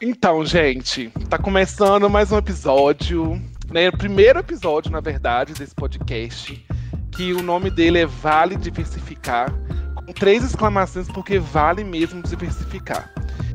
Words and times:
Então, 0.00 0.44
gente, 0.46 1.10
tá 1.28 1.36
começando 1.36 2.08
mais 2.08 2.32
um 2.32 2.38
episódio, 2.38 3.40
né? 3.70 3.90
O 3.90 3.96
primeiro 3.98 4.38
episódio, 4.38 4.90
na 4.90 5.00
verdade, 5.00 5.52
desse 5.52 5.74
podcast, 5.74 6.64
que 7.14 7.34
o 7.34 7.42
nome 7.42 7.70
dele 7.70 7.98
é 7.98 8.06
Vale 8.06 8.56
Diversificar, 8.56 9.52
com 9.94 10.12
três 10.12 10.42
exclamações, 10.42 11.06
porque 11.08 11.38
vale 11.38 11.84
mesmo 11.84 12.22
diversificar. 12.22 13.12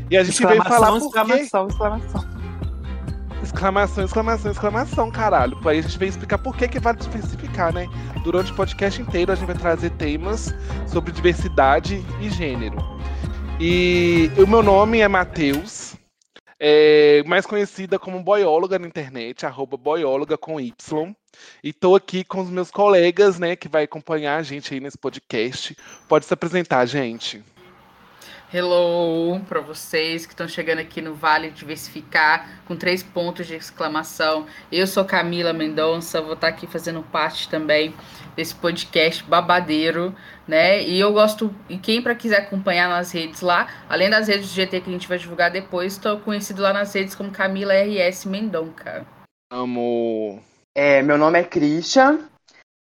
E 0.10 0.16
a 0.16 0.24
gente 0.24 0.46
veio 0.46 0.64
falar 0.64 0.92
por 0.92 1.08
exclamação, 1.08 1.68
exclamação. 1.68 2.37
Exclamação, 3.44 4.04
exclamação, 4.04 4.52
exclamação, 4.52 5.12
caralho. 5.12 5.58
Aí 5.68 5.80
a 5.80 5.82
gente 5.82 5.98
veio 5.98 6.10
explicar 6.10 6.38
por 6.38 6.56
que, 6.56 6.68
que 6.68 6.80
vale 6.80 6.98
diversificar, 6.98 7.74
né? 7.74 7.88
Durante 8.24 8.52
o 8.52 8.56
podcast 8.56 9.02
inteiro 9.02 9.32
a 9.32 9.36
gente 9.36 9.48
vai 9.48 9.58
trazer 9.58 9.92
temas 9.92 10.54
sobre 10.88 11.12
diversidade 11.12 12.04
e 12.22 12.30
gênero. 12.30 12.78
E 13.60 14.32
o 14.38 14.46
meu 14.46 14.62
nome 14.62 15.00
é 15.00 15.08
Matheus, 15.08 15.96
é, 16.60 17.24
mais 17.26 17.46
conhecida 17.46 18.00
como 18.00 18.22
boióloga 18.22 18.80
na 18.80 18.88
internet, 18.88 19.46
arroba 19.46 19.78
boióloga 19.78 20.38
com 20.38 20.60
Y. 20.60 21.16
E 21.64 21.72
tô 21.72 21.96
aqui 21.96 22.24
com 22.24 22.42
os 22.42 22.50
meus 22.50 22.72
colegas, 22.72 23.38
né, 23.38 23.56
que 23.56 23.68
vai 23.68 23.84
acompanhar 23.84 24.38
a 24.38 24.44
gente 24.44 24.74
aí 24.74 24.80
nesse 24.80 24.98
podcast. 24.98 25.76
Pode 26.08 26.26
se 26.26 26.34
apresentar, 26.34 26.86
gente. 26.86 27.44
Hello 28.54 29.42
para 29.42 29.60
vocês 29.60 30.26
que 30.26 30.32
estão 30.32 30.48
chegando 30.48 30.80
aqui 30.80 31.02
no 31.02 31.14
Vale 31.14 31.52
Diversificar 31.52 32.62
com 32.66 32.78
três 32.78 33.04
pontos 33.04 33.46
de 33.46 33.56
exclamação. 33.56 34.46
Eu 34.72 34.88
sou 34.88 35.04
Camila 35.04 35.52
Mendonça, 35.52 36.22
vou 36.22 36.32
estar 36.32 36.48
tá 36.48 36.54
aqui 36.54 36.66
fazendo 36.66 37.04
parte 37.04 37.50
também 37.50 37.94
desse 38.38 38.56
podcast 38.56 39.22
babadeiro, 39.26 40.16
né? 40.48 40.82
E 40.82 40.98
eu 40.98 41.12
gosto 41.12 41.54
e 41.68 41.78
quem 41.78 42.02
para 42.02 42.16
quiser 42.16 42.38
acompanhar 42.38 42.88
nas 42.88 43.12
redes 43.12 43.42
lá, 43.42 43.68
além 43.90 44.10
das 44.10 44.30
redes 44.30 44.48
do 44.48 44.56
GT 44.56 44.80
que 44.80 44.90
a 44.90 44.94
gente 44.94 45.10
vai 45.10 45.18
divulgar 45.18 45.52
depois, 45.52 45.94
estou 45.94 46.18
conhecido 46.22 46.62
lá 46.62 46.72
nas 46.72 46.94
redes 46.94 47.16
como 47.16 47.32
Camila 47.32 47.74
RS 47.74 48.24
Mendonça. 48.24 49.06
Amo. 49.52 50.42
É, 50.74 51.02
meu 51.02 51.18
nome 51.18 51.38
é 51.38 51.44
Christian. 51.44 52.20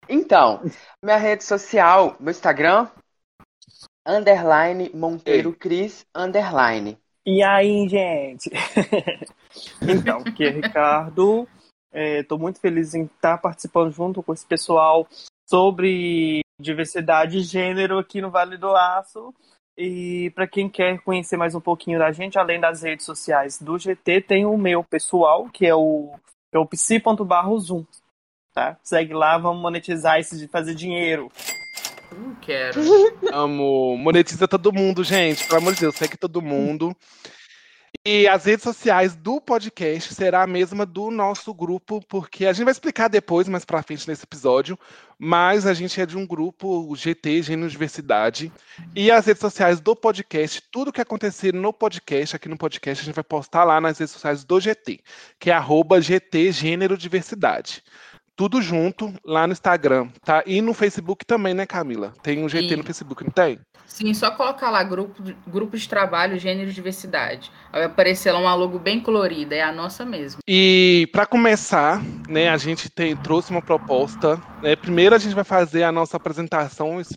Então, 0.10 0.62
minha 1.02 1.16
rede 1.16 1.46
social, 1.46 2.18
meu 2.20 2.32
Instagram 2.32 2.90
underline 4.06 4.92
Monteiro 4.94 5.50
Ei. 5.50 5.56
Cris, 5.56 6.06
underline. 6.16 6.98
E 7.26 7.42
aí, 7.42 7.88
gente? 7.88 8.50
então, 9.82 10.20
aqui 10.20 10.44
é 10.44 10.50
Ricardo. 10.50 11.48
Estou 11.94 12.38
é, 12.38 12.42
muito 12.42 12.60
feliz 12.60 12.94
em 12.94 13.06
estar 13.06 13.38
participando 13.38 13.92
junto 13.92 14.22
com 14.22 14.34
esse 14.34 14.46
pessoal 14.46 15.08
sobre 15.48 16.42
diversidade 16.60 17.38
e 17.38 17.44
gênero 17.44 18.00
aqui 18.00 18.20
no 18.20 18.32
Vale 18.32 18.58
do 18.58 18.76
Aço. 18.76 19.34
E 19.78 20.32
para 20.36 20.48
quem 20.48 20.70
quer 20.70 21.00
conhecer 21.02 21.38
mais 21.38 21.56
um 21.56 21.62
pouquinho 21.62 21.98
da 21.98 22.12
gente, 22.12 22.38
além 22.38 22.60
das 22.60 22.84
redes 22.84 23.06
sociais 23.06 23.60
do 23.60 23.78
GT, 23.78 24.22
tem 24.22 24.46
o 24.46 24.58
meu 24.58 24.84
pessoal, 24.84 25.50
que 25.50 25.66
é 25.66 25.74
o, 25.74 26.14
é 26.52 26.60
o 26.60 26.66
psi.barrozoom. 26.66 27.86
Tá? 28.54 28.78
Segue 28.84 29.14
lá, 29.14 29.38
vamos 29.38 29.62
monetizar 29.62 30.20
esse 30.20 30.38
de 30.38 30.48
fazer 30.48 30.76
dinheiro. 30.76 31.32
Não 32.14 32.36
quero. 32.36 32.82
Amo. 33.34 33.98
Monetiza 33.98 34.48
todo 34.48 34.74
mundo, 34.74 35.04
gente. 35.04 35.46
Pelo 35.48 35.60
amor 35.60 35.74
de 35.74 35.82
Deus, 35.82 35.96
segue 35.96 36.18
todo 36.18 36.42
mundo. 36.42 36.96
E 38.06 38.28
as 38.28 38.44
redes 38.44 38.64
sociais 38.64 39.16
do 39.16 39.40
podcast 39.40 40.14
será 40.14 40.44
a 40.44 40.48
mesma 40.48 40.86
do 40.86 41.10
nosso 41.10 41.54
grupo, 41.54 42.04
porque 42.10 42.46
a 42.46 42.52
gente 42.52 42.66
vai 42.66 42.74
explicar 42.74 43.08
depois, 43.08 43.48
mais 43.48 43.64
pra 43.64 43.82
frente 43.82 44.10
nesse 44.10 44.26
episódio, 44.26 44.78
mas 45.18 45.66
a 45.66 45.74
gente 45.74 46.02
é 46.02 46.06
de 46.06 46.18
um 46.18 46.28
grupo, 46.28 46.86
o 46.90 46.94
GT, 46.98 47.44
Gênero 47.44 47.70
Diversidade, 47.70 48.52
e 48.94 49.10
as 49.10 49.26
redes 49.26 49.40
sociais 49.40 49.80
do 49.80 49.96
podcast, 49.96 50.62
tudo 50.70 50.92
que 50.92 51.00
acontecer 51.00 51.54
no 51.54 51.72
podcast, 51.72 52.36
aqui 52.36 52.50
no 52.50 52.58
podcast, 52.58 53.04
a 53.04 53.06
gente 53.06 53.16
vai 53.16 53.24
postar 53.24 53.64
lá 53.64 53.80
nas 53.80 53.98
redes 54.00 54.12
sociais 54.12 54.44
do 54.44 54.60
GT, 54.60 55.00
que 55.40 55.50
é 55.50 55.54
arroba 55.54 56.02
GT 56.02 56.52
Gênero 56.52 56.98
Diversidade 56.98 57.82
tudo 58.36 58.62
junto 58.62 59.14
lá 59.26 59.46
no 59.48 59.54
Instagram, 59.54 60.10
tá? 60.24 60.44
E 60.46 60.62
no 60.62 60.74
Facebook 60.74 61.26
também, 61.26 61.54
né, 61.54 61.66
Camila? 61.66 62.14
Tem 62.22 62.44
um 62.44 62.50
GT 62.50 62.74
e... 62.74 62.76
no 62.78 62.84
Facebook, 62.84 63.24
não 63.24 63.32
tem? 63.32 63.60
Sim, 63.94 64.12
só 64.16 64.32
colocar 64.32 64.72
lá 64.72 64.84
grupo, 64.84 65.22
grupo 65.46 65.78
de 65.78 65.88
trabalho, 65.88 66.40
gênero 66.40 66.68
e 66.68 66.74
diversidade. 66.74 67.52
Vai 67.72 67.84
aparecer 67.84 68.32
lá 68.32 68.40
uma 68.40 68.56
logo 68.56 68.80
bem 68.80 69.00
colorida, 69.00 69.54
é 69.54 69.62
a 69.62 69.72
nossa 69.72 70.04
mesmo. 70.04 70.40
E 70.48 71.08
para 71.12 71.28
começar, 71.28 72.02
né, 72.28 72.50
a 72.50 72.58
gente 72.58 72.90
tem, 72.90 73.16
trouxe 73.16 73.52
uma 73.52 73.62
proposta. 73.62 74.42
Né, 74.64 74.76
primeiro 74.76 75.14
a 75.14 75.20
gente 75.20 75.36
vai 75.36 75.44
fazer 75.44 75.84
a 75.84 75.92
nossa 75.92 76.18
apresentação 76.18 76.98
nesse 76.98 77.14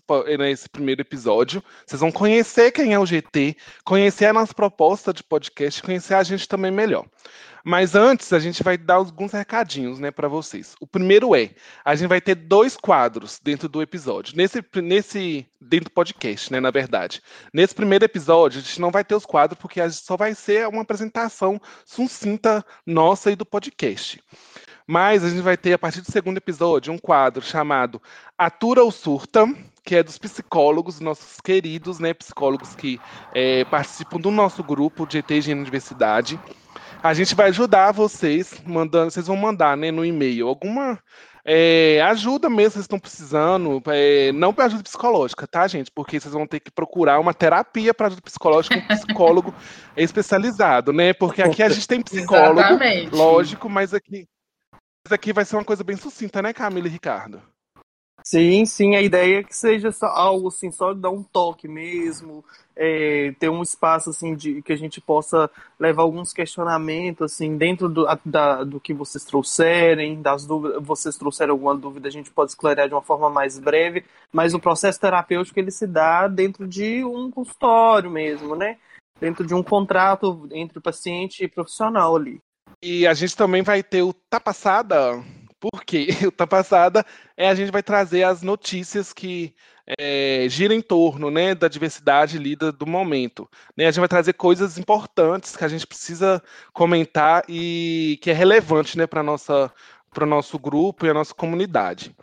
né, 0.67 0.69
primeiro 0.71 1.01
episódio. 1.01 1.65
Vocês 1.87 2.01
vão 2.01 2.13
conhecer 2.13 2.71
quem 2.73 2.93
é 2.93 2.99
o 2.99 3.07
GT, 3.07 3.57
conhecer 3.83 4.27
a 4.27 4.35
nossa 4.35 4.53
proposta 4.53 5.15
de 5.15 5.23
podcast, 5.23 5.83
conhecer 5.83 6.13
a 6.13 6.23
gente 6.23 6.47
também 6.47 6.71
melhor. 6.71 7.07
Mas 7.69 7.97
antes, 7.97 8.33
a 8.33 8.39
gente 8.39 8.63
vai 8.63 8.79
dar 8.79 8.95
alguns 8.95 9.33
recadinhos, 9.33 9.99
né, 9.99 10.13
para 10.13 10.29
vocês. 10.29 10.77
O 10.81 10.87
primeiro 10.87 11.35
é, 11.35 11.51
a 11.85 11.97
gente 11.97 12.09
vai 12.09 12.21
ter 12.21 12.37
dois 12.37 12.77
quadros 12.77 13.41
dentro 13.43 13.69
do 13.69 13.83
episódio. 13.83 14.37
Nesse, 14.37 14.65
nesse 14.77 15.45
dentro 15.61 15.87
do 15.87 15.91
podcast, 15.91 16.53
né, 16.53 16.61
na 16.61 16.71
verdade. 16.71 17.21
Nesse 17.53 17.75
primeiro 17.75 18.05
episódio, 18.05 18.61
a 18.61 18.63
gente 18.63 18.81
não 18.81 18.93
vai 18.93 19.03
ter 19.03 19.17
os 19.17 19.27
quadros 19.27 19.59
porque 19.59 19.81
a 19.81 19.89
gente 19.89 20.05
só 20.05 20.17
vai 20.17 20.33
ser 20.33 20.69
uma 20.69 20.83
apresentação 20.83 21.61
sucinta 21.85 22.65
nossa 22.87 23.33
e 23.33 23.35
do 23.35 23.45
podcast. 23.45 24.23
Mas 24.87 25.25
a 25.25 25.29
gente 25.29 25.43
vai 25.43 25.57
ter, 25.57 25.73
a 25.73 25.79
partir 25.79 26.03
do 26.03 26.13
segundo 26.13 26.37
episódio, 26.37 26.93
um 26.93 26.99
quadro 26.99 27.45
chamado 27.45 28.01
Atura 28.39 28.85
ou 28.85 28.93
Surta, 28.93 29.45
que 29.83 29.97
é 29.97 30.05
dos 30.05 30.19
psicólogos, 30.19 31.01
nossos 31.01 31.41
queridos 31.41 31.99
né, 31.99 32.15
psicólogos 32.15 32.77
que 32.77 33.01
é, 33.35 33.65
participam 33.65 34.21
do 34.21 34.31
nosso 34.31 34.63
grupo 34.63 35.05
de 35.05 35.19
ET 35.19 35.31
Gênero 35.41 35.65
Diversidade. 35.65 36.39
A 37.03 37.15
gente 37.15 37.35
vai 37.35 37.49
ajudar 37.49 37.93
vocês, 37.93 38.55
mandando, 38.65 39.11
vocês 39.11 39.27
vão 39.27 39.37
mandar 39.37 39.77
né, 39.77 39.91
no 39.91 40.05
e-mail 40.05 40.49
alguma 40.49 40.99
é, 41.49 42.03
ajuda 42.03 42.51
mesmo, 42.51 42.73
vocês 42.73 42.85
estão 42.85 42.99
precisando, 42.99 43.81
é, 43.87 44.33
não 44.33 44.53
para 44.53 44.65
ajuda 44.65 44.83
psicológica, 44.83 45.47
tá, 45.47 45.69
gente? 45.69 45.93
Porque 45.95 46.19
vocês 46.19 46.35
vão 46.35 46.45
ter 46.45 46.59
que 46.59 46.73
procurar 46.73 47.21
uma 47.21 47.33
terapia 47.33 47.95
para 47.95 48.09
ajuda 48.09 48.23
psicológica, 48.23 48.77
um 48.77 48.89
psicólogo 48.89 49.55
especializado, 49.97 50.93
né? 50.93 51.13
Porque 51.13 51.41
aqui 51.41 51.63
a 51.63 51.69
gente 51.69 51.87
tem 51.87 52.03
psicólogo, 52.03 52.59
Exatamente. 52.59 53.15
lógico, 53.15 53.69
mas 53.69 53.95
aqui, 53.95 54.27
mas 55.05 55.13
aqui 55.13 55.33
vai 55.33 55.45
ser 55.45 55.55
uma 55.55 55.65
coisa 55.65 55.85
bem 55.85 55.97
sucinta, 55.97 56.43
né, 56.43 56.53
Camila 56.53 56.89
e 56.89 56.91
Ricardo? 56.91 57.41
Sim, 58.25 58.65
sim, 58.67 58.97
a 58.97 59.01
ideia 59.01 59.39
é 59.39 59.45
que 59.45 59.55
seja 59.55 59.93
só 59.93 60.07
algo 60.07 60.49
assim, 60.49 60.73
só 60.73 60.93
dar 60.93 61.11
um 61.11 61.23
toque 61.23 61.69
mesmo, 61.69 62.45
é, 62.77 63.35
ter 63.39 63.49
um 63.49 63.63
espaço 63.63 64.11
assim 64.11 64.35
de 64.35 64.61
que 64.61 64.73
a 64.73 64.77
gente 64.77 65.01
possa 65.01 65.51
levar 65.81 66.03
alguns 66.03 66.33
questionamentos 66.33 67.33
assim 67.33 67.57
dentro 67.57 67.89
do, 67.89 68.07
da, 68.25 68.65
do 68.65 68.79
que 68.79 68.93
vocês 68.93 69.25
trouxerem, 69.25 70.21
das 70.21 70.45
dúvidas, 70.45 70.83
vocês 70.85 71.17
trouxeram 71.17 71.53
alguma 71.53 71.75
dúvida, 71.75 72.09
a 72.09 72.13
gente 72.13 72.31
pode 72.31 72.51
esclarecer 72.51 72.89
de 72.89 72.95
uma 72.95 73.03
forma 73.03 73.31
mais 73.31 73.59
breve, 73.59 74.05
mas 74.31 74.53
o 74.53 74.61
processo 74.61 75.01
terapêutico 75.01 75.59
ele 75.59 75.71
se 75.71 75.87
dá 75.87 76.29
dentro 76.29 76.69
de 76.69 77.03
um 77.05 77.31
consultório 77.31 78.11
mesmo, 78.11 78.55
né? 78.55 78.77
Dentro 79.19 79.47
de 79.47 79.55
um 79.55 79.63
contrato 79.63 80.47
entre 80.53 80.79
o 80.79 80.83
paciente 80.83 81.43
e 81.43 81.47
o 81.47 81.51
profissional 81.51 82.15
ali. 82.15 82.39
E 82.83 83.07
a 83.07 83.15
gente 83.15 83.35
também 83.35 83.63
vai 83.63 83.83
ter 83.83 84.03
o 84.03 84.13
Tá 84.13 84.39
Passada, 84.39 85.23
porque 85.59 86.09
o 86.27 86.31
Tá 86.31 86.47
Passada 86.47 87.05
é 87.37 87.49
a 87.49 87.55
gente 87.55 87.73
vai 87.73 87.83
trazer 87.83 88.25
as 88.25 88.43
notícias 88.43 89.13
que 89.13 89.55
é, 89.99 90.47
giram 90.49 90.75
em 90.75 90.81
torno 90.81 91.31
né, 91.31 91.55
da 91.55 91.69
diversidade 91.69 92.39
lida 92.39 92.73
do 92.73 92.87
momento. 92.87 93.49
Né? 93.77 93.87
A 93.87 93.91
gente 93.91 94.01
vai 94.01 94.09
trazer 94.09 94.33
coisas 94.33 94.79
importantes 94.79 95.57
que 95.57 95.65
a 95.65 95.69
gente 95.69 95.87
precisa 95.87 96.43
comentar 96.73 97.45
e 97.49 98.19
que 98.21 98.31
é 98.31 98.35
relevante 98.35 98.99
né, 98.99 99.07
para 99.07 99.21
o 99.21 100.27
nosso 100.27 100.59
grupo 100.59 101.07
e 101.07 101.11
a 101.11 101.15
nossa 101.15 101.35
comunidade. 101.35 102.15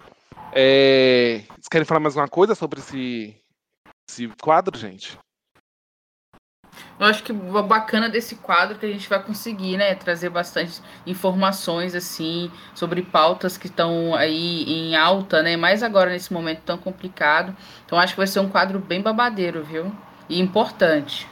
É, 0.54 1.44
vocês 1.50 1.68
querem 1.70 1.86
falar 1.86 2.00
mais 2.00 2.16
alguma 2.16 2.30
coisa 2.30 2.54
sobre 2.54 2.80
esse, 2.80 3.36
esse 4.10 4.28
quadro, 4.42 4.78
gente? 4.78 5.18
Eu 7.00 7.06
acho 7.06 7.24
que 7.24 7.32
o 7.32 7.64
bacana 7.64 8.08
desse 8.08 8.36
quadro 8.36 8.76
é 8.76 8.80
que 8.80 8.86
a 8.86 8.92
gente 8.92 9.10
vai 9.10 9.22
conseguir, 9.22 9.78
né, 9.78 9.96
trazer 9.96 10.30
bastante 10.30 10.82
informações 11.06 11.96
assim 11.96 12.52
sobre 12.74 13.02
pautas 13.02 13.58
que 13.58 13.68
estão 13.68 14.16
aí 14.16 14.64
em 14.64 14.96
alta, 14.96 15.42
né, 15.42 15.58
mais 15.58 15.84
agora 15.84 16.12
nesse 16.12 16.32
momento 16.32 16.62
tão 16.62 16.78
complicado. 16.78 17.56
Então 17.86 18.00
acho 18.00 18.14
que 18.14 18.20
vai 18.20 18.28
ser 18.28 18.40
um 18.40 18.50
quadro 18.50 18.80
bem 18.80 19.02
babadeiro, 19.02 19.64
viu? 19.64 19.92
E 20.30 20.40
importante. 20.40 21.28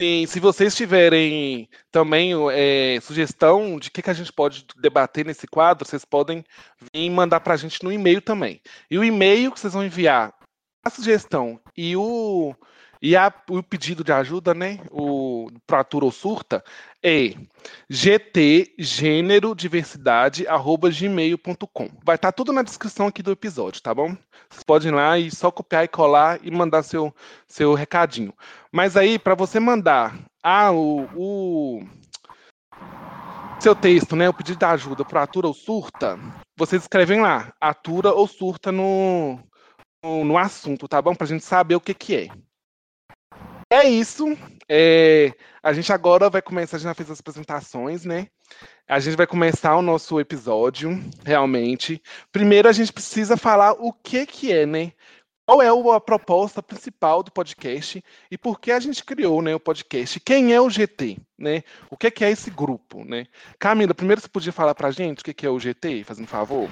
Sim, 0.00 0.26
se 0.26 0.38
vocês 0.38 0.76
tiverem 0.76 1.70
também 1.90 2.32
é, 2.52 3.00
sugestão 3.00 3.78
de 3.78 3.90
que, 3.90 4.02
que 4.02 4.10
a 4.10 4.14
gente 4.14 4.30
pode 4.30 4.66
debater 4.76 5.24
nesse 5.24 5.46
quadro, 5.46 5.88
vocês 5.88 6.04
podem 6.04 6.44
vir 6.92 7.08
mandar 7.08 7.40
para 7.40 7.54
a 7.54 7.56
gente 7.56 7.82
no 7.82 7.90
e-mail 7.90 8.20
também. 8.20 8.60
E 8.90 8.98
o 8.98 9.04
e-mail 9.04 9.50
que 9.50 9.58
vocês 9.58 9.72
vão 9.72 9.82
enviar 9.84 10.34
a 10.84 10.90
sugestão 10.90 11.58
e 11.74 11.96
o 11.96 12.54
e 13.06 13.14
a, 13.14 13.32
o 13.48 13.62
pedido 13.62 14.02
de 14.02 14.10
ajuda, 14.10 14.52
né, 14.52 14.80
o 14.90 15.48
Pratura 15.64 16.04
ou 16.04 16.10
Surta, 16.10 16.64
é 17.00 17.34
gt 17.88 18.74
gênero 18.76 19.54
diversidade 19.54 20.44
arroba 20.48 20.90
gmail.com. 20.90 21.88
Vai 22.04 22.16
estar 22.16 22.32
tá 22.32 22.32
tudo 22.32 22.52
na 22.52 22.64
descrição 22.64 23.06
aqui 23.06 23.22
do 23.22 23.30
episódio, 23.30 23.80
tá 23.80 23.94
bom? 23.94 24.08
Vocês 24.50 24.64
podem 24.64 24.88
ir 24.88 24.92
lá 24.92 25.16
e 25.16 25.30
só 25.30 25.52
copiar 25.52 25.84
e 25.84 25.88
colar 25.88 26.40
e 26.42 26.50
mandar 26.50 26.82
seu, 26.82 27.14
seu 27.46 27.74
recadinho. 27.74 28.34
Mas 28.72 28.96
aí, 28.96 29.20
para 29.20 29.36
você 29.36 29.60
mandar 29.60 30.18
ah, 30.42 30.72
o, 30.72 31.08
o, 31.14 31.84
seu 33.60 33.76
texto, 33.76 34.16
né, 34.16 34.28
o 34.28 34.34
pedido 34.34 34.58
de 34.58 34.64
ajuda 34.64 35.04
para 35.04 35.22
Atura 35.22 35.46
ou 35.46 35.54
Surta, 35.54 36.18
vocês 36.58 36.82
escrevem 36.82 37.20
lá, 37.20 37.52
Atura 37.60 38.12
ou 38.12 38.26
Surta 38.26 38.72
no, 38.72 39.38
no, 40.02 40.24
no 40.24 40.36
assunto, 40.36 40.88
tá 40.88 41.00
bom? 41.00 41.14
Para 41.14 41.26
a 41.26 41.28
gente 41.28 41.44
saber 41.44 41.76
o 41.76 41.80
que, 41.80 41.94
que 41.94 42.16
é. 42.16 42.45
É 43.70 43.84
isso. 43.84 44.24
É, 44.68 45.32
a 45.62 45.72
gente 45.72 45.92
agora 45.92 46.30
vai 46.30 46.40
começar, 46.40 46.76
a 46.76 46.78
gente 46.78 46.88
já 46.88 46.94
fez 46.94 47.10
as 47.10 47.20
apresentações, 47.20 48.04
né? 48.04 48.28
A 48.86 49.00
gente 49.00 49.16
vai 49.16 49.26
começar 49.26 49.76
o 49.76 49.82
nosso 49.82 50.20
episódio, 50.20 50.90
realmente. 51.24 52.00
Primeiro, 52.30 52.68
a 52.68 52.72
gente 52.72 52.92
precisa 52.92 53.36
falar 53.36 53.72
o 53.72 53.92
que, 53.92 54.24
que 54.24 54.52
é, 54.52 54.64
né? 54.64 54.92
Qual 55.44 55.62
é 55.62 55.68
a 55.68 56.00
proposta 56.00 56.62
principal 56.62 57.22
do 57.22 57.30
podcast 57.30 58.02
e 58.30 58.38
por 58.38 58.60
que 58.60 58.72
a 58.72 58.80
gente 58.80 59.04
criou 59.04 59.40
né, 59.40 59.54
o 59.54 59.60
podcast? 59.60 60.18
Quem 60.20 60.52
é 60.52 60.60
o 60.60 60.68
GT? 60.68 61.18
Né? 61.38 61.62
O 61.88 61.96
que, 61.96 62.10
que 62.10 62.24
é 62.24 62.30
esse 62.30 62.50
grupo? 62.50 63.04
Né? 63.04 63.26
Camila, 63.56 63.94
primeiro 63.94 64.20
você 64.20 64.28
podia 64.28 64.52
falar 64.52 64.74
para 64.74 64.88
a 64.88 64.90
gente 64.90 65.20
o 65.20 65.24
que, 65.24 65.32
que 65.32 65.46
é 65.46 65.50
o 65.50 65.58
GT, 65.58 66.02
fazendo 66.02 66.26
favor? 66.26 66.68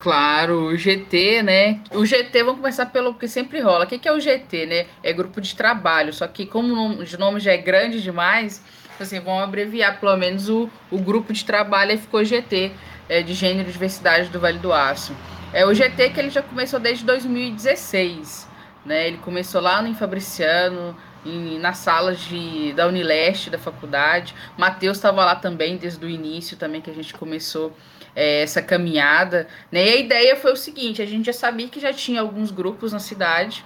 Claro, 0.00 0.68
o 0.68 0.76
GT, 0.78 1.42
né? 1.42 1.80
O 1.90 2.06
GT, 2.06 2.42
vamos 2.42 2.62
começar 2.62 2.86
pelo 2.86 3.12
que 3.12 3.28
sempre 3.28 3.60
rola. 3.60 3.84
O 3.84 3.86
que 3.86 4.08
é 4.08 4.10
o 4.10 4.18
GT, 4.18 4.64
né? 4.64 4.86
É 5.02 5.12
grupo 5.12 5.42
de 5.42 5.54
trabalho, 5.54 6.10
só 6.10 6.26
que 6.26 6.46
como 6.46 6.72
o 6.72 7.18
nome 7.18 7.38
já 7.38 7.52
é 7.52 7.58
grande 7.58 8.00
demais, 8.00 8.64
assim, 8.98 9.20
vamos 9.20 9.42
abreviar 9.42 10.00
pelo 10.00 10.16
menos 10.16 10.48
o, 10.48 10.70
o 10.90 10.98
grupo 10.98 11.34
de 11.34 11.44
trabalho 11.44 11.98
ficou 11.98 12.24
GT, 12.24 12.72
é, 13.10 13.22
de 13.22 13.34
Gênero 13.34 13.68
e 13.68 13.72
Diversidade 13.72 14.30
do 14.30 14.40
Vale 14.40 14.58
do 14.58 14.72
Aço. 14.72 15.14
É 15.52 15.66
o 15.66 15.74
GT 15.74 16.08
que 16.08 16.18
ele 16.18 16.30
já 16.30 16.40
começou 16.40 16.80
desde 16.80 17.04
2016, 17.04 18.48
né? 18.86 19.06
Ele 19.06 19.18
começou 19.18 19.60
lá 19.60 19.82
no 19.82 19.88
Infabriciano, 19.88 20.96
em, 21.24 21.58
nas 21.58 21.78
salas 21.78 22.20
de, 22.20 22.72
da 22.72 22.86
Unileste, 22.86 23.50
da 23.50 23.58
faculdade. 23.58 24.34
Matheus 24.56 24.96
estava 24.96 25.24
lá 25.24 25.34
também 25.34 25.76
desde 25.76 26.04
o 26.04 26.08
início, 26.08 26.56
também 26.56 26.80
que 26.80 26.90
a 26.90 26.94
gente 26.94 27.14
começou 27.14 27.76
é, 28.14 28.42
essa 28.42 28.62
caminhada. 28.62 29.46
Né? 29.70 29.86
E 29.86 29.92
a 29.92 29.96
ideia 29.96 30.36
foi 30.36 30.52
o 30.52 30.56
seguinte: 30.56 31.02
a 31.02 31.06
gente 31.06 31.26
já 31.26 31.32
sabia 31.32 31.68
que 31.68 31.80
já 31.80 31.92
tinha 31.92 32.20
alguns 32.20 32.50
grupos 32.50 32.92
na 32.92 32.98
cidade, 32.98 33.64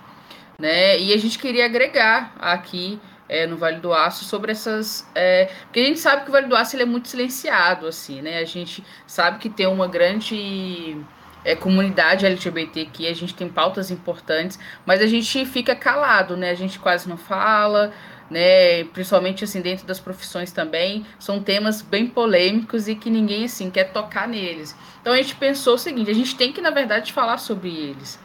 né? 0.59 0.99
E 0.99 1.13
a 1.13 1.17
gente 1.17 1.39
queria 1.39 1.65
agregar 1.65 2.35
aqui 2.39 3.01
é, 3.29 3.47
no 3.47 3.57
Vale 3.57 3.79
do 3.79 3.93
Aço 3.93 4.25
sobre 4.25 4.53
essas. 4.53 5.09
É, 5.15 5.51
porque 5.65 5.81
a 5.81 5.85
gente 5.85 6.01
sabe 6.01 6.23
que 6.25 6.29
o 6.29 6.33
Vale 6.33 6.47
do 6.47 6.57
Aço 6.57 6.77
ele 6.77 6.83
é 6.83 6.87
muito 6.87 7.09
silenciado, 7.09 7.87
assim, 7.87 8.23
né? 8.23 8.39
A 8.39 8.45
gente 8.45 8.85
sabe 9.07 9.39
que 9.39 9.49
tem 9.49 9.67
uma 9.67 9.89
grande. 9.89 10.97
É, 11.45 11.55
comunidade 11.55 12.25
LGBT 12.25 12.87
que 12.87 13.07
a 13.07 13.15
gente 13.15 13.35
tem 13.35 13.49
pautas 13.49 13.91
importantes, 13.91 14.59
mas 14.87 15.03
a 15.03 15.07
gente 15.07 15.45
fica 15.45 15.77
calado, 15.77 16.37
né? 16.37 16.51
A 16.51 16.55
gente 16.55 16.79
quase 16.79 17.09
não 17.09 17.19
fala, 17.19 17.93
né, 18.31 18.85
principalmente 18.85 19.45
assim 19.45 19.61
dentro 19.61 19.87
das 19.87 20.01
profissões 20.01 20.51
também, 20.51 21.05
são 21.19 21.43
temas 21.43 21.83
bem 21.83 22.07
polêmicos 22.07 22.89
e 22.89 22.95
que 22.95 23.11
ninguém 23.11 23.45
assim 23.45 23.71
quer 23.71 23.93
tocar 23.93 24.27
neles. 24.27 24.75
Então 25.01 25.13
a 25.13 25.17
gente 25.17 25.35
pensou 25.35 25.75
o 25.75 25.79
seguinte, 25.79 26.11
a 26.11 26.15
gente 26.15 26.35
tem 26.35 26.53
que 26.53 26.61
na 26.61 26.71
verdade 26.71 27.13
falar 27.13 27.39
sobre 27.39 27.69
eles. 27.69 28.19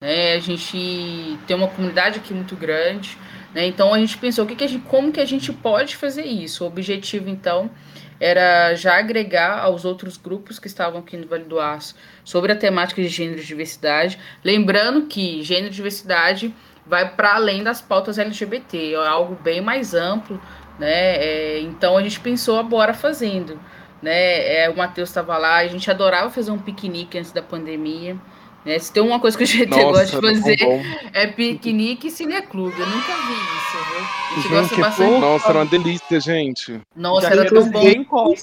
Né? 0.00 0.34
A 0.34 0.38
gente 0.38 1.38
tem 1.46 1.56
uma 1.56 1.68
comunidade 1.68 2.18
aqui 2.18 2.32
muito 2.32 2.56
grande, 2.56 3.18
né? 3.54 3.66
Então 3.66 3.92
a 3.92 3.98
gente 3.98 4.16
pensou 4.16 4.44
o 4.44 4.48
que, 4.48 4.56
que 4.56 4.64
a 4.64 4.68
gente, 4.68 4.84
como 4.86 5.12
que 5.12 5.20
a 5.20 5.26
gente 5.26 5.52
pode 5.52 5.96
fazer 5.96 6.24
isso. 6.24 6.64
O 6.64 6.66
objetivo 6.66 7.28
então 7.28 7.70
era 8.20 8.74
já 8.74 8.98
agregar 8.98 9.60
aos 9.60 9.84
outros 9.84 10.18
grupos 10.18 10.58
que 10.58 10.66
estavam 10.66 11.00
aqui 11.00 11.16
no 11.16 11.26
Vale 11.26 11.44
do 11.44 11.58
Aço 11.58 11.96
sobre 12.22 12.52
a 12.52 12.56
temática 12.56 13.00
de 13.00 13.08
gênero 13.08 13.40
e 13.40 13.44
diversidade, 13.44 14.18
lembrando 14.44 15.06
que 15.06 15.42
gênero 15.42 15.68
e 15.68 15.70
diversidade 15.70 16.54
vai 16.86 17.08
para 17.14 17.36
além 17.36 17.62
das 17.62 17.80
pautas 17.80 18.18
LGBT, 18.18 18.94
é 18.94 18.96
algo 18.96 19.36
bem 19.36 19.60
mais 19.60 19.94
amplo, 19.94 20.40
né? 20.78 21.16
É, 21.16 21.60
então 21.60 21.96
a 21.96 22.02
gente 22.02 22.20
pensou 22.20 22.58
agora 22.58 22.92
fazendo, 22.92 23.58
né? 24.02 24.64
É, 24.64 24.68
o 24.68 24.76
Matheus 24.76 25.08
estava 25.08 25.38
lá, 25.38 25.56
a 25.56 25.66
gente 25.66 25.90
adorava 25.90 26.30
fazer 26.30 26.50
um 26.50 26.58
piquenique 26.58 27.18
antes 27.18 27.32
da 27.32 27.42
pandemia. 27.42 28.16
Né? 28.64 28.78
Se 28.78 28.92
tem 28.92 29.02
uma 29.02 29.18
coisa 29.18 29.36
que 29.36 29.44
o 29.44 29.46
GT 29.46 29.66
Nossa, 29.66 29.84
gosta 29.84 30.20
de 30.20 30.40
fazer 30.40 30.58
é 31.12 31.26
piquenique 31.26 32.08
e 32.08 32.10
cineclube. 32.10 32.78
Eu 32.78 32.86
nunca 32.86 33.12
vi 33.16 33.32
isso, 33.32 33.78
viu? 33.90 34.00
A 34.00 34.34
gente, 34.34 34.42
gente 34.42 34.48
gosta 34.50 34.76
bastante. 34.76 35.20
Nossa, 35.20 35.48
era 35.48 35.58
uma 35.58 35.66
delícia, 35.66 36.20
gente. 36.20 36.80
Nossa, 36.94 37.28
Já 37.28 37.32
era 37.34 37.48
tão 37.48 37.70
bom. 37.70 38.34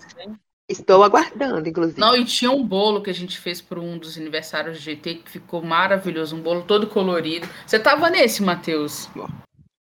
Estou 0.69 1.01
aguardando, 1.01 1.69
inclusive. 1.69 1.99
Não, 1.99 2.13
e 2.13 2.25
tinha 2.25 2.51
um 2.51 2.61
bolo 2.61 3.01
que 3.01 3.09
a 3.09 3.13
gente 3.13 3.37
fez 3.37 3.61
por 3.61 3.79
um 3.79 3.97
dos 3.97 4.17
aniversários 4.17 4.77
do 4.77 4.83
GT 4.83 5.15
que 5.15 5.31
ficou 5.31 5.61
maravilhoso, 5.61 6.35
um 6.35 6.41
bolo 6.41 6.63
todo 6.63 6.87
colorido. 6.87 7.47
Você 7.65 7.79
tava 7.79 8.09
nesse, 8.09 8.43
Matheus? 8.43 9.09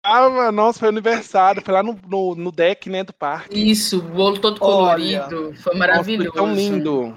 Ah, 0.04 0.50
nossa, 0.50 0.80
foi 0.80 0.88
aniversário, 0.88 1.62
foi 1.64 1.72
lá 1.72 1.82
no, 1.82 1.96
no, 2.08 2.34
no 2.34 2.50
deck, 2.50 2.90
né, 2.90 3.04
do 3.04 3.12
parque. 3.12 3.70
Isso, 3.70 4.00
o 4.00 4.02
bolo 4.02 4.38
todo 4.38 4.58
colorido, 4.58 5.46
Olha, 5.46 5.56
foi 5.56 5.76
maravilhoso. 5.76 6.36
Nossa, 6.36 6.38
foi 6.38 6.46
tão 6.46 6.54
lindo. 6.54 7.16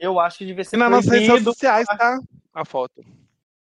Eu 0.00 0.18
acho 0.18 0.38
que 0.38 0.46
devia 0.46 0.64
ser 0.64 0.76
E 0.76 0.78
nas 0.78 0.90
nossas 0.90 1.10
redes 1.10 1.44
sociais, 1.44 1.86
tá? 1.86 2.18
A 2.54 2.64
foto. 2.64 3.04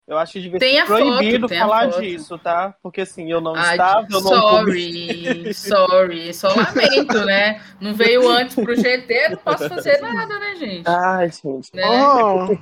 Eu 0.06 0.18
acho 0.18 0.34
que 0.34 0.42
devia 0.42 0.60
tem 0.60 0.80
ser 0.80 0.86
proibido 0.86 1.48
foto, 1.48 1.58
falar 1.58 1.86
disso, 1.88 2.38
tá? 2.38 2.76
Porque 2.84 3.02
assim, 3.02 3.32
eu 3.32 3.40
não 3.40 3.56
Ai, 3.56 3.76
estava, 3.76 4.08
eu 4.12 4.20
não 4.20 4.22
Sorry, 4.22 5.54
sorry, 5.54 6.34
só 6.34 6.50
lamento, 6.50 7.24
né? 7.24 7.62
Não 7.80 7.94
veio 7.94 8.28
antes 8.28 8.56
pro 8.56 8.76
GT, 8.76 9.30
não 9.30 9.38
posso 9.38 9.70
fazer 9.70 10.02
nada, 10.02 10.38
né, 10.40 10.56
gente? 10.56 10.84
Ai, 10.86 11.30
gente. 11.32 11.70
Né? 11.74 11.84
Oh. 11.88 12.54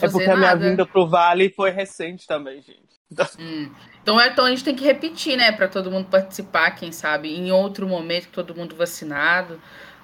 É 0.00 0.08
porque 0.08 0.26
nada. 0.26 0.32
a 0.32 0.36
minha 0.36 0.70
vinda 0.70 0.86
pro 0.86 1.08
Vale 1.08 1.50
foi 1.50 1.70
recente 1.70 2.26
também, 2.26 2.62
gente. 2.62 2.92
Hum. 3.38 3.70
Então, 4.00 4.20
é, 4.20 4.28
então 4.28 4.44
a 4.44 4.50
gente 4.50 4.64
tem 4.64 4.74
que 4.74 4.84
repetir, 4.84 5.36
né, 5.36 5.52
para 5.52 5.68
todo 5.68 5.90
mundo 5.90 6.08
participar, 6.08 6.70
quem 6.72 6.92
sabe, 6.92 7.34
em 7.34 7.50
outro 7.50 7.86
momento, 7.86 8.28
todo 8.32 8.54
mundo 8.54 8.74
vacinado, 8.76 9.60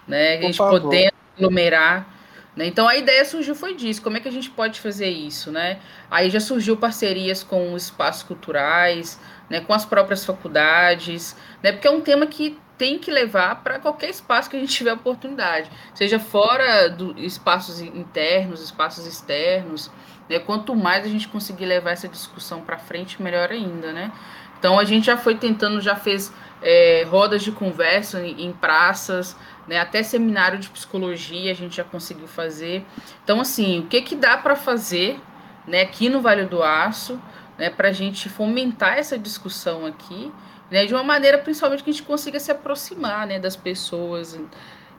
né? 0.07 0.39
A 0.39 0.43
gente 0.43 0.59
podendo 0.59 1.13
aglomerar. 1.37 2.18
Né? 2.59 2.67
Então 2.67 2.89
a 2.89 2.97
ideia 2.97 3.25
surgiu 3.25 3.55
foi 3.55 3.77
disso, 3.77 4.03
como 4.03 4.17
é 4.17 4.21
que 4.21 4.27
a 4.27 4.33
gente 4.33 4.51
pode 4.51 4.81
fazer 4.81 5.09
isso, 5.09 5.53
né? 5.53 5.79
Aí 6.11 6.29
já 6.29 6.41
surgiu 6.41 6.77
parcerias 6.77 7.45
com 7.45 7.77
espaços 7.77 8.25
culturais, 8.25 9.17
né, 9.49 9.61
com 9.61 9.73
as 9.73 9.87
próprias 9.87 10.25
faculdades, 10.27 11.37
né? 11.63 11.71
Porque 11.71 11.87
é 11.87 11.91
um 11.93 12.01
tema 12.01 12.27
que 12.27 12.59
tem 12.77 12.99
que 12.99 13.13
levar 13.13 13.63
para 13.63 13.79
qualquer 13.79 14.11
espaço 14.11 14.51
que 14.51 14.57
a 14.57 14.59
gente 14.59 14.73
tiver 14.73 14.93
oportunidade, 14.93 15.71
seja 15.95 16.19
fora 16.19 16.91
dos 16.91 17.15
espaços 17.19 17.81
internos, 17.81 18.61
espaços 18.61 19.07
externos, 19.07 19.89
né? 20.29 20.41
Quanto 20.41 20.75
mais 20.75 21.07
a 21.07 21.09
gente 21.09 21.29
conseguir 21.29 21.67
levar 21.67 21.93
essa 21.93 22.09
discussão 22.09 22.63
para 22.63 22.77
frente, 22.77 23.23
melhor 23.23 23.53
ainda, 23.53 23.93
né? 23.93 24.11
Então 24.59 24.81
a 24.81 24.85
gente 24.85 25.07
já 25.07 25.17
foi 25.17 25.37
tentando, 25.37 25.81
já 25.81 25.95
fez 25.95 26.33
é, 26.63 27.05
rodas 27.09 27.43
de 27.43 27.53
conversa 27.53 28.25
em, 28.25 28.47
em 28.47 28.53
praças, 28.53 29.37
né? 29.67 29.79
Até 29.79 30.03
seminário 30.03 30.59
de 30.59 30.69
psicologia 30.69 31.53
a 31.53 31.55
gente 31.55 31.77
já 31.77 31.85
conseguiu 31.85 32.27
fazer. 32.27 32.85
Então, 33.23 33.41
assim, 33.41 33.81
o 33.81 33.87
que, 33.87 34.03
que 34.03 34.17
dá 34.17 34.37
para 34.37 34.57
fazer 34.57 35.21
né, 35.67 35.83
aqui 35.83 36.09
no 36.09 36.21
Vale 36.21 36.47
do 36.47 36.63
Aço 36.63 37.21
né, 37.59 37.69
para 37.71 37.89
a 37.89 37.93
gente 37.93 38.29
fomentar 38.29 38.99
essa 38.99 39.19
discussão 39.19 39.85
aqui, 39.85 40.33
né, 40.71 40.87
de 40.87 40.95
uma 40.95 41.03
maneira 41.03 41.39
principalmente 41.39 41.83
que 41.83 41.91
a 41.91 41.93
gente 41.93 42.05
consiga 42.05 42.39
se 42.39 42.51
aproximar 42.51 43.27
né, 43.27 43.39
das 43.39 43.57
pessoas 43.57 44.39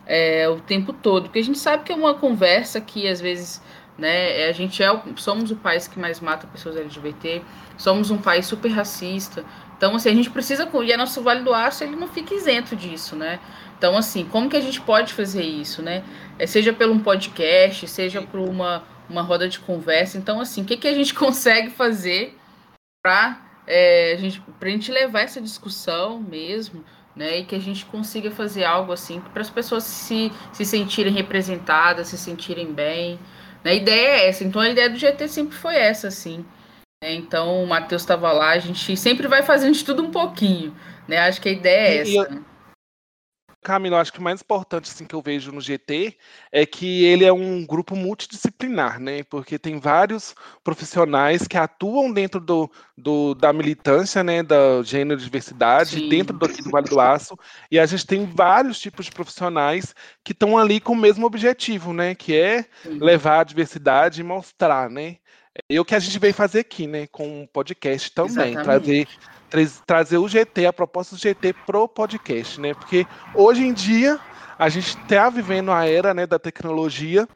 é, 0.06 0.48
o 0.50 0.60
tempo 0.60 0.94
todo. 0.94 1.24
Porque 1.24 1.40
a 1.40 1.44
gente 1.44 1.58
sabe 1.58 1.84
que 1.84 1.92
é 1.92 1.96
uma 1.96 2.14
conversa 2.14 2.80
que 2.82 3.08
às 3.08 3.20
vezes 3.20 3.62
né, 3.98 4.48
a 4.48 4.52
gente 4.52 4.82
é, 4.82 5.02
somos 5.16 5.52
o 5.52 5.56
país 5.56 5.88
que 5.88 6.00
mais 6.00 6.20
mata 6.20 6.48
pessoas 6.48 6.78
LGBT, 6.78 7.42
somos 7.78 8.12
um 8.12 8.18
país 8.18 8.46
super 8.46 8.70
racista. 8.70 9.44
Então, 9.80 9.96
assim, 9.96 10.10
a 10.10 10.14
gente 10.14 10.30
precisa, 10.30 10.70
e 10.84 10.92
a 10.92 10.98
nosso 10.98 11.22
Vale 11.22 11.42
do 11.42 11.54
Aço, 11.54 11.86
ele 11.86 11.96
não 11.96 12.10
fica 12.10 12.36
isento 12.36 12.76
disso, 12.76 13.16
né? 13.16 13.40
Então, 13.78 13.96
assim, 13.96 14.26
como 14.26 14.50
que 14.50 14.58
a 14.58 14.60
gente 14.60 14.82
pode 14.82 15.14
fazer 15.14 15.42
isso, 15.42 15.82
né? 15.82 16.04
É, 16.38 16.46
seja 16.46 16.74
pelo 16.74 16.94
um 16.94 17.00
podcast, 17.00 17.88
seja 17.88 18.22
por 18.22 18.42
uma, 18.42 18.84
uma 19.10 19.22
roda 19.22 19.48
de 19.48 19.58
conversa. 19.58 20.18
Então, 20.18 20.42
assim, 20.42 20.64
o 20.64 20.66
que, 20.66 20.76
que 20.76 20.88
a 20.90 20.94
gente 20.94 21.14
consegue 21.16 21.70
fazer 21.70 22.38
para 23.02 23.42
é, 23.66 24.16
a 24.16 24.18
gente, 24.18 24.44
a 24.60 24.66
gente 24.68 24.92
levar 24.92 25.22
essa 25.22 25.40
discussão 25.40 26.20
mesmo, 26.20 26.84
né? 27.16 27.38
E 27.38 27.46
que 27.46 27.56
a 27.56 27.60
gente 27.60 27.86
consiga 27.86 28.30
fazer 28.30 28.66
algo 28.66 28.92
assim 28.92 29.22
para 29.32 29.42
as 29.42 29.50
pessoas 29.50 29.86
se, 29.86 30.30
se 30.52 30.66
sentirem 30.66 31.14
representadas, 31.14 32.10
se 32.10 32.18
sentirem 32.18 32.74
bem. 32.74 33.18
Né? 33.64 33.72
A 33.72 33.76
ideia 33.76 34.08
é 34.10 34.28
essa. 34.28 34.44
Então, 34.44 34.62
a 34.62 34.70
ideia 34.70 34.90
do 34.90 34.98
GT 34.98 35.26
sempre 35.30 35.56
foi 35.56 35.78
essa, 35.78 36.10
assim. 36.10 36.46
Né? 37.02 37.16
Então, 37.16 37.64
o 37.64 37.68
Matheus 37.68 38.02
estava 38.02 38.32
lá, 38.32 38.52
a 38.52 38.60
gente 38.60 38.96
sempre 38.98 39.28
vai 39.28 39.42
fazendo 39.42 39.74
de 39.74 39.86
tudo 39.86 40.04
um 40.04 40.12
pouquinho. 40.12 40.76
Né? 41.08 41.18
Acho 41.18 41.42
que 41.42 41.50
a 41.50 41.54
ideia 41.54 41.88
é 41.88 41.98
essa. 42.02 42.34
E, 42.34 42.50
Camilo, 43.62 43.98
acho 43.98 44.14
que 44.14 44.20
o 44.20 44.22
mais 44.24 44.42
importante 44.42 44.90
assim, 44.90 45.06
que 45.06 45.14
eu 45.14 45.22
vejo 45.22 45.52
no 45.52 45.60
GT 45.60 46.18
é 46.50 46.66
que 46.66 47.04
ele 47.04 47.26
é 47.26 47.34
um 47.34 47.66
grupo 47.66 47.94
multidisciplinar, 47.94 49.02
né? 49.02 49.22
Porque 49.24 49.60
tem 49.60 49.78
vários 49.78 50.34
profissionais 50.64 51.46
que 51.46 51.58
atuam 51.58 52.10
dentro 52.10 52.40
do, 52.40 52.72
do 52.98 53.36
da 53.36 53.52
militância, 53.52 54.24
né? 54.24 54.42
Da 54.42 54.82
gênero 54.82 55.20
diversidade, 55.20 56.00
Sim. 56.00 56.08
dentro 56.08 56.38
do, 56.38 56.48
do 56.48 56.70
Vale 56.70 56.88
do 56.88 57.02
Aço. 57.02 57.38
E 57.70 57.78
a 57.78 57.86
gente 57.86 58.08
tem 58.08 58.26
vários 58.26 58.80
tipos 58.80 59.08
de 59.08 59.12
profissionais 59.12 59.94
que 60.24 60.32
estão 60.32 60.58
ali 60.58 60.80
com 60.80 60.94
o 60.94 60.96
mesmo 60.96 61.26
objetivo, 61.26 61.92
né? 61.92 62.16
Que 62.16 62.38
é 62.38 62.66
levar 62.86 63.42
a 63.42 63.44
diversidade 63.44 64.22
e 64.22 64.24
mostrar, 64.24 64.90
né? 64.90 65.18
É 65.70 65.80
o 65.80 65.86
que 65.86 65.96
a 65.96 66.00
gente 66.00 66.18
veio 66.20 66.34
fazer 66.34 66.60
aqui, 66.60 66.88
né? 66.88 67.08
Com 67.08 67.28
o 67.28 67.42
um 67.42 67.48
podcast 67.48 68.12
também, 68.12 68.54
Exatamente. 68.54 68.64
trazer 68.64 69.08
trazer 69.86 70.18
o 70.18 70.28
GT, 70.28 70.68
a 70.68 70.74
proposta 70.74 71.16
do 71.16 71.22
GT 71.22 71.54
pro 71.66 71.88
podcast, 71.88 72.62
né? 72.62 72.74
Porque 72.74 73.06
hoje 73.34 73.64
em 73.64 73.74
dia 73.74 74.20
a 74.58 74.70
gente 74.70 74.98
está 74.98 75.30
vivendo 75.30 75.72
a 75.72 75.86
era 75.88 76.14
né, 76.14 76.28
da 76.28 76.38
tecnologia. 76.38 77.28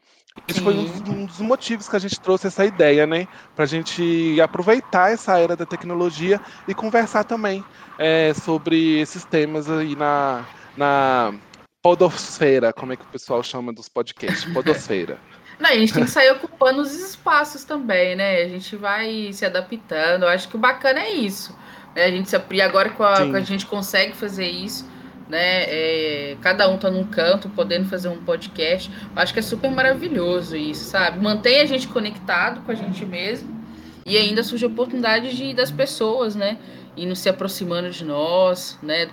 Esse 0.47 0.61
foi 0.61 0.73
um, 0.73 0.85
um, 1.09 1.25
dos 1.25 1.39
motivos 1.39 1.87
que 1.87 1.95
a 1.95 1.99
gente 1.99 2.19
trouxe 2.19 2.47
essa 2.47 2.65
ideia, 2.65 3.05
né? 3.05 3.27
Para 3.55 3.65
a 3.65 3.67
gente 3.67 4.39
aproveitar 4.41 5.11
essa 5.11 5.37
era 5.37 5.55
da 5.55 5.65
tecnologia 5.65 6.41
e 6.67 6.73
conversar 6.73 7.23
também 7.23 7.63
é, 7.97 8.33
sobre 8.33 8.99
esses 8.99 9.23
temas 9.25 9.69
aí 9.69 9.95
na, 9.95 10.45
na 10.75 11.33
podosfera, 11.81 12.73
como 12.73 12.93
é 12.93 12.95
que 12.95 13.03
o 13.03 13.07
pessoal 13.07 13.43
chama 13.43 13.71
dos 13.71 13.89
podcasts? 13.89 14.45
Podosfera. 14.53 15.19
Não, 15.59 15.69
a 15.69 15.75
gente 15.75 15.93
tem 15.93 16.03
que 16.03 16.11
sair 16.11 16.31
ocupando 16.31 16.81
os 16.81 16.93
espaços 16.93 17.63
também, 17.63 18.15
né? 18.15 18.41
A 18.41 18.49
gente 18.49 18.75
vai 18.75 19.31
se 19.31 19.45
adaptando. 19.45 20.23
Eu 20.23 20.29
acho 20.29 20.47
que 20.47 20.55
o 20.55 20.59
bacana 20.59 20.99
é 20.99 21.11
isso. 21.11 21.55
Né? 21.95 22.05
A 22.05 22.11
gente 22.11 22.29
se, 22.29 22.41
e 22.51 22.61
agora 22.61 22.89
com 22.89 23.03
a, 23.03 23.19
a, 23.19 23.41
gente 23.41 23.65
consegue 23.65 24.15
fazer 24.15 24.47
isso, 24.47 24.89
né? 25.29 25.63
É, 25.67 26.37
cada 26.41 26.69
um 26.69 26.77
tá 26.77 26.89
num 26.89 27.05
canto, 27.05 27.49
podendo 27.49 27.87
fazer 27.87 28.09
um 28.09 28.17
podcast. 28.23 28.91
Acho 29.15 29.33
que 29.33 29.39
é 29.39 29.43
super 29.43 29.69
maravilhoso 29.71 30.55
isso, 30.55 30.85
sabe? 30.85 31.19
Mantém 31.19 31.61
a 31.61 31.65
gente 31.65 31.87
conectado 31.87 32.61
com 32.61 32.71
a 32.71 32.75
gente 32.75 33.05
mesmo 33.05 33.63
e 34.05 34.17
ainda 34.17 34.43
surge 34.43 34.65
a 34.65 34.67
oportunidade 34.67 35.35
de, 35.35 35.53
das 35.53 35.71
pessoas, 35.71 36.35
né? 36.35 36.57
Indo 36.95 37.15
se 37.15 37.27
aproximando 37.27 37.89
de 37.89 38.05
nós, 38.05 38.77
né? 38.81 39.09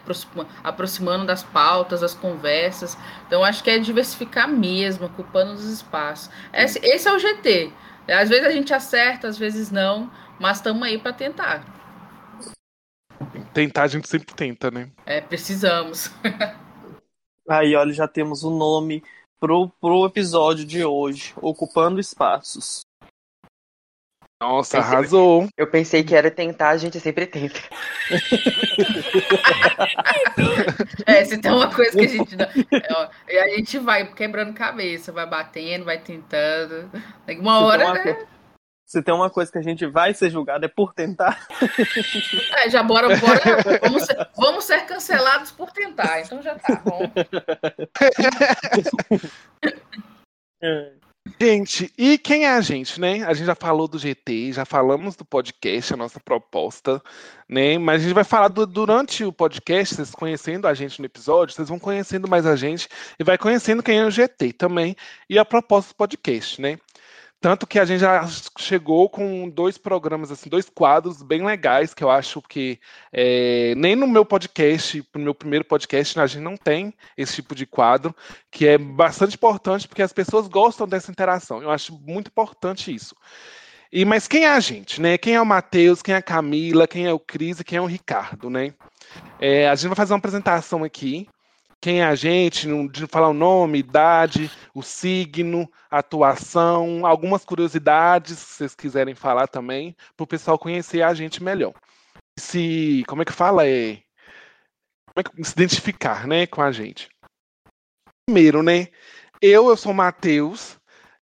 Aproximando 0.63 1.27
das 1.27 1.43
pautas, 1.43 2.01
das 2.01 2.15
conversas. 2.15 2.97
Então, 3.27 3.43
acho 3.43 3.65
que 3.65 3.71
é 3.71 3.79
diversificar 3.79 4.49
mesmo, 4.49 5.07
ocupando 5.07 5.53
os 5.53 5.65
espaços. 5.65 6.31
Esse, 6.53 6.79
esse 6.85 7.09
é 7.09 7.13
o 7.13 7.19
GT. 7.19 7.73
Às 8.09 8.29
vezes 8.29 8.47
a 8.47 8.51
gente 8.51 8.75
acerta, 8.75 9.29
às 9.29 9.39
vezes 9.39 9.71
não, 9.71 10.11
mas 10.39 10.59
estamos 10.59 10.83
aí 10.83 10.99
para 10.99 11.13
tentar. 11.13 11.65
Tentar 13.53 13.85
a 13.85 13.89
gente 13.89 14.09
sempre 14.09 14.35
tenta, 14.35 14.71
né? 14.71 14.91
É, 15.07 15.21
precisamos. 15.21 16.11
Aí, 17.49 17.75
olha, 17.75 17.93
já 17.93 18.07
temos 18.07 18.45
o 18.45 18.51
um 18.51 18.57
nome 18.57 19.03
pro, 19.41 19.69
pro 19.81 20.07
episódio 20.07 20.65
de 20.65 20.85
hoje, 20.85 21.35
Ocupando 21.37 21.99
Espaços. 21.99 22.83
Nossa, 24.41 24.79
pensei, 24.79 24.95
arrasou. 24.95 25.49
Eu 25.55 25.67
pensei 25.67 26.03
que 26.03 26.15
era 26.15 26.31
tentar, 26.31 26.71
a 26.71 26.77
gente 26.79 26.99
sempre 26.99 27.27
tenta. 27.27 27.61
é, 31.07 31.23
se 31.27 31.37
tem 31.37 31.53
uma 31.53 31.73
coisa 31.73 31.93
que 31.93 32.05
a 32.07 32.09
gente 32.09 32.37
não. 32.37 32.47
É, 33.29 33.43
a 33.43 33.49
gente 33.57 33.79
vai 33.79 34.11
quebrando 34.15 34.55
cabeça, 34.55 35.13
vai 35.13 35.27
batendo, 35.27 35.85
vai 35.85 35.99
tentando. 35.99 36.91
Uma 37.39 37.61
hora. 37.61 37.85
Uma... 37.85 37.95
Né? 38.03 38.27
Se 38.87 39.03
tem 39.03 39.15
uma 39.15 39.29
coisa 39.29 39.53
que 39.53 39.59
a 39.59 39.63
gente 39.63 39.87
vai 39.87 40.15
ser 40.15 40.31
julgado 40.31 40.65
é 40.65 40.69
por 40.69 40.95
tentar. 40.95 41.47
É, 42.57 42.71
já 42.71 42.83
bora, 42.83 43.15
bora. 43.19 43.41
Vamos 43.83 44.05
ser, 44.05 44.29
vamos 44.37 44.65
ser 44.65 44.87
cancelados 44.87 45.51
por 45.53 45.71
tentar, 45.71 46.23
então 46.23 46.43
já 46.43 46.59
tá 46.59 46.83
bom. 46.85 47.13
Gente, 51.39 51.93
e 51.99 52.17
quem 52.17 52.45
é 52.45 52.51
a 52.51 52.61
gente, 52.61 52.99
né? 53.01 53.25
A 53.25 53.35
gente 53.35 53.47
já 53.47 53.55
falou 53.55 53.87
do 53.87 53.99
GT, 53.99 54.53
já 54.53 54.65
falamos 54.65 55.17
do 55.17 55.25
podcast, 55.25 55.93
a 55.93 55.97
nossa 55.97 56.19
proposta, 56.19 57.03
né? 57.49 57.77
Mas 57.79 58.01
a 58.01 58.05
gente 58.05 58.15
vai 58.15 58.25
falar 58.25 58.49
do, 58.49 58.67
durante 58.67 59.25
o 59.25 59.33
podcast, 59.33 59.97
vocês 59.97 60.11
conhecendo 60.13 60.67
a 60.67 60.73
gente 60.73 60.99
no 60.99 61.07
episódio, 61.07 61.55
vocês 61.55 61.69
vão 61.69 61.79
conhecendo 61.79 62.27
mais 62.27 62.47
a 62.47 62.57
gente 62.57 62.89
e 63.19 63.25
vai 63.25 63.37
conhecendo 63.37 63.83
quem 63.83 63.99
é 63.99 64.05
o 64.05 64.11
GT 64.11 64.55
também 64.55 64.97
e 65.29 65.39
a 65.39 65.45
proposta 65.45 65.93
do 65.93 65.97
podcast, 65.97 66.61
né? 66.61 66.79
Tanto 67.41 67.67
que 67.67 67.79
a 67.79 67.87
gente 67.87 68.01
já 68.01 68.27
chegou 68.59 69.09
com 69.09 69.49
dois 69.49 69.79
programas, 69.79 70.31
assim, 70.31 70.51
dois 70.51 70.69
quadros 70.69 71.23
bem 71.23 71.43
legais, 71.43 71.95
que 71.95 72.05
eu 72.05 72.11
acho 72.11 72.43
que 72.43 72.79
é, 73.11 73.75
nem 73.77 73.97
no 73.97 74.07
meu 74.07 74.27
podcast, 74.27 75.03
no 75.15 75.23
meu 75.23 75.35
primeiro 75.35 75.65
podcast, 75.65 76.21
a 76.21 76.27
gente 76.27 76.43
não 76.43 76.55
tem 76.55 76.93
esse 77.17 77.37
tipo 77.37 77.55
de 77.55 77.65
quadro, 77.65 78.15
que 78.51 78.67
é 78.67 78.77
bastante 78.77 79.37
importante 79.37 79.89
porque 79.89 80.03
as 80.03 80.13
pessoas 80.13 80.49
gostam 80.49 80.87
dessa 80.87 81.11
interação. 81.11 81.63
Eu 81.63 81.71
acho 81.71 81.99
muito 81.99 82.29
importante 82.29 82.95
isso. 82.95 83.17
E 83.91 84.05
mas 84.05 84.29
quem 84.29 84.45
é 84.45 84.51
a 84.51 84.61
gente, 84.61 85.01
né? 85.01 85.17
Quem 85.17 85.35
é 85.35 85.41
o 85.41 85.47
Matheus, 85.47 86.03
quem 86.03 86.15
é 86.15 86.19
a 86.19 86.23
Camila, 86.23 86.87
quem 86.87 87.07
é 87.07 87.13
o 87.13 87.19
Cris 87.19 87.59
e 87.59 87.65
quem 87.65 87.79
é 87.79 87.81
o 87.81 87.87
Ricardo, 87.87 88.51
né? 88.51 88.75
É, 89.41 89.67
a 89.67 89.75
gente 89.75 89.89
vai 89.89 89.97
fazer 89.97 90.13
uma 90.13 90.19
apresentação 90.19 90.85
aqui 90.85 91.27
quem 91.81 92.03
é 92.03 92.05
a 92.05 92.15
gente, 92.15 92.69
de 92.89 93.07
falar 93.07 93.29
o 93.29 93.35
nome, 93.35 93.79
idade, 93.79 94.51
o 94.75 94.83
signo, 94.83 95.71
atuação, 95.91 97.07
algumas 97.07 97.45
curiosidades, 97.45 98.39
se 98.39 98.55
vocês 98.55 98.75
quiserem 98.75 99.15
falar 99.15 99.49
também, 99.49 99.97
para 100.17 100.25
o 100.25 100.27
pessoal 100.27 100.59
conhecer 100.59 101.03
a 101.03 101.15
gente 101.15 101.43
melhor. 101.43 101.73
Se, 102.39 103.03
como 103.09 103.23
é 103.23 103.25
que 103.25 103.33
fala? 103.33 103.67
É, 103.67 104.03
como 105.07 105.17
é 105.17 105.23
que, 105.23 105.45
se 105.45 105.53
identificar, 105.53 106.27
né, 106.27 106.47
com 106.47 106.61
a 106.61 106.71
gente. 106.71 107.09
Primeiro, 108.27 108.63
né, 108.63 108.89
eu, 109.41 109.69
eu 109.69 109.77
sou 109.77 109.95
Matheus, 109.95 110.79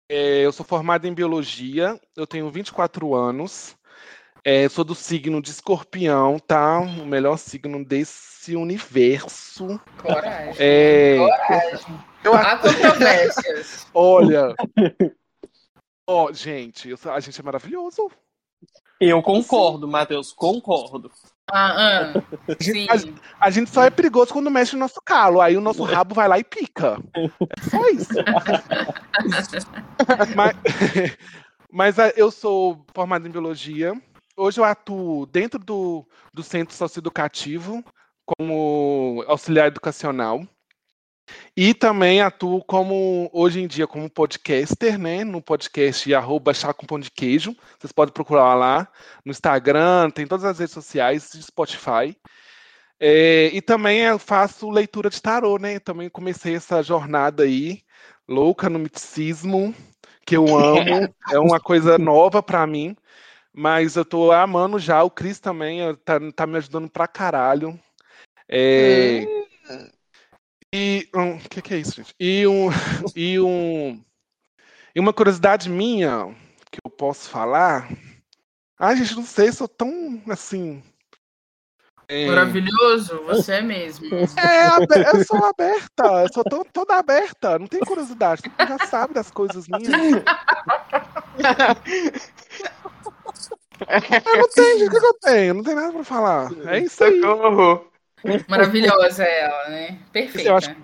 é, 0.10 0.46
eu 0.46 0.52
sou 0.54 0.66
formado 0.66 1.06
em 1.06 1.14
biologia, 1.14 2.00
eu 2.16 2.26
tenho 2.26 2.50
24 2.50 3.14
anos, 3.14 3.76
é, 4.48 4.70
sou 4.70 4.86
do 4.86 4.94
signo 4.94 5.42
de 5.42 5.50
escorpião, 5.50 6.38
tá? 6.38 6.80
O 6.80 7.04
melhor 7.04 7.36
signo 7.36 7.84
desse 7.84 8.56
universo. 8.56 9.82
Coragem. 10.00 10.56
É... 10.60 11.18
Coragem. 11.18 12.04
Eu... 12.24 12.36
Há 12.36 12.56
controvérsias. 12.58 13.88
Olha. 13.92 14.54
Ó, 16.08 16.25
oh, 16.25 16.34
gente, 16.34 16.90
eu, 16.90 16.98
a 17.12 17.20
gente 17.20 17.42
é 17.42 17.44
maravilhoso. 17.44 18.12
Eu 19.02 19.24
concordo, 19.24 19.88
Matheus, 19.88 20.32
concordo. 20.32 21.12
Ah, 21.52 22.14
ah, 22.14 22.24
a, 22.48 22.64
gente, 22.64 22.90
a, 22.90 23.46
a, 23.48 23.50
gente, 23.50 23.72
só 23.72 23.84
é 23.84 23.90
perigoso 23.90 24.32
quando 24.32 24.52
mexe 24.52 24.74
no 24.74 24.80
nosso 24.80 25.02
calo. 25.04 25.42
Aí 25.42 25.58
o 25.58 25.62
nosso 25.62 25.82
rabo 25.86 26.14
vai 26.14 26.28
lá 26.28 26.38
e 26.38 26.44
pica. 26.44 27.00
É 27.16 27.30
só 27.68 27.90
isso. 27.90 28.14
mas, 30.36 30.56
mas 31.72 32.00
ah, 32.00 32.14
eu 32.16 32.30
sou 32.30 32.86
formado 32.94 33.28
em 33.28 33.32
biologia 33.32 34.00
hoje 34.38 34.60
eu 34.60 34.63
atuo 34.63 35.25
dentro 35.25 35.60
do, 35.60 36.06
do 36.34 36.44
centro 36.44 36.75
socioeducativo 36.75 37.84
como 38.25 39.24
auxiliar 39.27 39.68
educacional. 39.68 40.46
E 41.58 41.74
também 41.74 42.22
atuo 42.22 42.63
como, 42.63 43.30
hoje 43.34 43.60
em 43.60 43.68
dia, 43.68 43.88
como 43.88 44.10
podcaster, 44.10 45.00
né? 45.00 45.24
No 45.24 45.42
podcast 45.42 46.13
arroba 46.13 46.54
chá 46.54 46.74
com 46.74 46.86
pão 46.86 47.00
de 47.00 47.10
queijo. 47.10 47.56
Vocês 47.80 47.92
podem 47.92 48.13
procurar 48.13 48.54
lá 48.54 48.88
no 49.24 49.32
Instagram, 49.32 50.12
tem 50.12 50.27
todas 50.27 50.46
as 50.46 50.60
redes 50.60 50.74
sociais 50.74 51.32
Spotify. 51.42 52.15
É, 53.00 53.50
e 53.54 53.62
também 53.62 54.01
eu 54.01 54.20
faço 54.20 54.70
leitura 54.70 55.10
de 55.10 55.22
tarô, 55.22 55.58
né? 55.58 55.80
Também 55.80 56.10
comecei 56.10 56.56
essa 56.56 56.82
jornada 56.84 57.44
aí, 57.44 57.82
louca 58.27 58.70
no 58.70 58.80
miticismo, 58.80 59.74
que 60.25 60.36
eu 60.38 60.46
amo. 60.56 61.13
é 61.32 61.39
uma 61.39 61.60
coisa 61.60 61.98
nova 61.98 62.44
para 62.44 62.65
mim. 62.68 62.96
Mas 63.56 63.96
eu 63.96 64.04
tô 64.04 64.34
amando 64.34 64.78
já. 64.78 65.02
O 65.04 65.10
Cris 65.10 65.40
também 65.40 65.80
tá, 66.04 66.20
tá 66.36 66.46
me 66.46 66.58
ajudando 66.58 66.90
pra 66.90 67.08
caralho. 67.08 67.80
É... 68.50 69.26
Hum. 69.70 69.90
E 70.74 71.08
o 71.14 71.20
um, 71.20 71.40
que, 71.40 71.62
que 71.62 71.74
é 71.74 71.78
isso, 71.78 71.96
gente? 71.96 72.14
E 72.20 72.46
um, 72.46 72.68
e 73.16 73.40
um 73.40 74.04
e 74.94 75.00
uma 75.00 75.14
curiosidade 75.14 75.70
minha 75.70 76.36
que 76.70 76.80
eu 76.84 76.92
posso 76.92 77.30
falar. 77.30 77.88
Ai, 78.78 78.98
gente, 78.98 79.16
não 79.16 79.24
sei, 79.24 79.54
sou 79.54 79.70
tão 79.70 80.22
assim. 80.30 80.84
É... 82.10 82.28
Maravilhoso, 82.28 83.24
você 83.24 83.54
é 83.54 83.62
mesmo. 83.62 84.10
É, 84.38 85.16
eu 85.16 85.24
sou 85.26 85.46
aberta, 85.46 86.24
eu 86.24 86.34
sou 86.34 86.44
to, 86.44 86.68
toda 86.74 86.96
aberta, 86.96 87.58
não 87.58 87.68
tem 87.68 87.80
curiosidade, 87.80 88.42
já 88.60 88.86
sabe 88.86 89.14
das 89.14 89.32
coisas 89.32 89.66
minhas. 89.68 89.92
Eu 94.25 94.38
não 94.38 94.50
tenho, 94.50 94.88
o 94.88 94.89
que 94.89 94.98
eu 94.98 95.13
tenho? 95.15 95.53
Não 95.55 95.63
tem 95.63 95.75
nada 95.75 95.91
pra 95.91 96.03
falar. 96.03 96.51
É 96.67 96.79
isso 96.79 97.03
aí. 97.03 97.20
Socorro. 97.22 97.88
Maravilhosa 98.48 99.24
ela, 99.24 99.70
né? 99.70 100.00
Perfeita. 100.12 100.50
Eu 100.50 100.55
acho, 100.55 100.75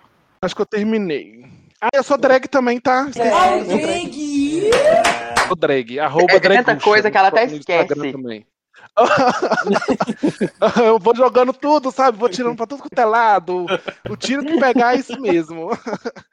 acho 0.42 0.56
que 0.56 0.62
eu 0.62 0.66
terminei. 0.66 1.46
Ah, 1.82 1.90
eu 1.94 2.04
sou 2.04 2.18
drag 2.18 2.48
também, 2.48 2.80
tá? 2.80 3.06
Drag! 3.06 4.70
Sou 5.48 5.56
drag. 5.56 6.00
Arroba 6.00 6.34
é 6.34 6.40
drag. 6.40 6.64
tanta 6.64 6.84
coisa 6.84 7.10
que 7.10 7.18
ela 7.18 7.30
até 7.30 7.46
esquece. 7.46 8.12
Também. 8.12 8.46
eu 10.86 11.00
vou 11.00 11.16
jogando 11.16 11.54
tudo, 11.54 11.92
sabe? 11.92 12.18
Vou 12.18 12.30
tirando 12.30 12.56
pra 12.56 12.68
tudo 12.68 12.84
quanto 12.84 13.00
é 13.00 13.06
lado. 13.06 13.66
O 14.10 14.16
tiro 14.16 14.46
que 14.46 14.60
pegar 14.60 14.96
é 14.96 15.00
isso 15.00 15.20
mesmo. 15.20 15.70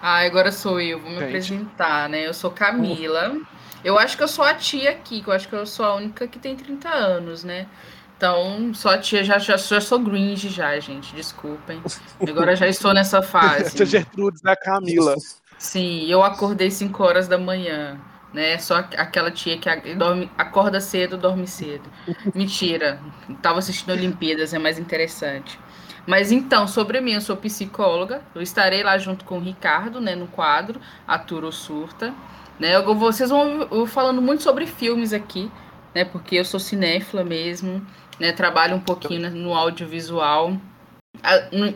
Ah, 0.00 0.18
agora 0.24 0.52
sou 0.52 0.80
eu, 0.80 1.00
vou 1.00 1.10
me 1.10 1.18
apresentar, 1.18 2.08
né? 2.08 2.26
Eu 2.26 2.34
sou 2.34 2.52
Camila. 2.52 3.40
Eu 3.82 3.98
acho 3.98 4.16
que 4.16 4.22
eu 4.22 4.28
sou 4.28 4.44
a 4.44 4.54
tia 4.54 4.90
aqui, 4.90 5.22
que 5.22 5.28
eu 5.28 5.32
acho 5.32 5.48
que 5.48 5.54
eu 5.54 5.66
sou 5.66 5.84
a 5.86 5.94
única 5.96 6.26
que 6.28 6.38
tem 6.38 6.56
30 6.56 6.88
anos, 6.88 7.44
né? 7.44 7.68
Então, 8.16 8.72
só 8.74 8.90
a 8.90 8.98
tia, 8.98 9.22
já, 9.24 9.38
já, 9.38 9.56
já 9.56 9.80
sou 9.80 9.98
gringe 10.00 10.48
já, 10.48 10.78
gente, 10.80 11.14
desculpem. 11.14 11.84
Agora 12.26 12.56
já 12.56 12.66
estou 12.68 12.92
nessa 12.94 13.22
Tia 13.22 13.30
fase. 13.30 13.78
Gertrudes 13.86 14.44
é 14.44 14.50
a 14.50 14.56
Camila. 14.56 15.16
Sim, 15.58 16.04
eu 16.06 16.22
acordei 16.22 16.70
5 16.70 17.02
horas 17.02 17.26
da 17.28 17.36
manhã, 17.38 17.98
né? 18.32 18.58
Só 18.58 18.76
aqu- 18.76 18.96
aquela 18.96 19.30
tia 19.30 19.58
que 19.58 19.94
dorme, 19.94 20.30
acorda 20.38 20.80
cedo, 20.80 21.16
dorme 21.18 21.46
cedo. 21.46 21.90
Mentira, 22.34 23.00
tava 23.42 23.58
assistindo 23.58 23.90
Olimpíadas, 23.92 24.54
é 24.54 24.58
mais 24.58 24.78
interessante. 24.78 25.58
Mas 26.06 26.32
então, 26.32 26.66
sobre 26.66 27.00
mim, 27.00 27.12
eu 27.12 27.20
sou 27.20 27.36
psicóloga, 27.36 28.22
eu 28.34 28.40
estarei 28.40 28.82
lá 28.82 28.96
junto 28.98 29.24
com 29.24 29.38
o 29.38 29.40
Ricardo, 29.40 30.00
né, 30.00 30.14
no 30.14 30.26
quadro 30.26 30.80
Atura 31.06 31.46
ou 31.46 31.52
Surta. 31.52 32.14
Né? 32.58 32.74
Eu, 32.74 32.94
vocês 32.94 33.30
vão 33.30 33.68
eu 33.70 33.86
falando 33.86 34.20
muito 34.20 34.42
sobre 34.42 34.66
filmes 34.66 35.12
aqui, 35.12 35.50
né? 35.94 36.04
Porque 36.04 36.36
eu 36.36 36.44
sou 36.44 36.58
cinéfila 36.58 37.22
mesmo, 37.22 37.86
né? 38.18 38.32
Trabalho 38.32 38.76
um 38.76 38.80
pouquinho 38.80 39.30
no 39.30 39.54
audiovisual. 39.54 40.56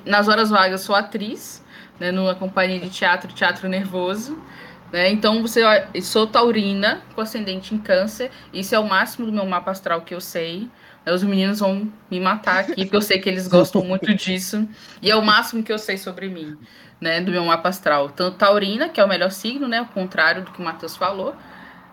Nas 0.04 0.28
horas 0.28 0.50
vagas, 0.50 0.80
eu 0.80 0.86
sou 0.86 0.94
atriz, 0.94 1.64
né, 1.98 2.10
numa 2.10 2.34
companhia 2.34 2.80
de 2.80 2.90
teatro, 2.90 3.32
Teatro 3.32 3.68
Nervoso. 3.68 4.38
Né? 4.92 5.10
Então, 5.10 5.40
você, 5.40 5.62
sou 6.02 6.26
taurina, 6.26 7.00
com 7.14 7.20
ascendente 7.20 7.74
em 7.74 7.78
câncer. 7.78 8.30
Isso 8.52 8.74
é 8.74 8.78
o 8.78 8.86
máximo 8.86 9.24
do 9.24 9.32
meu 9.32 9.46
mapa 9.46 9.70
astral 9.70 10.02
que 10.02 10.14
eu 10.14 10.20
sei. 10.20 10.68
Né, 11.04 11.12
Os 11.12 11.22
meninos 11.22 11.60
vão 11.60 11.90
me 12.10 12.20
matar 12.20 12.60
aqui, 12.60 12.84
porque 12.84 12.96
eu 12.96 13.02
sei 13.02 13.18
que 13.18 13.28
eles 13.28 13.48
gostam 13.48 13.84
muito 13.84 14.12
disso. 14.14 14.68
E 15.00 15.10
é 15.10 15.16
o 15.16 15.22
máximo 15.22 15.62
que 15.62 15.72
eu 15.72 15.78
sei 15.78 15.98
sobre 15.98 16.28
mim, 16.28 16.56
né? 17.00 17.20
Do 17.20 17.30
meu 17.30 17.44
mapa 17.44 17.68
astral. 17.68 18.10
Tanto 18.10 18.36
taurina, 18.38 18.88
que 18.88 19.00
é 19.00 19.04
o 19.04 19.08
melhor 19.08 19.30
signo, 19.30 19.68
né? 19.68 19.82
O 19.82 19.86
contrário 19.86 20.42
do 20.42 20.50
que 20.50 20.60
o 20.60 20.64
Matheus 20.64 20.96
falou. 20.96 21.34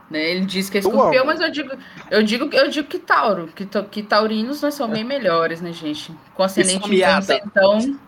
Né? 0.09 0.31
Ele 0.31 0.45
diz 0.45 0.69
que 0.69 0.77
é 0.77 0.79
escorpião, 0.79 1.23
mas 1.23 1.39
eu 1.39 1.51
digo, 1.51 1.71
eu 2.09 2.23
digo, 2.23 2.49
eu 2.51 2.67
digo 2.67 2.87
que 2.87 2.97
tauro, 2.97 3.47
que, 3.55 3.63
que 3.91 4.01
taurinos 4.01 4.59
nós 4.59 4.73
são 4.73 4.89
bem 4.89 5.03
melhores, 5.03 5.61
né, 5.61 5.71
gente? 5.71 6.11
Com 6.33 6.41
ascendente 6.41 6.91
em 6.91 6.99
câncer, 6.99 7.43
então, 7.45 7.99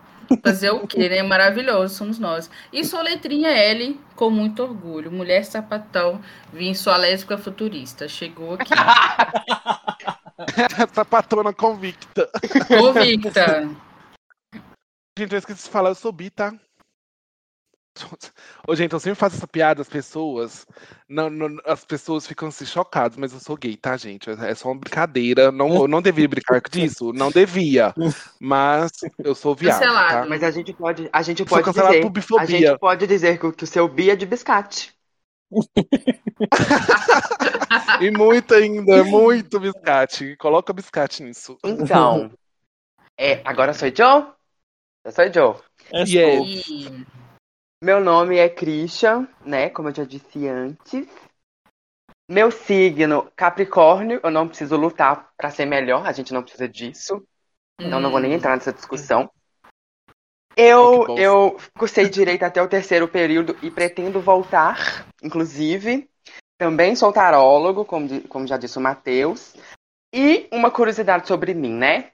fazer 0.42 0.70
o 0.70 0.84
quê, 0.86 1.08
né? 1.08 1.22
Maravilhoso, 1.22 1.94
somos 1.94 2.18
nós. 2.18 2.50
E 2.72 2.84
sou 2.84 3.00
letrinha 3.02 3.50
L, 3.50 4.00
com 4.16 4.30
muito 4.30 4.62
orgulho. 4.62 5.12
Mulher 5.12 5.44
sapatão, 5.44 6.20
vim 6.52 6.74
sua 6.74 6.96
lésbica 6.96 7.38
futurista. 7.38 8.08
Chegou 8.08 8.54
aqui. 8.54 8.72
Essa 10.90 11.04
patrona 11.04 11.52
convicta. 11.52 12.28
Convicta. 12.68 13.68
Gente, 15.18 15.32
eu 15.32 15.38
esqueci 15.38 15.64
de 15.64 15.70
falar, 15.70 15.90
eu 15.90 15.94
sou 15.94 16.10
bi, 16.10 16.30
tá? 16.30 16.54
Ô, 18.66 18.74
gente, 18.74 18.94
eu 18.94 18.98
sempre 18.98 19.18
faço 19.18 19.36
essa 19.36 19.46
piada, 19.46 19.82
as 19.82 19.88
pessoas. 19.88 20.66
Não, 21.06 21.28
não- 21.28 21.58
as 21.66 21.84
pessoas 21.84 22.26
ficam 22.26 22.48
assim 22.48 22.64
chocadas, 22.64 23.18
mas 23.18 23.34
eu 23.34 23.38
sou 23.38 23.54
gay, 23.54 23.76
tá, 23.76 23.94
gente? 23.98 24.30
É 24.30 24.54
só 24.54 24.70
uma 24.70 24.80
brincadeira. 24.80 25.52
Não, 25.52 25.74
eu 25.74 25.86
não 25.86 26.00
devia 26.00 26.26
brincar 26.26 26.62
disso, 26.62 27.12
não 27.12 27.30
devia. 27.30 27.92
Mas 28.40 28.90
eu 29.18 29.34
sou 29.34 29.54
viado. 29.54 29.80
Tá? 29.80 29.86
Cancelado. 29.90 30.28
Mas 30.30 30.42
a 30.42 30.50
gente 30.50 30.72
pode, 30.72 31.10
a 31.12 31.22
gente 31.22 31.44
pode 31.44 31.64
dizer, 31.70 32.02
a 32.40 32.46
gente 32.46 32.78
pode 32.78 33.06
dizer 33.06 33.38
que, 33.38 33.46
o- 33.46 33.52
que 33.52 33.64
o 33.64 33.66
seu 33.66 33.86
bi 33.86 34.08
é 34.08 34.16
de 34.16 34.24
biscate. 34.24 34.94
E 38.00 38.10
muito 38.10 38.54
ainda, 38.54 39.04
muito 39.04 39.60
biscate. 39.60 40.36
Coloca 40.36 40.72
biscate 40.72 41.22
nisso. 41.22 41.56
Então, 41.64 42.32
é, 43.18 43.40
agora 43.44 43.72
sou 43.74 43.88
eu? 43.88 44.34
Eu 45.04 45.12
sou 45.12 45.24
eu. 45.24 45.62
É 45.92 46.02
Yes. 46.02 46.66
E 46.66 47.06
Meu 47.82 48.00
nome 48.00 48.38
é 48.38 48.48
Christian, 48.48 49.28
né? 49.44 49.68
Como 49.70 49.88
eu 49.88 49.94
já 49.94 50.04
disse 50.04 50.48
antes. 50.48 51.06
Meu 52.28 52.50
signo, 52.50 53.30
Capricórnio. 53.36 54.20
Eu 54.22 54.30
não 54.30 54.48
preciso 54.48 54.76
lutar 54.76 55.32
pra 55.36 55.50
ser 55.50 55.66
melhor. 55.66 56.06
A 56.06 56.12
gente 56.12 56.32
não 56.32 56.42
precisa 56.42 56.68
disso. 56.68 57.22
Então 57.80 58.00
não 58.00 58.10
vou 58.10 58.20
nem 58.20 58.32
entrar 58.32 58.56
nessa 58.56 58.72
discussão. 58.72 59.30
Eu, 60.56 61.16
eu 61.16 61.58
cursei 61.78 62.08
direito 62.08 62.42
até 62.42 62.60
o 62.62 62.68
terceiro 62.68 63.08
período 63.08 63.56
e 63.62 63.70
pretendo 63.70 64.20
voltar, 64.20 65.06
inclusive. 65.22 66.08
Também 66.58 66.94
sou 66.94 67.12
tarólogo, 67.12 67.84
como, 67.84 68.20
como 68.28 68.46
já 68.46 68.56
disse 68.56 68.78
o 68.78 68.80
Matheus. 68.80 69.54
E 70.14 70.48
uma 70.52 70.70
curiosidade 70.70 71.26
sobre 71.26 71.54
mim, 71.54 71.72
né? 71.72 72.12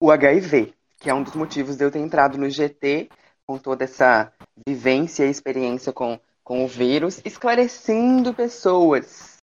O 0.00 0.10
HIV, 0.10 0.74
que 0.98 1.08
é 1.08 1.14
um 1.14 1.22
dos 1.22 1.34
motivos 1.34 1.76
de 1.76 1.84
eu 1.84 1.90
ter 1.90 1.98
entrado 1.98 2.36
no 2.36 2.48
GT 2.48 3.08
com 3.46 3.58
toda 3.58 3.84
essa 3.84 4.32
vivência 4.66 5.24
e 5.24 5.30
experiência 5.30 5.92
com, 5.92 6.20
com 6.42 6.64
o 6.64 6.68
vírus, 6.68 7.20
esclarecendo 7.24 8.34
pessoas 8.34 9.36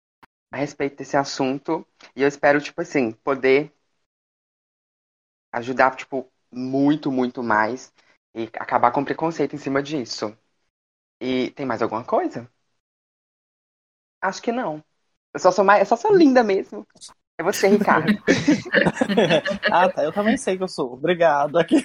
a 0.51 0.57
respeito 0.57 0.97
desse 0.97 1.17
assunto. 1.17 1.85
E 2.15 2.21
eu 2.21 2.27
espero, 2.27 2.61
tipo 2.61 2.81
assim, 2.81 3.11
poder 3.11 3.71
ajudar, 5.51 5.95
tipo, 5.95 6.27
muito, 6.51 7.11
muito 7.11 7.41
mais 7.41 7.91
e 8.33 8.43
acabar 8.53 8.91
com 8.91 9.03
preconceito 9.03 9.55
em 9.55 9.59
cima 9.59 9.81
disso. 9.81 10.35
E 11.19 11.51
tem 11.51 11.65
mais 11.65 11.81
alguma 11.81 12.03
coisa? 12.03 12.49
Acho 14.21 14.41
que 14.41 14.51
não. 14.51 14.83
Eu 15.33 15.39
só 15.39 15.51
sou 15.51 15.63
mais, 15.63 15.81
eu 15.81 15.85
só 15.85 15.95
sou 15.95 16.15
linda 16.15 16.43
mesmo. 16.43 16.85
É 17.37 17.43
você, 17.43 17.67
Ricardo. 17.67 18.11
ah, 19.71 19.89
tá. 19.89 20.03
Eu 20.03 20.11
também 20.11 20.37
sei 20.37 20.57
que 20.57 20.63
eu 20.63 20.67
sou. 20.67 20.93
Obrigado. 20.93 21.57
Aqui. 21.57 21.83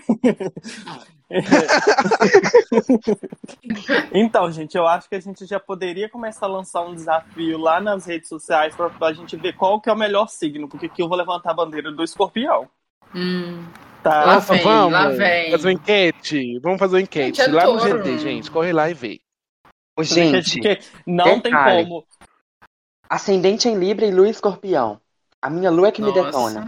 então, 4.12 4.50
gente, 4.50 4.76
eu 4.76 4.86
acho 4.86 5.08
que 5.08 5.14
a 5.14 5.20
gente 5.20 5.46
já 5.46 5.58
poderia 5.58 6.10
começar 6.10 6.46
a 6.46 6.50
lançar 6.50 6.82
um 6.82 6.94
desafio 6.94 7.58
lá 7.58 7.80
nas 7.80 8.04
redes 8.04 8.28
sociais 8.28 8.74
pra, 8.76 8.90
pra 8.90 9.12
gente 9.12 9.36
ver 9.36 9.54
qual 9.54 9.80
que 9.80 9.88
é 9.88 9.92
o 9.92 9.98
melhor 9.98 10.28
signo, 10.28 10.68
porque 10.68 10.86
aqui 10.86 11.02
eu 11.02 11.08
vou 11.08 11.16
levantar 11.16 11.52
a 11.52 11.54
bandeira 11.54 11.90
do 11.90 12.04
escorpião. 12.04 12.68
Hum, 13.14 13.64
Tá? 14.06 14.24
Lá 14.24 14.38
vem, 14.38 14.62
vamos 14.62 14.92
lá 14.92 15.08
vem. 15.08 15.50
fazer 15.50 15.66
uma 15.66 15.72
enquete. 15.72 16.60
Vamos 16.60 16.78
fazer 16.78 16.94
uma 16.94 17.02
enquete. 17.02 17.38
Gente, 17.38 17.50
é 17.50 17.52
lá 17.52 17.66
no. 17.66 17.80
GT, 17.80 18.18
gente. 18.18 18.48
Corre 18.52 18.72
lá 18.72 18.88
e 18.88 18.94
vê. 18.94 19.18
Ô, 19.98 20.04
gente, 20.04 20.60
não 21.04 21.40
tem 21.40 21.50
detalhe. 21.50 21.88
como. 21.88 22.06
ascendente 23.10 23.68
em 23.68 23.76
Libra 23.76 24.06
e 24.06 24.12
Lua 24.12 24.28
em 24.28 24.30
Escorpião. 24.30 25.00
A 25.42 25.50
minha 25.50 25.72
lua 25.72 25.88
é 25.88 25.90
que 25.90 26.00
me 26.00 26.12
detona. 26.12 26.30
nossa. 26.32 26.64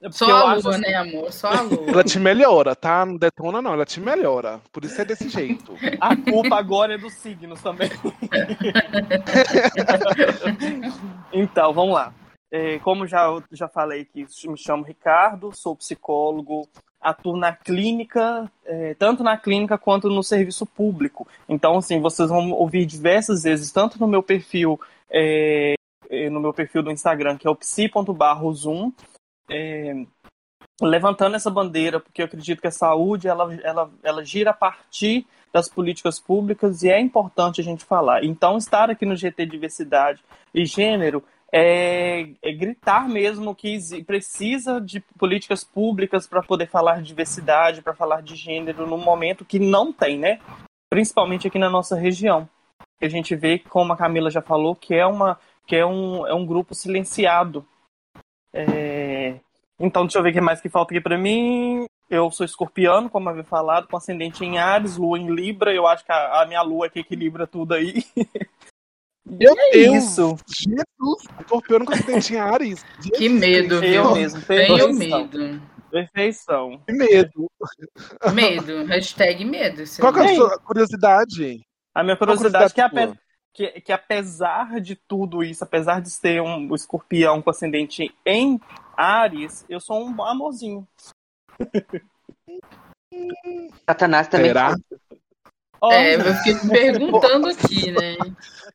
É 0.00 0.08
porque 0.08 0.16
Só 0.16 0.30
eu 0.30 0.36
a 0.36 0.54
lua, 0.54 0.70
assim- 0.70 0.80
né, 0.80 0.94
amor? 0.94 1.30
Só 1.32 1.48
a 1.48 1.60
lua. 1.60 1.90
Ela 1.90 2.02
te 2.02 2.18
melhora, 2.18 2.74
tá? 2.74 3.04
Não 3.04 3.18
detona, 3.18 3.60
não. 3.60 3.74
Ela 3.74 3.84
te 3.84 4.00
melhora. 4.00 4.58
Por 4.72 4.86
isso 4.86 4.98
é 5.02 5.04
desse 5.04 5.28
jeito. 5.28 5.74
A 6.00 6.16
culpa 6.16 6.56
agora 6.56 6.94
é 6.94 6.98
dos 6.98 7.12
signos 7.12 7.60
também. 7.60 7.90
então, 11.30 11.74
vamos 11.74 11.92
lá. 11.94 12.14
É, 12.54 12.78
como 12.80 13.06
já, 13.06 13.34
já 13.50 13.66
falei 13.66 14.04
que 14.04 14.26
me 14.46 14.58
chamo 14.58 14.84
Ricardo, 14.84 15.56
sou 15.56 15.74
psicólogo, 15.74 16.68
atuo 17.00 17.34
na 17.34 17.50
clínica, 17.50 18.50
é, 18.66 18.92
tanto 18.92 19.24
na 19.24 19.38
clínica 19.38 19.78
quanto 19.78 20.10
no 20.10 20.22
serviço 20.22 20.66
público. 20.66 21.26
Então, 21.48 21.78
assim, 21.78 21.98
vocês 21.98 22.28
vão 22.28 22.50
ouvir 22.50 22.84
diversas 22.84 23.44
vezes, 23.44 23.72
tanto 23.72 23.98
no 23.98 24.06
meu 24.06 24.22
perfil, 24.22 24.78
é, 25.10 25.72
é, 26.10 26.28
no 26.28 26.40
meu 26.40 26.52
perfil 26.52 26.82
do 26.82 26.92
Instagram, 26.92 27.38
que 27.38 27.48
é 27.48 27.50
o 27.50 27.56
psi.barrosum, 27.56 28.92
é, 29.50 30.04
levantando 30.78 31.36
essa 31.36 31.50
bandeira, 31.50 32.00
porque 32.00 32.20
eu 32.20 32.26
acredito 32.26 32.60
que 32.60 32.68
a 32.68 32.72
saúde, 32.72 33.28
ela, 33.28 33.54
ela, 33.64 33.90
ela 34.02 34.22
gira 34.22 34.50
a 34.50 34.54
partir 34.54 35.26
das 35.50 35.70
políticas 35.70 36.20
públicas 36.20 36.82
e 36.82 36.90
é 36.90 37.00
importante 37.00 37.62
a 37.62 37.64
gente 37.64 37.82
falar. 37.82 38.24
Então, 38.24 38.58
estar 38.58 38.90
aqui 38.90 39.06
no 39.06 39.16
GT 39.16 39.46
Diversidade 39.46 40.22
e 40.54 40.66
Gênero 40.66 41.24
é, 41.54 42.30
é 42.40 42.52
gritar 42.52 43.06
mesmo 43.06 43.54
que 43.54 43.78
precisa 44.04 44.80
de 44.80 45.00
políticas 45.18 45.62
públicas 45.62 46.26
para 46.26 46.42
poder 46.42 46.66
falar 46.66 46.96
de 46.96 47.08
diversidade, 47.08 47.82
para 47.82 47.94
falar 47.94 48.22
de 48.22 48.34
gênero, 48.34 48.86
num 48.86 48.96
momento 48.96 49.44
que 49.44 49.58
não 49.58 49.92
tem, 49.92 50.18
né? 50.18 50.40
Principalmente 50.88 51.46
aqui 51.46 51.58
na 51.58 51.68
nossa 51.68 51.94
região. 51.94 52.48
A 53.00 53.08
gente 53.08 53.36
vê, 53.36 53.58
como 53.58 53.92
a 53.92 53.96
Camila 53.96 54.30
já 54.30 54.40
falou, 54.40 54.74
que 54.74 54.94
é, 54.94 55.04
uma, 55.04 55.38
que 55.66 55.76
é, 55.76 55.84
um, 55.84 56.26
é 56.26 56.32
um 56.32 56.46
grupo 56.46 56.74
silenciado. 56.74 57.66
É, 58.54 59.38
Então, 59.78 60.04
deixa 60.04 60.18
eu 60.18 60.22
ver 60.22 60.30
o 60.30 60.32
que 60.32 60.40
mais 60.40 60.60
que 60.60 60.70
falta 60.70 60.94
aqui 60.94 61.02
para 61.02 61.18
mim. 61.18 61.84
Eu 62.08 62.30
sou 62.30 62.46
escorpiano, 62.46 63.10
como 63.10 63.28
havia 63.28 63.44
falado, 63.44 63.88
com 63.88 63.96
ascendente 63.96 64.44
em 64.44 64.58
Ares, 64.58 64.96
lua 64.96 65.18
em 65.18 65.34
Libra. 65.34 65.74
Eu 65.74 65.86
acho 65.86 66.04
que 66.04 66.12
a, 66.12 66.42
a 66.42 66.46
minha 66.46 66.62
lua 66.62 66.88
que 66.88 67.00
equilibra 67.00 67.46
tudo 67.46 67.74
aí. 67.74 68.04
Meu 69.24 69.54
é 69.56 69.70
Deus! 69.70 70.04
isso. 70.04 70.36
Jesus! 70.46 71.22
Escorpião 71.40 71.84
com 71.84 71.92
acidente 71.92 72.34
em 72.34 72.38
Ares. 72.38 72.84
Que 73.16 73.28
medo, 73.28 73.76
Eu 73.76 73.80
viu? 73.80 74.14
mesmo. 74.14 74.42
Tenho 74.42 74.76
perfeição. 74.76 74.92
medo. 74.94 75.62
Perfeição. 75.90 76.82
Que 76.86 76.92
medo. 76.92 77.50
Medo. 78.34 78.84
Hashtag 78.86 79.44
medo. 79.44 79.84
Qual 80.00 80.12
que 80.12 80.20
é 80.20 80.24
a 80.24 80.34
sua 80.34 80.58
curiosidade? 80.58 81.60
A 81.94 82.02
minha 82.02 82.16
curiosidade 82.16 82.72
é 82.72 82.74
que 82.74 82.80
a 82.80 82.88
tua? 82.88 82.98
pedra, 82.98 83.18
que, 83.52 83.80
que 83.82 83.92
apesar 83.92 84.80
de 84.80 84.96
tudo 84.96 85.44
isso, 85.44 85.62
apesar 85.62 86.00
de 86.00 86.10
ser 86.10 86.40
um, 86.40 86.74
escorpião 86.74 87.42
com 87.42 87.50
ascendente 87.50 88.10
em 88.24 88.58
Ares, 88.96 89.64
eu 89.68 89.78
sou 89.78 90.02
um 90.02 90.22
amorzinho. 90.22 90.88
Satanás 93.86 94.28
também. 94.28 94.46
Será? 94.46 94.74
É, 95.90 96.14
eu 96.14 96.34
fiquei 96.36 96.54
me 96.54 96.70
perguntando 96.70 97.48
aqui, 97.48 97.90
né? 97.90 98.16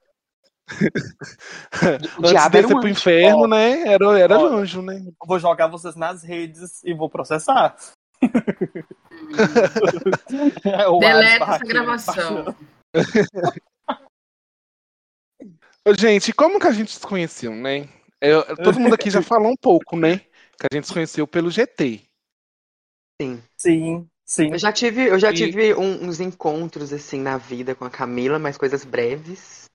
O 2.17 2.19
Antes 2.19 2.31
diabo 2.31 2.57
de 2.59 2.65
um 2.73 2.79
pro 2.79 2.89
inferno, 2.89 3.43
Ó. 3.43 3.47
né? 3.47 3.81
Era, 3.87 4.19
era 4.19 4.37
Ó. 4.39 4.45
anjo, 4.47 4.81
né? 4.81 4.95
Eu 5.05 5.27
vou 5.27 5.39
jogar 5.39 5.67
vocês 5.67 5.95
nas 5.95 6.23
redes 6.23 6.83
e 6.83 6.93
vou 6.93 7.09
processar. 7.09 7.75
É 10.63 10.99
Deleta 10.99 11.45
essa 11.45 11.65
gravação. 11.65 12.55
Gente, 15.97 16.33
como 16.33 16.59
que 16.59 16.67
a 16.67 16.71
gente 16.71 16.91
se 16.91 16.99
conheceu, 16.99 17.53
né? 17.55 17.87
Eu- 18.21 18.43
todo 18.57 18.79
mundo 18.79 18.93
aqui 18.95 19.09
já 19.09 19.21
falou 19.23 19.51
um 19.51 19.55
pouco, 19.55 19.95
né? 19.97 20.19
Que 20.59 20.67
a 20.71 20.75
gente 20.75 20.87
se 20.87 20.93
conheceu 20.93 21.27
pelo 21.27 21.49
GT. 21.51 22.01
Sim, 23.21 24.07
sim. 24.25 24.51
Eu 24.51 24.57
já 24.59 24.71
tive, 24.71 25.05
eu 25.07 25.17
já 25.19 25.31
E- 25.31 25.35
tive 25.35 25.73
um- 25.75 26.05
uns 26.07 26.19
encontros 26.19 26.91
assim 26.93 27.21
na 27.21 27.37
vida 27.37 27.73
com 27.75 27.85
a 27.85 27.89
Camila, 27.89 28.37
mas 28.39 28.57
coisas 28.57 28.83
breves. 28.83 29.66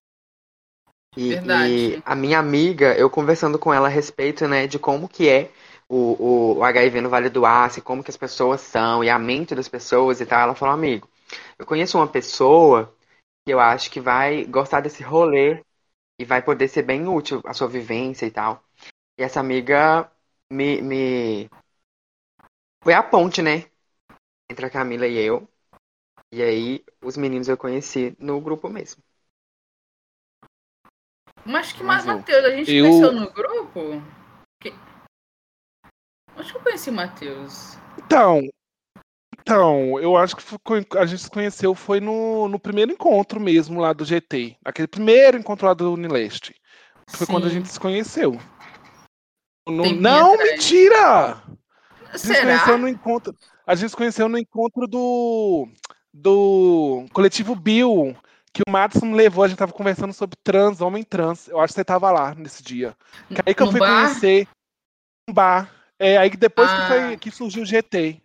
E, 1.17 1.31
Verdade. 1.31 1.99
e 1.99 2.03
a 2.05 2.15
minha 2.15 2.39
amiga, 2.39 2.95
eu 2.97 3.11
conversando 3.11 3.59
com 3.59 3.73
ela 3.73 3.87
a 3.89 3.91
respeito, 3.91 4.49
né, 4.49 4.67
de 4.67 4.79
como 4.79 5.09
que 5.09 5.29
é 5.29 5.51
o, 5.89 6.55
o, 6.55 6.59
o 6.59 6.65
HIV 6.65 7.01
no 7.03 7.11
Vale 7.11 7.29
do 7.29 7.45
Aço, 7.45 7.83
como 7.83 8.03
que 8.03 8.11
as 8.11 8.17
pessoas 8.17 8.63
são, 8.63 9.05
e 9.05 9.11
a 9.11 9.19
mente 9.19 9.55
das 9.55 9.69
pessoas 9.69 10.21
e 10.21 10.27
tal, 10.27 10.41
ela 10.41 10.55
falou, 10.55 10.75
amigo, 10.75 11.09
eu 11.59 11.67
conheço 11.67 11.99
uma 11.99 12.09
pessoa 12.09 12.95
que 13.45 13.53
eu 13.53 13.61
acho 13.61 13.91
que 13.91 14.01
vai 14.01 14.45
gostar 14.47 14.81
desse 14.81 15.03
rolê 15.03 15.63
e 16.19 16.25
vai 16.25 16.43
poder 16.43 16.69
ser 16.69 16.83
bem 16.83 17.09
útil 17.09 17.43
a 17.45 17.55
sua 17.55 17.69
vivência 17.69 18.27
e 18.27 18.31
tal. 18.31 18.63
E 19.19 19.23
essa 19.25 19.41
amiga 19.41 20.11
me, 20.51 20.83
me... 20.83 21.51
foi 22.83 22.95
a 22.95 23.03
ponte, 23.03 23.43
né? 23.43 23.65
Entre 24.51 24.67
a 24.67 24.71
Camila 24.71 25.07
e 25.07 25.19
eu. 25.19 25.49
E 26.33 26.43
aí, 26.43 26.85
os 27.03 27.17
meninos 27.17 27.49
eu 27.49 27.57
conheci 27.59 28.17
no 28.21 28.41
grupo 28.41 28.69
mesmo. 28.69 29.03
Mas 31.45 31.73
que 31.73 31.83
Mas 31.83 32.05
mais, 32.05 32.07
eu- 32.07 32.17
Matheus? 32.17 32.45
A 32.45 32.51
gente 32.57 32.73
eu- 32.75 32.85
conheceu 32.87 33.13
no 33.13 33.31
grupo? 33.33 34.03
Que... 34.61 34.73
Acho 36.37 36.53
que 36.53 36.59
eu 36.59 36.63
conheci 36.63 36.91
o 36.91 36.93
Matheus. 36.93 37.77
Então, 37.99 38.41
então, 39.41 39.99
eu 40.01 40.17
acho 40.17 40.37
que 40.37 40.43
foi- 40.43 40.87
a 40.99 41.05
gente 41.07 41.23
se 41.23 41.31
conheceu 41.31 41.75
foi 41.75 42.01
no, 42.01 42.49
no 42.49 42.59
primeiro 42.59 42.93
encontro 42.93 43.41
mesmo 43.41 43.81
lá 43.81 43.93
do 43.93 44.05
GT. 44.05 44.57
Aquele 44.65 44.87
primeiro 44.89 45.37
encontro 45.37 45.67
lá 45.67 45.75
do 45.75 45.93
Unileste. 45.93 46.55
Foi 47.11 47.27
quando 47.27 47.47
a 47.47 47.49
Sim. 47.49 47.57
gente 47.57 47.69
se 47.69 47.81
conheceu. 47.81 48.39
No- 49.69 49.93
não, 49.93 50.35
atrás. 50.35 50.51
mentira! 50.53 51.43
A 52.09 52.17
gente 52.17 52.19
se 52.21 52.27
Será? 52.29 52.41
conheceu 52.43 52.79
no 52.79 52.89
encontro. 52.89 53.37
A 53.67 53.75
gente 53.75 53.91
se 53.91 53.97
conheceu 53.97 54.29
no 54.29 54.39
encontro 54.39 54.87
do 54.87 55.69
do 56.15 57.07
coletivo 57.13 57.55
Bill, 57.55 58.15
que 58.53 58.63
o 58.67 58.71
Madison 58.71 59.07
me 59.07 59.15
levou, 59.17 59.45
a 59.45 59.49
gente 59.49 59.59
tava 59.59 59.73
conversando 59.73 60.13
sobre 60.13 60.37
trans, 60.43 60.81
homem 60.81 61.03
trans. 61.03 61.49
Eu 61.49 61.59
acho 61.61 61.73
que 61.73 61.75
você 61.81 61.85
tava 61.85 62.11
lá 62.11 62.35
nesse 62.35 62.63
dia. 62.63 62.97
Que 63.35 63.41
aí 63.47 63.55
que 63.55 63.63
eu 63.63 63.67
No 63.67 63.73
fui 63.73 63.81
bar? 63.81 63.89
conhecer 64.05 64.49
um 65.29 65.33
bar. 65.35 65.71
É 65.99 66.19
aí 66.19 66.31
que 66.31 66.37
depois 66.37 66.73
que, 66.73 66.81
Ah. 66.81 66.89
foi, 66.89 67.17
que 67.17 67.31
surgiu 67.31 67.63
o 67.63 67.67
GT. 67.67 68.21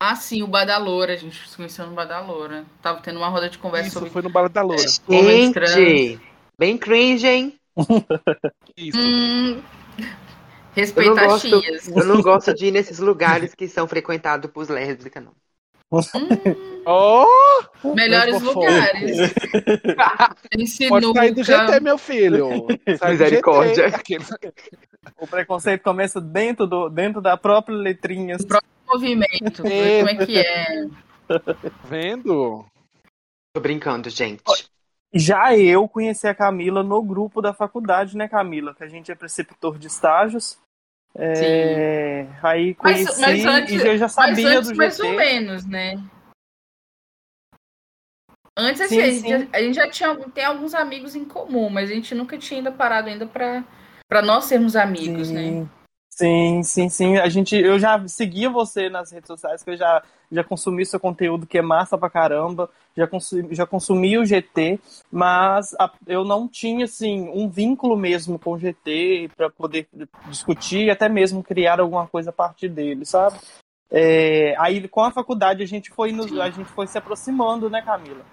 Ah, 0.00 0.16
sim, 0.16 0.42
o 0.42 0.46
Badaloura. 0.48 1.12
A 1.14 1.16
gente 1.16 1.48
se 1.48 1.56
conheceu 1.56 1.86
no 1.86 1.94
Badaloura. 1.94 2.66
Tava 2.82 3.00
tendo 3.00 3.18
uma 3.18 3.28
roda 3.28 3.48
de 3.48 3.58
conversa 3.58 3.88
Isso, 3.88 3.94
sobre 3.94 4.10
foi 4.10 4.22
no 4.22 4.30
Bala 4.30 4.48
da 4.48 4.62
Loura. 4.62 4.98
homens 5.06 5.50
trans. 5.50 5.70
Gente, 5.72 6.20
bem 6.58 6.76
cringe, 6.76 7.26
hein? 7.26 7.58
Isso. 8.76 8.98
Hum, 8.98 9.62
Eu 10.76 10.82
respeita 10.82 11.14
não, 11.14 11.24
as 11.24 11.32
gosto, 11.32 11.60
tias. 11.60 11.86
eu 11.88 12.04
não 12.04 12.20
gosto 12.22 12.54
de 12.54 12.66
ir 12.66 12.70
nesses 12.72 12.98
lugares 12.98 13.54
que 13.54 13.68
são 13.68 13.86
frequentados 13.88 14.50
por 14.50 14.68
lésbicas, 14.70 15.22
não. 15.24 15.34
Hum, 15.92 16.72
Oh, 16.84 17.94
melhores 17.94 18.40
lugares. 18.42 19.16
Tem 20.50 20.66
pode 20.88 21.12
sair 21.12 21.32
do 21.32 21.44
GT, 21.44 21.80
meu 21.80 21.96
filho. 21.96 22.66
Sai 22.98 23.12
Misericórdia. 23.12 23.86
O 25.20 25.26
preconceito 25.26 25.82
começa 25.82 26.20
dentro, 26.20 26.66
do, 26.66 26.88
dentro 26.88 27.20
da 27.20 27.36
própria 27.36 27.76
letrinha. 27.76 28.36
movimento. 28.88 29.62
ver 29.62 30.04
Como 30.04 30.22
é 30.22 30.26
que 30.26 30.38
é? 30.38 30.86
Vendo? 31.84 32.64
Tô 33.54 33.60
brincando, 33.60 34.10
gente. 34.10 34.42
Já 35.14 35.54
eu 35.56 35.86
conheci 35.86 36.26
a 36.26 36.34
Camila 36.34 36.82
no 36.82 37.02
grupo 37.02 37.40
da 37.40 37.52
faculdade, 37.52 38.16
né, 38.16 38.26
Camila? 38.26 38.74
Que 38.74 38.82
a 38.82 38.88
gente 38.88 39.12
é 39.12 39.14
preceptor 39.14 39.78
de 39.78 39.86
estágios. 39.86 40.58
É, 41.14 42.26
aí 42.42 42.74
Mas- 42.82 43.04
conheci 43.04 43.20
mas 43.20 43.44
antes- 43.44 43.82
e 43.82 43.86
eu 43.86 43.96
já 43.98 44.04
Mas 44.06 44.12
sabia 44.12 44.58
antes, 44.58 44.70
do 44.70 44.76
mais 44.76 44.98
ou 44.98 45.06
GT. 45.06 45.16
menos, 45.16 45.66
né? 45.66 45.94
Antes, 48.56 48.80
assim, 48.82 48.96
Sim, 48.96 49.00
a, 49.02 49.06
gente 49.06 49.20
sim. 49.20 49.28
já, 49.28 49.48
a 49.52 49.62
gente 49.62 49.74
já 49.74 49.90
tinha 49.90 50.14
tem 50.30 50.44
alguns 50.44 50.74
amigos 50.74 51.14
em 51.14 51.24
comum, 51.24 51.70
mas 51.70 51.90
a 51.90 51.94
gente 51.94 52.14
nunca 52.14 52.36
tinha 52.36 52.60
ainda 52.60 52.70
parado 52.72 53.08
ainda 53.08 53.26
pra, 53.26 53.64
pra 54.08 54.20
nós 54.22 54.44
sermos 54.44 54.76
amigos, 54.76 55.30
né? 55.30 55.66
Sim. 56.16 56.62
Sim, 56.62 56.88
sim. 56.88 57.16
A 57.16 57.28
gente, 57.28 57.56
eu 57.56 57.78
já 57.78 58.06
seguia 58.06 58.50
você 58.50 58.88
nas 58.88 59.10
redes 59.10 59.26
sociais, 59.26 59.62
que 59.62 59.70
eu 59.70 59.76
já, 59.76 60.02
já 60.30 60.44
consumi 60.44 60.84
seu 60.86 61.00
conteúdo, 61.00 61.46
que 61.46 61.58
é 61.58 61.62
massa 61.62 61.96
pra 61.98 62.10
caramba. 62.10 62.70
Já 62.96 63.06
consumi, 63.06 63.54
já 63.54 63.66
consumi 63.66 64.18
o 64.18 64.24
GT, 64.24 64.78
mas 65.10 65.74
a- 65.80 65.90
eu 66.06 66.24
não 66.24 66.46
tinha, 66.46 66.84
assim, 66.84 67.28
um 67.32 67.48
vínculo 67.48 67.96
mesmo 67.96 68.38
com 68.38 68.52
o 68.52 68.58
GT 68.58 69.30
para 69.36 69.48
poder 69.50 69.88
discutir 70.28 70.84
e 70.86 70.90
até 70.90 71.08
mesmo 71.08 71.42
criar 71.42 71.80
alguma 71.80 72.06
coisa 72.06 72.30
a 72.30 72.32
partir 72.32 72.68
dele, 72.68 73.04
sabe? 73.06 73.38
É, 73.90 74.54
aí, 74.58 74.86
com 74.88 75.02
a 75.04 75.10
faculdade, 75.10 75.62
a 75.62 75.66
gente 75.66 75.90
foi, 75.90 76.12
a 76.40 76.50
gente 76.50 76.70
foi 76.72 76.86
se 76.86 76.98
aproximando, 76.98 77.70
né, 77.70 77.82
Camila? 77.82 78.24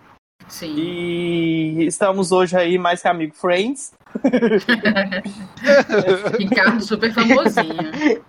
Sim. 0.49 0.75
E 0.75 1.85
estamos 1.85 2.31
hoje 2.31 2.57
aí 2.57 2.77
mais 2.77 3.01
que 3.01 3.07
amigo 3.07 3.35
friends. 3.35 3.93
Ricardo 6.37 6.81
super 6.81 7.13
famosinho. 7.13 8.23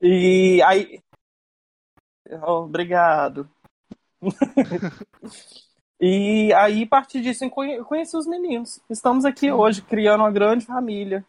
E 0.00 0.62
aí. 0.62 1.00
Oh, 2.42 2.64
Obrigado. 2.64 3.48
e 6.00 6.52
aí, 6.52 6.84
a 6.84 6.86
partir 6.86 7.20
disso, 7.20 7.48
conheci 7.50 8.16
os 8.16 8.26
meninos. 8.26 8.80
Estamos 8.88 9.24
aqui 9.24 9.46
Sim. 9.46 9.52
hoje 9.52 9.82
criando 9.82 10.20
uma 10.20 10.30
grande 10.30 10.64
família. 10.64 11.24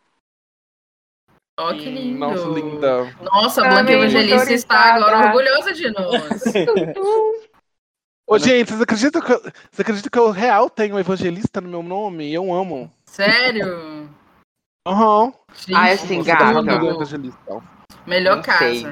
Ó, 1.60 1.74
que 1.74 1.90
lindo. 1.90 2.20
Nossa, 2.20 2.48
linda. 2.48 3.16
Nossa, 3.22 3.66
a 3.66 3.70
Blanca 3.70 3.92
Evangelista 3.92 4.54
está 4.54 4.96
agora 4.96 5.28
orgulhosa 5.28 5.74
de 5.74 5.92
nós. 5.92 6.44
Ô, 8.30 8.38
gente, 8.38 8.68
vocês 8.70 8.82
acreditam, 8.82 9.22
que 9.22 9.32
eu, 9.34 9.42
vocês 9.42 9.80
acreditam 9.80 10.10
que 10.12 10.20
eu 10.20 10.30
real 10.30 10.70
tenho 10.70 10.96
um 10.96 11.00
evangelista 11.00 11.60
no 11.60 11.68
meu 11.68 11.82
nome? 11.82 12.32
Eu 12.32 12.54
amo. 12.54 12.92
Sério? 13.06 14.08
Aham. 14.88 15.34
Gente, 15.56 15.76
Ah, 15.76 15.90
é 15.90 15.94
assim, 15.94 16.24
tá 16.24 16.38
falando 16.38 16.80
do 16.80 16.90
evangelista. 16.90 17.64
Melhor 18.06 18.36
Não 18.38 18.44
casa. 18.44 18.60
sei. 18.60 18.86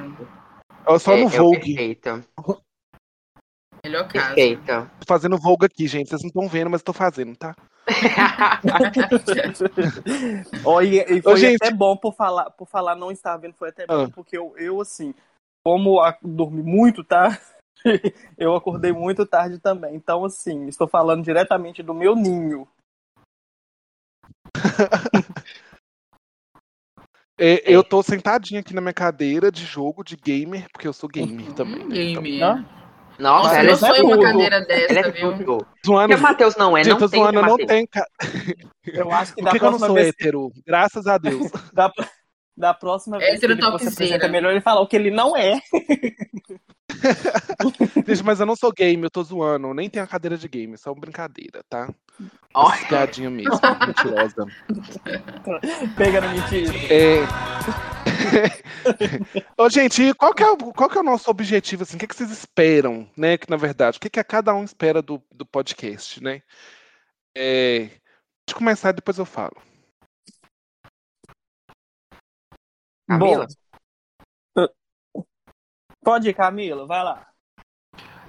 Eu 0.88 1.00
só 1.00 1.13
É, 1.13 1.21
no 1.21 1.28
Vogue. 1.30 1.60
Perfeita. 1.76 2.26
Melhor 3.86 4.08
casa. 4.08 4.34
Perfeita. 4.36 4.91
Tô 5.00 5.06
fazendo 5.08 5.38
Vogue 5.38 5.65
aqui, 5.67 5.88
gente. 5.88 6.10
Vocês 6.10 6.21
não 6.23 6.30
estão 6.30 6.47
vendo, 6.47 6.69
mas 6.71 6.82
eu 6.82 6.86
tô 6.86 6.93
fazendo, 6.93 7.36
tá? 7.36 7.56
Ó, 10.65 10.82
e, 10.82 11.00
e 11.04 11.21
foi 11.21 11.38
gente. 11.38 11.56
até 11.63 11.71
bom 11.71 11.95
por 11.95 12.13
falar, 12.13 12.50
por 12.52 12.67
falar 12.67 12.95
não 12.95 13.12
estar 13.12 13.38
vendo, 13.38 13.54
foi 13.54 13.69
até 13.69 13.86
bom, 13.88 14.06
Ah. 14.06 14.10
porque 14.13 14.38
eu, 14.38 14.54
eu 14.58 14.82
assim, 14.82 15.13
como 15.63 16.02
a- 16.02 16.17
dormi 16.21 16.62
muito, 16.63 17.04
tá? 17.04 17.39
eu 18.38 18.56
acordei 18.56 18.91
muito 18.91 19.26
tarde 19.26 19.60
também. 19.60 19.95
Então, 19.95 20.26
assim, 20.26 20.67
estou 20.67 20.88
falando 20.88 21.23
diretamente 21.23 21.82
do 21.84 21.93
meu 21.93 22.15
ninho. 22.15 22.67
É, 27.39 27.62
Eu 27.71 27.84
tô 27.84 28.02
sentadinho 28.02 28.60
aqui 28.60 28.73
na 28.73 28.82
minha 28.82 28.93
cadeira 28.93 29.52
de 29.52 29.63
jogo 29.63 30.04
de 30.04 30.15
gamer, 30.15 30.65
porque 30.71 30.88
eu 30.88 30.93
sou 30.93 31.08
gamer 31.08 31.54
também. 31.54 31.84
Hum, 31.84 31.88
Né? 31.88 31.95
game. 31.95 32.36
Então, 32.38 32.56
Não? 32.56 32.78
Nossa, 33.19 33.43
Nossa, 33.47 33.56
ela 33.58 33.63
eu 33.63 33.67
é 33.67 33.71
não 33.71 33.78
sonho 33.78 34.06
uma 34.06 34.15
tudo. 34.15 34.23
cadeira 34.26 34.56
Ela 34.58 34.65
dessa, 34.65 35.00
é 35.00 35.12
viu? 35.12 35.32
zoando, 35.86 36.13
O 36.13 36.17
que 36.17 36.21
Matheus 36.21 36.56
não 36.56 36.78
é, 36.78 36.84
não 36.84 37.08
tem, 37.10 37.21
né, 37.21 37.28
eu 37.28 37.32
não. 37.34 37.58
Ca... 37.91 38.08
Eu 38.86 39.12
acho 39.12 39.36
que 39.36 39.41
Por 39.41 39.52
que, 39.52 39.60
que 39.60 39.65
eu 39.65 39.71
não 39.71 39.80
sou 39.80 39.93
vez 39.95 40.08
hétero? 40.10 40.52
Graças 40.65 41.08
a 41.08 41.17
Deus. 41.17 41.52
da, 41.73 41.91
da 42.56 42.73
próxima 42.73 43.17
vez 43.19 43.39
que 43.39 43.45
ele 43.45 43.56
for 43.56 43.62
se 43.80 43.88
Heterotopzera. 43.88 43.93
apresenta, 43.93 44.26
é 44.26 44.30
melhor 44.30 44.52
ele 44.52 44.62
falar 44.62 44.82
o 44.82 44.88
que 44.88 44.95
ele 44.95 45.12
não 45.12 45.36
é. 45.38 45.60
Gente, 48.08 48.24
mas 48.24 48.40
eu 48.40 48.46
não 48.46 48.56
sou 48.56 48.72
game, 48.72 49.04
eu 49.04 49.10
tô 49.10 49.24
zoando. 49.24 49.68
Eu 49.68 49.74
nem 49.74 49.90
tenho 49.90 50.06
a 50.06 50.08
cadeira 50.08 50.38
de 50.38 50.48
game, 50.48 50.78
só 50.78 50.92
uma 50.92 51.00
brincadeira, 51.00 51.62
tá? 51.70 51.94
Ó, 52.54 52.72
Gadinha 52.90 53.30
mesmo, 53.30 53.60
mentirosa. 53.86 54.46
Pega 55.96 56.22
na 56.22 56.34
mentira. 56.34 56.74
É... 56.92 57.22
Ô, 59.62 59.70
gente, 59.70 60.02
e 60.02 60.14
qual 60.14 60.34
que, 60.34 60.44
é 60.44 60.50
o, 60.50 60.58
qual 60.58 60.90
que 60.90 60.98
é 60.98 61.02
o 61.02 61.04
nosso 61.04 61.30
objetivo, 61.30 61.84
assim? 61.84 61.96
O 61.98 62.00
que, 62.00 62.08
que 62.08 62.16
vocês 62.16 62.32
esperam, 62.32 63.08
né? 63.16 63.38
Que, 63.38 63.50
na 63.50 63.58
verdade, 63.58 63.98
o 63.98 64.02
que, 64.02 64.10
que 64.10 64.24
cada 64.24 64.54
um 64.54 64.64
espera 64.64 65.02
do, 65.02 65.22
do 65.32 65.46
podcast, 65.46 66.24
né? 66.24 66.42
é, 67.38 67.88
pode 68.46 68.56
começar, 68.56 68.92
depois 68.92 69.20
eu 69.20 69.26
falo. 69.26 69.56
Camila? 73.08 73.46
Bom, 73.46 73.54
pode 76.08 76.30
ir, 76.30 76.34
Camila, 76.34 76.88
vai 76.88 77.04
lá. 77.04 77.28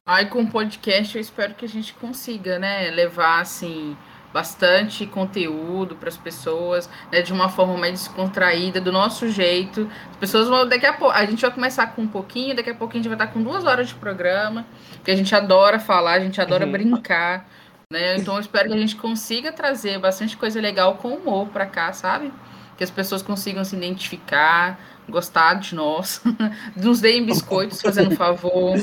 Aí 0.05 0.27
com 0.27 0.43
o 0.43 0.51
podcast 0.51 1.15
eu 1.15 1.21
espero 1.21 1.55
que 1.55 1.65
a 1.65 1.69
gente 1.69 1.95
consiga, 1.95 2.59
né, 2.59 2.91
levar 2.91 3.41
assim 3.41 3.97
bastante 4.33 5.07
conteúdo 5.07 5.95
para 5.95 6.09
as 6.09 6.17
pessoas, 6.17 6.91
né, 7.13 7.23
de 7.23 7.33
uma 7.33 7.49
forma 7.49 7.77
mais 7.77 7.93
descontraída, 7.93 8.81
do 8.81 8.91
nosso 8.91 9.29
jeito. 9.29 9.89
As 10.11 10.17
pessoas 10.17 10.49
vão 10.49 10.69
daqui 10.69 10.87
a 10.87 10.93
pouco, 10.93 11.15
a 11.15 11.25
gente 11.25 11.41
vai 11.41 11.53
começar 11.53 11.87
com 11.95 12.03
um 12.03 12.09
pouquinho, 12.09 12.57
daqui 12.57 12.71
a 12.71 12.75
pouco 12.75 12.95
a 12.95 12.97
gente 12.97 13.09
vai 13.09 13.15
estar 13.15 13.29
com 13.29 13.41
duas 13.41 13.65
horas 13.65 13.91
de 13.91 13.95
programa, 13.95 14.67
porque 14.95 15.13
a 15.13 15.17
gente 15.17 15.33
adora 15.33 15.79
falar, 15.79 16.15
a 16.15 16.21
gente 16.21 16.41
adora 16.41 16.67
uhum. 16.67 16.73
brincar, 16.73 17.49
né? 17.93 18.17
Então 18.17 18.35
eu 18.35 18.41
espero 18.41 18.71
que 18.71 18.75
a 18.75 18.81
gente 18.81 18.97
consiga 18.97 19.53
trazer 19.53 20.01
bastante 20.01 20.37
coisa 20.37 20.61
legal 20.61 20.97
com 20.97 21.15
humor 21.15 21.47
para 21.51 21.65
cá, 21.65 21.93
sabe? 21.93 22.33
Que 22.79 22.85
as 22.85 22.91
pessoas 22.91 23.23
consigam 23.23 23.65
se 23.65 23.75
identificar, 23.75 24.79
gostar 25.09 25.55
de 25.55 25.75
nós, 25.75 26.23
nos 26.77 27.01
deem 27.01 27.27
biscoitos, 27.27 27.83
fazendo 27.83 28.15
favor. 28.15 28.79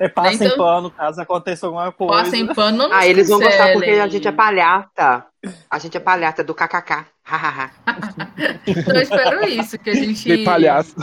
É 0.00 0.08
passa 0.08 0.34
então, 0.34 0.48
em 0.48 0.56
pano 0.56 0.90
caso 0.90 1.20
aconteça 1.20 1.66
alguma 1.66 1.92
coisa. 1.92 2.24
Passa 2.24 2.36
em 2.36 2.52
pano, 2.52 2.76
não 2.76 2.92
Ah, 2.92 3.06
eles 3.06 3.28
vão 3.28 3.38
gostar 3.38 3.72
porque 3.72 3.90
a 3.90 4.08
gente 4.08 4.26
é 4.26 4.32
palhata. 4.32 5.24
A 5.70 5.78
gente 5.78 5.96
é 5.96 6.00
palhata 6.00 6.42
do 6.42 6.52
kkk. 6.52 7.06
então 8.66 8.94
eu 8.94 9.02
espero 9.02 9.48
isso, 9.48 9.78
que 9.78 9.90
a 9.90 9.94
gente. 9.94 10.36
De 10.36 10.44
palhaço. 10.44 10.96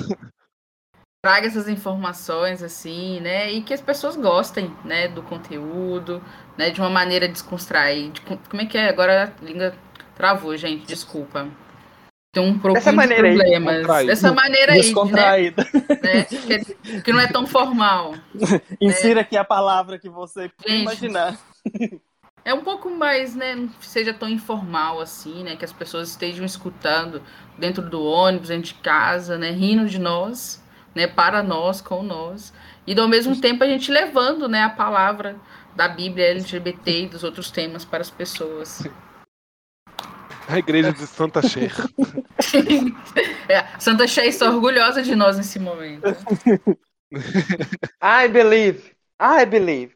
Traga 1.24 1.48
essas 1.48 1.70
informações, 1.70 2.62
assim, 2.62 3.22
né? 3.22 3.50
E 3.52 3.62
que 3.62 3.74
as 3.74 3.82
pessoas 3.82 4.18
gostem, 4.18 4.76
né, 4.84 5.08
do 5.08 5.22
conteúdo, 5.24 6.22
né? 6.58 6.72
De 6.72 6.82
uma 6.82 6.90
maneira 6.90 7.28
descontraída. 7.28 8.12
De, 8.12 8.22
como 8.22 8.62
é 8.62 8.66
que 8.66 8.78
é? 8.78 8.90
Agora 8.90 9.34
a 9.40 9.46
língua 9.46 9.74
travou, 10.16 10.58
gente, 10.58 10.86
desculpa 10.86 11.48
tem 12.32 12.42
um 12.42 12.58
pouco 12.58 12.80
de 12.80 12.92
problemas. 12.92 13.90
Aí, 13.90 14.08
Dessa 14.08 14.32
maneira 14.34 14.72
aí, 14.72 14.94
né? 15.12 15.52
né? 16.02 16.24
Que, 16.24 17.02
que, 17.02 17.12
não 17.12 17.20
é 17.20 17.28
tão 17.28 17.46
formal. 17.46 18.16
Insira 18.80 19.16
né? 19.16 19.22
aqui 19.22 19.36
a 19.36 19.44
palavra 19.44 20.00
que 20.00 20.10
você 20.10 20.50
Gente, 20.66 20.82
imaginar. 20.82 21.38
É 22.44 22.56
um 22.56 22.64
pouco 22.64 22.90
mais, 22.90 23.36
né? 23.36 23.54
Não 23.54 23.70
seja 23.82 24.16
tão 24.16 24.28
informal 24.28 25.00
assim, 25.00 25.44
né? 25.44 25.56
Que 25.56 25.64
as 25.64 25.72
pessoas 25.72 26.10
estejam 26.10 26.44
escutando 26.44 27.22
dentro 27.56 27.88
do 27.88 28.04
ônibus, 28.04 28.48
dentro 28.48 28.64
de 28.64 28.74
casa, 28.74 29.38
né? 29.38 29.52
Rindo 29.52 29.88
de 29.88 30.00
nós, 30.00 30.60
né? 30.96 31.06
Para 31.06 31.44
nós, 31.44 31.82
com 31.82 32.02
nós. 32.02 32.52
E 32.88 33.00
ao 33.00 33.08
mesmo 33.08 33.40
tempo 33.40 33.64
a 33.64 33.68
gente 33.68 33.92
levando, 33.92 34.50
né? 34.50 34.64
A 34.64 34.72
palavra 34.72 35.36
da 35.76 35.88
Bíblia 35.88 36.32
LGBT 36.32 37.04
e 37.04 37.08
dos 37.10 37.24
outros 37.24 37.52
temas 37.52 37.86
para 37.86 38.02
as 38.02 38.10
pessoas. 38.10 38.88
A 40.52 40.60
igreja 40.60 40.92
de 40.92 41.08
Santa 41.08 41.42
Cher. 41.42 41.72
é, 43.48 43.80
Santa 43.80 44.06
Cher 44.06 44.26
está 44.26 44.50
orgulhosa 44.50 45.02
de 45.02 45.16
nós 45.16 45.38
nesse 45.38 45.58
momento. 45.60 46.04
I 48.04 48.28
believe. 48.28 48.92
I 49.18 49.46
believe. 49.46 49.96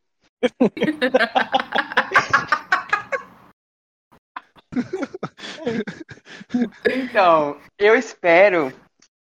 então, 6.90 7.60
eu 7.78 7.96
espero, 7.96 8.72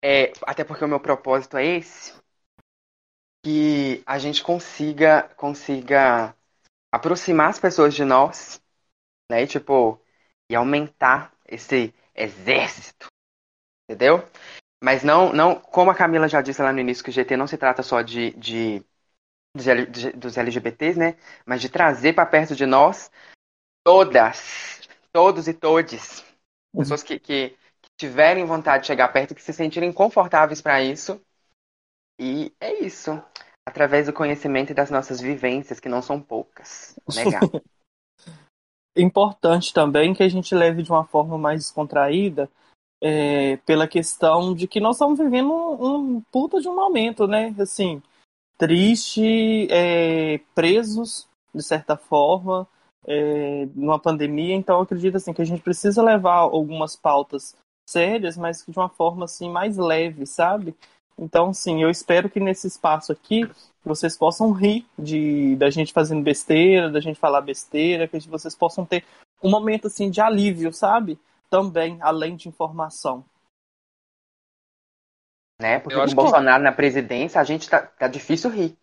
é, 0.02 0.32
até 0.43 0.63
porque 0.63 0.86
o 0.86 0.88
meu 0.88 1.02
propósito 1.02 1.58
é 1.58 1.65
esse, 1.65 2.13
que 3.43 4.02
a 4.06 4.17
gente 4.17 4.41
consiga, 4.41 5.24
consiga 5.36 6.34
aproximar 6.91 7.50
as 7.50 7.60
pessoas 7.60 7.93
de 7.93 8.06
nós, 8.06 8.62
né? 9.30 9.45
Tipo, 9.45 10.00
e 10.49 10.55
aumentar 10.55 11.34
esse 11.47 11.93
exército, 12.13 13.08
entendeu? 13.89 14.27
Mas 14.84 15.03
não, 15.03 15.34
não, 15.34 15.55
como 15.55 15.89
a 15.89 15.95
Camila 15.95 16.27
já 16.27 16.41
disse 16.41 16.62
lá 16.62 16.71
no 16.71 16.79
início, 16.79 17.03
que 17.03 17.10
o 17.10 17.13
GT 17.13 17.36
não 17.36 17.47
se 17.47 17.58
trata 17.58 17.81
só 17.81 18.01
de, 18.01 18.31
de, 18.31 18.86
de 19.55 20.12
dos 20.13 20.38
LGBTs, 20.38 20.99
né? 20.99 21.17
Mas 21.45 21.62
de 21.62 21.69
trazer 21.69 22.13
para 22.13 22.25
perto 22.25 22.55
de 22.55 22.65
nós 22.65 23.10
todas, 23.84 24.81
todos 25.12 25.47
e 25.47 25.53
todes, 25.53 26.21
uhum. 26.73 26.81
pessoas 26.81 27.03
que, 27.03 27.19
que, 27.19 27.49
que 27.81 27.89
tiverem 27.97 28.45
vontade 28.45 28.81
de 28.81 28.88
chegar 28.88 29.08
perto, 29.10 29.36
que 29.36 29.41
se 29.41 29.53
sentirem 29.53 29.93
confortáveis 29.93 30.62
para 30.62 30.81
isso. 30.84 31.21
E 32.19 32.53
é 32.60 32.84
isso. 32.84 33.21
Através 33.67 34.05
do 34.05 34.13
conhecimento 34.13 34.71
e 34.71 34.75
das 34.75 34.91
nossas 34.91 35.19
vivências, 35.19 35.79
que 35.79 35.89
não 35.89 36.01
são 36.01 36.21
poucas. 36.21 36.99
Legal. 37.13 37.41
Importante 38.95 39.73
também 39.73 40.13
que 40.13 40.23
a 40.23 40.29
gente 40.29 40.53
leve 40.55 40.84
de 40.84 40.91
uma 40.91 41.05
forma 41.05 41.38
mais 41.38 41.62
descontraída, 41.62 42.49
é, 43.01 43.58
pela 43.58 43.88
questão 43.88 44.53
de 44.53 44.67
que 44.67 44.79
nós 44.79 44.95
estamos 44.95 45.19
vivendo 45.19 45.51
um, 45.51 45.95
um 46.17 46.21
puta 46.31 46.60
de 46.60 46.67
um 46.67 46.75
momento, 46.75 47.27
né? 47.27 47.53
Assim, 47.60 48.01
triste, 48.58 49.67
é, 49.69 50.39
presos, 50.53 51.27
de 51.53 51.62
certa 51.62 51.97
forma, 51.97 52.67
é, 53.05 53.67
numa 53.75 53.99
pandemia. 53.99 54.55
Então, 54.55 54.81
acredito 54.81 55.17
assim, 55.17 55.34
que 55.34 55.41
a 55.41 55.45
gente 55.45 55.62
precisa 55.62 56.01
levar 56.01 56.38
algumas 56.38 56.95
pautas 56.95 57.55
sérias, 57.88 58.38
mas 58.38 58.65
de 58.67 58.77
uma 58.77 58.89
forma 58.89 59.25
assim 59.25 59.49
mais 59.49 59.77
leve, 59.77 60.25
sabe? 60.25 60.75
Então, 61.17 61.53
sim, 61.53 61.81
eu 61.81 61.89
espero 61.89 62.29
que 62.29 62.39
nesse 62.39 62.67
espaço 62.67 63.12
aqui 63.12 63.49
vocês 63.88 64.17
possam 64.17 64.52
rir 64.52 64.86
de 64.98 65.56
da 65.56 65.69
gente 65.69 65.93
fazendo 65.93 66.24
besteira, 66.24 66.89
da 66.89 67.00
gente 67.00 67.19
falar 67.19 67.41
besteira, 67.41 68.08
que 68.08 68.19
vocês 68.28 68.56
possam 68.56 68.86
ter 68.86 69.04
um 69.41 69.50
momento 69.50 69.88
assim 69.88 70.10
de 70.10 70.21
alívio, 70.21 70.74
sabe? 70.74 71.19
Também, 71.50 71.98
além 72.02 72.36
de 72.36 72.50
informação. 72.50 73.24
Né? 75.62 75.80
Porque 75.80 75.98
com 75.98 76.04
o 76.04 76.15
Bolsonaro 76.15 76.63
que... 76.63 76.69
na 76.69 76.71
presidência, 76.71 77.39
a 77.39 77.43
gente 77.43 77.69
tá, 77.69 77.82
tá 77.82 78.08
difícil 78.08 78.50
rir. 78.50 78.78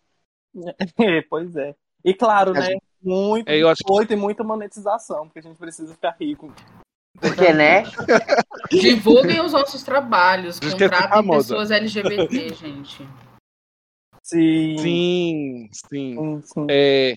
É, 0.99 1.21
pois 1.29 1.55
é. 1.55 1.75
E 2.05 2.13
claro, 2.13 2.53
né? 2.53 2.75
Muito 3.01 3.49
é, 3.49 3.61
acho... 3.63 3.81
e 4.09 4.15
muita 4.15 4.43
monetização, 4.43 5.25
porque 5.25 5.39
a 5.39 5.41
gente 5.41 5.57
precisa 5.57 5.93
ficar 5.93 6.15
rico. 6.19 6.53
Porque, 7.19 7.53
né? 7.53 7.83
Divulguem 8.69 9.41
os 9.41 9.53
nossos 9.53 9.83
trabalhos, 9.83 10.59
contratem 10.59 11.27
pessoas 11.27 11.71
LGBT, 11.71 12.53
gente. 12.53 13.07
Sim. 14.23 14.77
Sim, 14.77 15.69
sim. 15.71 16.41
sim. 16.41 16.67
É, 16.69 17.15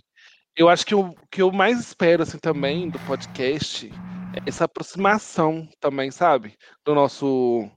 eu 0.57 0.69
acho 0.69 0.85
que 0.85 0.95
o 0.95 1.15
que 1.31 1.41
eu 1.41 1.53
mais 1.53 1.79
espero 1.79 2.25
assim 2.25 2.39
também 2.39 2.91
do 2.91 2.99
podcast 3.01 3.89
é 4.35 4.43
essa 4.45 4.65
aproximação 4.65 5.69
também, 5.81 6.11
sabe? 6.11 6.55
Do 6.85 6.95
nosso 6.95 7.71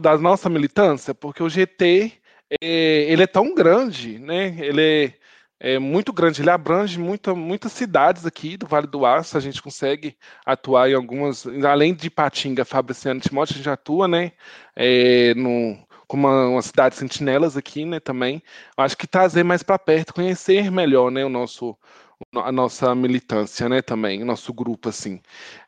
da 0.00 0.18
nossa 0.18 0.48
militância, 0.48 1.14
porque 1.14 1.42
o 1.42 1.48
GT 1.48 2.12
é, 2.60 3.12
ele 3.12 3.22
é 3.22 3.26
tão 3.26 3.54
grande, 3.54 4.18
né? 4.18 4.56
Ele 4.58 4.82
é, 5.60 5.74
é 5.74 5.78
muito 5.78 6.12
grande, 6.12 6.42
ele 6.42 6.50
abrange 6.50 6.98
muita, 6.98 7.34
muitas 7.34 7.72
cidades 7.72 8.26
aqui 8.26 8.56
do 8.56 8.66
Vale 8.66 8.86
do 8.86 9.06
Aço, 9.06 9.36
a 9.36 9.40
gente 9.40 9.62
consegue 9.62 10.16
atuar 10.44 10.90
em 10.90 10.94
algumas, 10.94 11.46
além 11.64 11.94
de 11.94 12.10
Patinga, 12.10 12.64
Fabriciano 12.64 13.20
e 13.20 13.22
Timóteo, 13.22 13.54
a 13.54 13.56
gente 13.58 13.70
atua, 13.70 14.08
né, 14.08 14.32
é, 14.76 15.34
no, 15.34 15.78
como 16.08 16.26
uma, 16.26 16.48
uma 16.48 16.62
cidade 16.62 16.96
sentinelas 16.96 17.56
aqui, 17.56 17.84
né, 17.84 18.00
também. 18.00 18.42
Acho 18.76 18.96
que 18.96 19.06
trazer 19.06 19.44
mais 19.44 19.62
para 19.62 19.78
perto, 19.78 20.14
conhecer 20.14 20.70
melhor, 20.70 21.10
né, 21.10 21.24
o 21.24 21.28
nosso 21.28 21.76
a 22.34 22.50
nossa 22.50 22.94
militância, 22.94 23.68
né, 23.68 23.80
também, 23.80 24.22
o 24.22 24.26
nosso 24.26 24.52
grupo, 24.52 24.88
assim. 24.88 25.20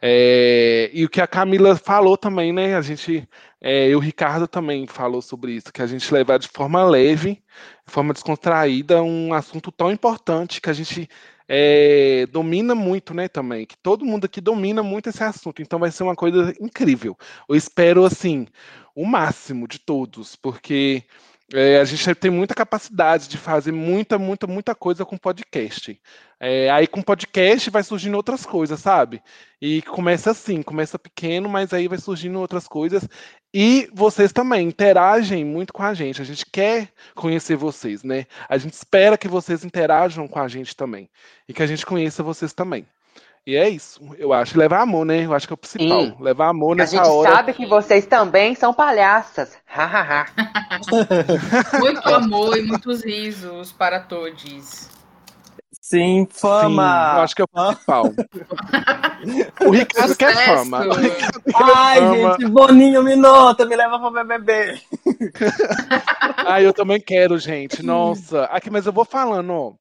É, 0.03 0.91
e 0.93 1.05
o 1.05 1.09
que 1.09 1.21
a 1.21 1.27
Camila 1.27 1.77
falou 1.77 2.17
também, 2.17 2.53
né, 2.53 2.75
a 2.75 2.83
gente, 2.83 3.29
é, 3.61 3.95
o 3.95 4.01
Ricardo 4.01 4.49
também 4.49 4.87
falou 4.87 5.23
sobre 5.23 5.53
isso, 5.53 5.73
que 5.73 5.83
a 5.83 5.87
gente 5.87 6.13
levar 6.13 6.39
de 6.39 6.49
forma 6.49 6.83
leve, 6.85 7.43
de 7.87 7.93
forma 7.93 8.13
descontraída, 8.13 9.03
um 9.03 9.33
assunto 9.33 9.71
tão 9.71 9.93
importante 9.93 10.61
que 10.61 10.71
a 10.71 10.73
gente 10.73 11.09
é, 11.53 12.27
domina 12.27 12.77
muito, 12.77 13.13
né, 13.13 13.27
também, 13.27 13.67
que 13.67 13.77
todo 13.77 14.05
mundo 14.05 14.27
aqui 14.27 14.41
domina 14.41 14.85
muito 14.85 15.09
esse 15.09 15.25
assunto, 15.25 15.61
então 15.61 15.81
vai 15.81 15.91
ser 15.91 16.05
uma 16.05 16.15
coisa 16.15 16.55
incrível. 16.61 17.19
Eu 17.49 17.57
espero, 17.57 18.05
assim, 18.05 18.47
o 18.95 19.05
máximo 19.05 19.67
de 19.67 19.81
todos, 19.81 20.37
porque 20.37 21.03
é, 21.53 21.81
a 21.81 21.85
gente 21.85 22.15
tem 22.15 22.31
muita 22.31 22.55
capacidade 22.55 23.29
de 23.29 23.37
fazer 23.37 23.73
muita, 23.73 24.19
muita, 24.19 24.47
muita 24.47 24.75
coisa 24.75 25.05
com 25.05 25.19
podcast. 25.19 26.01
É, 26.39 26.71
aí 26.71 26.87
com 26.87 27.03
podcast 27.03 27.69
vai 27.71 27.83
surgindo 27.83 28.17
outras 28.17 28.47
coisas, 28.47 28.79
sabe? 28.81 29.21
E 29.61 29.83
começa 29.83 30.31
assim, 30.31 30.63
começa 30.63 30.99
pequeno, 30.99 31.49
mas 31.49 31.73
aí 31.73 31.89
vai 31.89 31.99
surgindo 31.99 32.39
outras 32.39 32.69
coisas. 32.69 33.07
E 33.53 33.91
vocês 33.93 34.33
também 34.33 34.69
interagem 34.69 35.45
muito 35.45 35.73
com 35.73 35.83
a 35.83 35.93
gente. 35.93 36.23
A 36.23 36.25
gente 36.25 36.47
quer 36.47 36.89
conhecer 37.17 37.57
vocês, 37.57 38.05
né? 38.05 38.27
A 38.49 38.57
gente 38.57 38.75
espera 38.75 39.19
que 39.19 39.27
vocês 39.29 39.65
interajam 39.65 40.29
com 40.29 40.39
a 40.39 40.47
gente 40.47 40.77
também. 40.77 41.11
E 41.49 41.53
que 41.53 41.63
a 41.63 41.67
gente 41.67 41.85
conheça 41.85 42.23
vocês 42.23 42.53
também. 42.53 42.87
E 43.47 43.57
é 43.57 43.69
isso, 43.69 44.01
eu 44.19 44.33
acho. 44.33 44.59
Levar 44.59 44.83
amor, 44.83 45.07
né? 45.07 45.25
Eu 45.25 45.35
acho 45.35 45.47
que 45.47 45.53
é 45.53 45.55
o 45.55 45.57
principal. 45.57 46.03
Sim. 46.03 46.17
Levar 46.21 46.49
amor 46.49 46.77
nessa 46.77 46.97
hora. 46.97 47.03
A 47.03 47.07
gente 47.07 47.17
hora. 47.17 47.37
sabe 47.37 47.53
que 47.55 47.67
vocês 47.67 48.07
também 48.07 48.55
são 48.55 48.75
palhaças. 48.75 49.57
Muito 51.81 52.09
amor 52.09 52.59
e 52.59 52.63
muitos 52.63 53.05
risos 53.05 53.73
para 53.73 54.01
todos. 54.01 54.91
Sim, 55.91 56.25
fama. 56.31 56.85
Sim, 56.85 57.17
eu 57.17 57.23
acho 57.23 57.35
que 57.35 57.43
é 57.43 57.45
o 57.45 57.49
principal. 57.49 58.05
o 59.67 59.71
Ricardo 59.71 60.17
quer 60.17 60.37
fama. 60.37 60.85
Ricardo 60.85 61.43
Ai, 61.75 61.99
fama. 61.99 62.15
gente, 62.15 62.47
Boninho 62.49 63.03
Minota, 63.03 63.67
me 63.67 63.75
leva 63.75 63.99
pra 63.99 64.23
BBB. 64.23 64.81
Ah, 66.47 66.61
eu 66.61 66.73
também 66.73 67.01
quero, 67.01 67.39
gente. 67.39 67.83
Nossa. 67.83 68.45
Aqui, 68.45 68.71
mas 68.71 68.87
eu 68.87 68.93
vou 68.93 69.05
falando, 69.05 69.53
ó. 69.53 69.73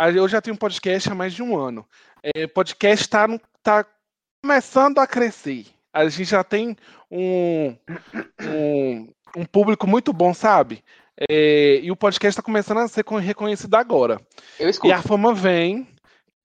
Ah, 0.00 0.10
Eu 0.10 0.28
já 0.28 0.40
tenho 0.40 0.54
um 0.54 0.58
podcast 0.58 1.10
há 1.10 1.14
mais 1.14 1.32
de 1.34 1.42
um 1.42 1.56
ano. 1.58 1.84
É, 2.22 2.46
podcast 2.46 3.08
tá, 3.08 3.26
no- 3.26 3.40
tá 3.64 3.84
começando 4.40 4.98
a 5.00 5.06
crescer. 5.08 5.66
A 5.92 6.08
gente 6.08 6.30
já 6.30 6.44
tem 6.44 6.76
um, 7.10 7.74
um, 8.42 9.12
um 9.38 9.44
público 9.44 9.88
muito 9.88 10.12
bom, 10.12 10.32
sabe? 10.32 10.84
É, 11.28 11.80
e 11.82 11.90
o 11.90 11.96
podcast 11.96 12.28
está 12.38 12.42
começando 12.42 12.78
a 12.78 12.86
ser 12.86 13.02
con- 13.02 13.16
reconhecido 13.16 13.74
agora. 13.74 14.20
Eu 14.58 14.68
E 14.68 14.70
escuto. 14.70 14.94
a 14.94 15.02
fama 15.02 15.34
vem. 15.34 15.88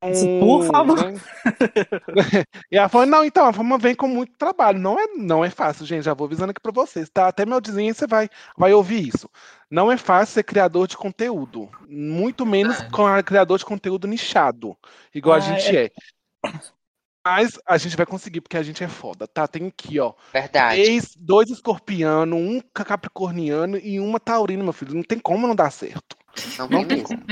com- 0.02 0.40
Por 0.40 0.66
favor. 0.66 1.12
né? 1.12 1.14
e 2.72 2.78
a 2.78 2.90
fama, 2.90 3.06
não, 3.06 3.24
então, 3.24 3.46
a 3.46 3.54
fama 3.54 3.78
vem 3.78 3.94
com 3.94 4.08
muito 4.08 4.34
trabalho. 4.38 4.80
Não 4.80 5.00
é, 5.00 5.06
não 5.16 5.46
é 5.46 5.50
fácil, 5.52 5.86
gente. 5.86 6.04
Já 6.06 6.14
vou 6.16 6.26
avisando 6.26 6.50
aqui 6.52 6.60
para 6.62 6.72
vocês, 6.72 7.08
tá? 7.10 7.28
Até 7.28 7.46
meu 7.46 7.56
audiência 7.56 8.08
vai, 8.08 8.28
vai 8.58 8.74
ouvir 8.74 9.08
isso. 9.10 9.30
Não 9.74 9.92
é 9.92 9.98
fácil 9.98 10.36
ser 10.36 10.44
criador 10.44 10.88
de 10.88 10.96
conteúdo. 10.96 11.68
Muito 11.90 12.46
menos 12.46 12.76
Verdade. 12.76 12.92
com 12.92 13.08
a 13.08 13.24
criador 13.24 13.58
de 13.58 13.66
conteúdo 13.66 14.08
nichado, 14.08 14.78
igual 15.12 15.34
Ah, 15.34 15.38
a 15.38 15.40
gente 15.40 15.76
é. 15.76 15.92
Mas 17.26 17.58
a 17.66 17.76
gente 17.78 17.98
vai 17.98 18.06
conseguir, 18.06 18.42
porque 18.42 18.58
a 18.58 18.62
gente 18.62 18.84
é 18.84 18.88
foda, 18.88 19.28
tá? 19.28 19.48
Tem 19.48 19.66
aqui, 19.66 20.00
ó. 20.00 20.14
Verdade. 20.32 20.84
Três, 20.84 21.16
dois 21.16 21.50
escorpiano, 21.50 22.36
um 22.36 22.62
capricorniano 22.72 23.78
e 23.78 24.00
uma 24.00 24.20
taurino, 24.20 24.64
meu 24.64 24.74
filho. 24.74 24.94
Não 24.94 25.04
tem 25.04 25.18
como 25.18 25.48
não 25.48 25.56
dar 25.56 25.72
certo. 25.72 26.16
Não 26.60 26.68
Não 26.70 26.86
tem 26.86 26.98
mesmo. 26.98 27.24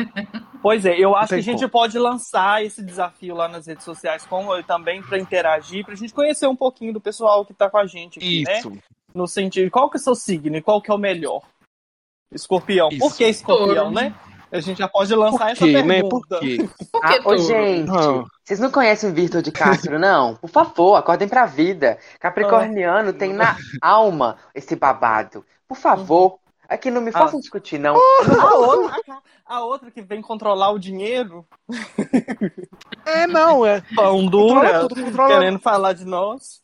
Pois 0.61 0.85
é, 0.85 0.97
eu 0.97 1.15
acho 1.15 1.33
que 1.33 1.39
a 1.39 1.43
gente 1.43 1.59
como. 1.59 1.69
pode 1.69 1.99
lançar 1.99 2.63
esse 2.63 2.81
desafio 2.83 3.35
lá 3.35 3.47
nas 3.47 3.67
redes 3.67 3.83
sociais 3.85 4.25
com 4.25 4.51
eu 4.55 4.63
também 4.63 5.03
para 5.03 5.19
interagir, 5.19 5.85
pra 5.85 5.95
gente 5.95 6.13
conhecer 6.13 6.47
um 6.47 6.55
pouquinho 6.55 6.93
do 6.93 7.01
pessoal 7.01 7.45
que 7.45 7.53
tá 7.53 7.69
com 7.69 7.77
a 7.77 7.85
gente 7.85 8.19
aqui, 8.19 8.43
né? 8.43 8.59
Isso. 8.59 8.71
No 9.13 9.27
sentido, 9.27 9.69
qual 9.69 9.89
que 9.89 9.97
é 9.97 9.99
o 9.99 10.03
seu 10.03 10.15
signo 10.15 10.55
e 10.55 10.61
qual 10.61 10.81
que 10.81 10.89
é 10.89 10.93
o 10.93 10.97
melhor? 10.97 11.50
Escorpião. 12.31 12.89
Por 12.89 13.07
Isso. 13.07 13.17
que 13.17 13.23
escorpião, 13.25 13.91
né? 13.91 14.13
A 14.51 14.59
gente 14.59 14.79
já 14.79 14.87
pode 14.87 15.13
lançar 15.15 15.45
Por 15.45 15.51
essa 15.51 15.65
quê, 15.65 15.81
né? 15.83 16.01
Por 16.01 16.27
pergunta. 16.27 16.39
quê? 16.39 16.69
Por 16.91 17.01
que 17.01 17.07
Ah, 17.07 17.21
ô, 17.25 17.37
gente, 17.37 17.89
Ah. 17.89 18.25
vocês 18.43 18.59
não 18.59 18.69
conhecem 18.69 19.09
o 19.09 19.13
Vitor 19.13 19.41
de 19.41 19.51
Castro, 19.51 19.97
não? 19.99 20.35
Por 20.35 20.49
favor, 20.49 20.95
acordem 20.95 21.27
pra 21.27 21.45
vida. 21.45 21.97
Capricorniano 22.19 23.13
tem 23.13 23.31
na 23.33 23.55
alma 23.81 24.37
esse 24.53 24.75
babado. 24.75 25.45
Por 25.67 25.77
favor, 25.77 26.37
aqui 26.67 26.91
não 26.91 26.99
me 27.01 27.11
façam 27.13 27.39
discutir, 27.39 27.79
não. 27.79 27.95
A 27.95 28.55
outra, 28.55 29.21
a 29.45 29.63
outra 29.63 29.89
que 29.91 30.01
vem 30.01 30.21
controlar 30.21 30.71
o 30.71 30.79
dinheiro, 30.79 31.45
É, 33.05 33.25
não, 33.27 33.65
é. 33.65 33.81
pão 33.95 34.25
dura, 34.25 34.87
controla 34.89 35.29
querendo 35.39 35.59
falar 35.59 35.93
de 35.93 36.03
nós. 36.05 36.61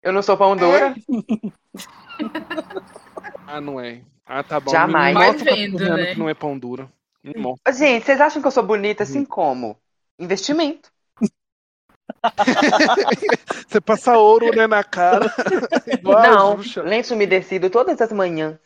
Eu 0.00 0.12
não 0.12 0.22
sou 0.22 0.36
pão 0.36 0.56
dura. 0.56 0.94
Ah, 3.46 3.60
não 3.60 3.80
é. 3.80 4.00
Ah, 4.26 4.42
tá 4.42 4.58
bom. 4.58 4.70
Jamais. 4.70 5.40
O 5.40 5.44
vendo, 5.44 5.78
né? 5.78 6.14
que 6.14 6.18
não 6.18 6.28
é 6.28 6.34
pão 6.34 6.58
duro. 6.58 6.90
Ô, 7.24 7.72
Gente, 7.72 8.04
vocês 8.04 8.20
acham 8.20 8.42
que 8.42 8.48
eu 8.48 8.52
sou 8.52 8.62
bonita 8.62 9.02
assim 9.02 9.24
como? 9.24 9.78
Investimento. 10.18 10.92
Você 13.68 13.80
passa 13.80 14.16
ouro, 14.18 14.54
né, 14.54 14.66
na 14.66 14.84
cara. 14.84 15.32
Não, 16.02 16.58
lenço 16.84 17.14
umedecido 17.14 17.70
todas 17.70 18.00
as 18.00 18.12
manhãs. 18.12 18.58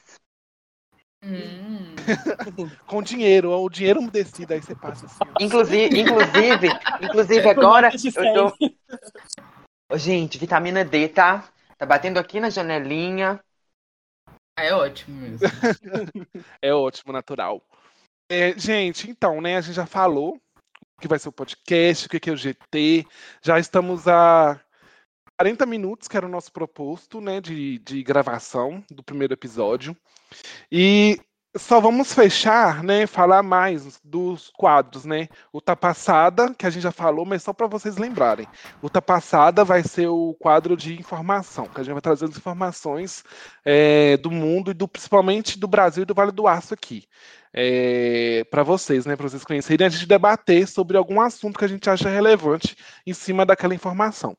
Hum. 1.24 1.94
Com 2.86 3.02
dinheiro, 3.02 3.50
o 3.50 3.68
dinheiro 3.68 4.00
umedecido, 4.00 4.54
aí 4.54 4.62
você 4.62 4.74
passa 4.74 5.06
assim. 5.06 5.18
ó. 5.20 5.26
Inclusive, 5.40 6.00
inclusive, 6.00 6.68
inclusive 7.02 7.48
agora 7.48 7.90
eu 7.92 8.52
tô. 8.52 9.96
Gente, 9.96 10.38
vitamina 10.38 10.84
D, 10.84 11.08
tá? 11.08 11.44
Tá 11.76 11.84
batendo 11.84 12.18
aqui 12.18 12.40
na 12.40 12.50
janelinha. 12.50 13.40
É 14.58 14.74
ótimo 14.74 15.20
mesmo. 15.20 15.38
É 16.60 16.74
ótimo, 16.74 17.12
natural. 17.12 17.62
É, 18.30 18.58
gente, 18.58 19.10
então, 19.10 19.40
né, 19.40 19.56
a 19.56 19.60
gente 19.60 19.74
já 19.74 19.86
falou 19.86 20.36
o 20.96 21.00
que 21.00 21.08
vai 21.08 21.18
ser 21.18 21.28
o 21.28 21.32
podcast, 21.32 22.06
o 22.06 22.08
que 22.10 22.20
que 22.20 22.30
é 22.30 22.32
o 22.32 22.36
GT. 22.36 23.06
Já 23.42 23.58
estamos 23.58 24.08
a 24.08 24.60
40 25.38 25.64
minutos, 25.64 26.08
que 26.08 26.16
era 26.16 26.26
o 26.26 26.30
nosso 26.30 26.52
proposto, 26.52 27.20
né, 27.20 27.40
de, 27.40 27.78
de 27.78 28.02
gravação 28.02 28.84
do 28.90 29.02
primeiro 29.02 29.32
episódio. 29.32 29.96
E 30.70 31.20
só 31.56 31.80
vamos 31.80 32.12
fechar, 32.12 32.82
né, 32.84 33.06
falar 33.06 33.42
mais 33.42 34.00
dos 34.04 34.50
quadros, 34.56 35.04
né? 35.04 35.28
O 35.52 35.60
Tá 35.60 35.74
Passada, 35.74 36.54
que 36.54 36.66
a 36.66 36.70
gente 36.70 36.82
já 36.82 36.92
falou, 36.92 37.24
mas 37.24 37.42
só 37.42 37.52
para 37.52 37.66
vocês 37.66 37.96
lembrarem. 37.96 38.46
O 38.82 38.90
Tá 38.90 39.00
Passada 39.00 39.64
vai 39.64 39.82
ser 39.82 40.08
o 40.08 40.34
quadro 40.38 40.76
de 40.76 40.98
informação, 40.98 41.66
que 41.66 41.80
a 41.80 41.84
gente 41.84 41.94
vai 41.94 42.02
trazer 42.02 42.26
as 42.26 42.36
informações 42.36 43.24
é, 43.64 44.16
do 44.18 44.30
mundo 44.30 44.70
e 44.70 44.74
do, 44.74 44.86
principalmente 44.86 45.58
do 45.58 45.66
Brasil 45.66 46.02
e 46.02 46.06
do 46.06 46.14
Vale 46.14 46.32
do 46.32 46.46
Aço 46.46 46.74
aqui. 46.74 47.04
para 48.50 48.62
vocês, 48.62 49.06
né? 49.06 49.16
Para 49.16 49.28
vocês 49.28 49.44
conhecerem, 49.44 49.86
a 49.86 49.90
gente 49.90 50.06
debater 50.06 50.68
sobre 50.68 50.96
algum 50.96 51.20
assunto 51.20 51.58
que 51.58 51.64
a 51.64 51.68
gente 51.68 51.88
acha 51.88 52.08
relevante 52.08 52.76
em 53.06 53.14
cima 53.14 53.46
daquela 53.46 53.74
informação. 53.74 54.36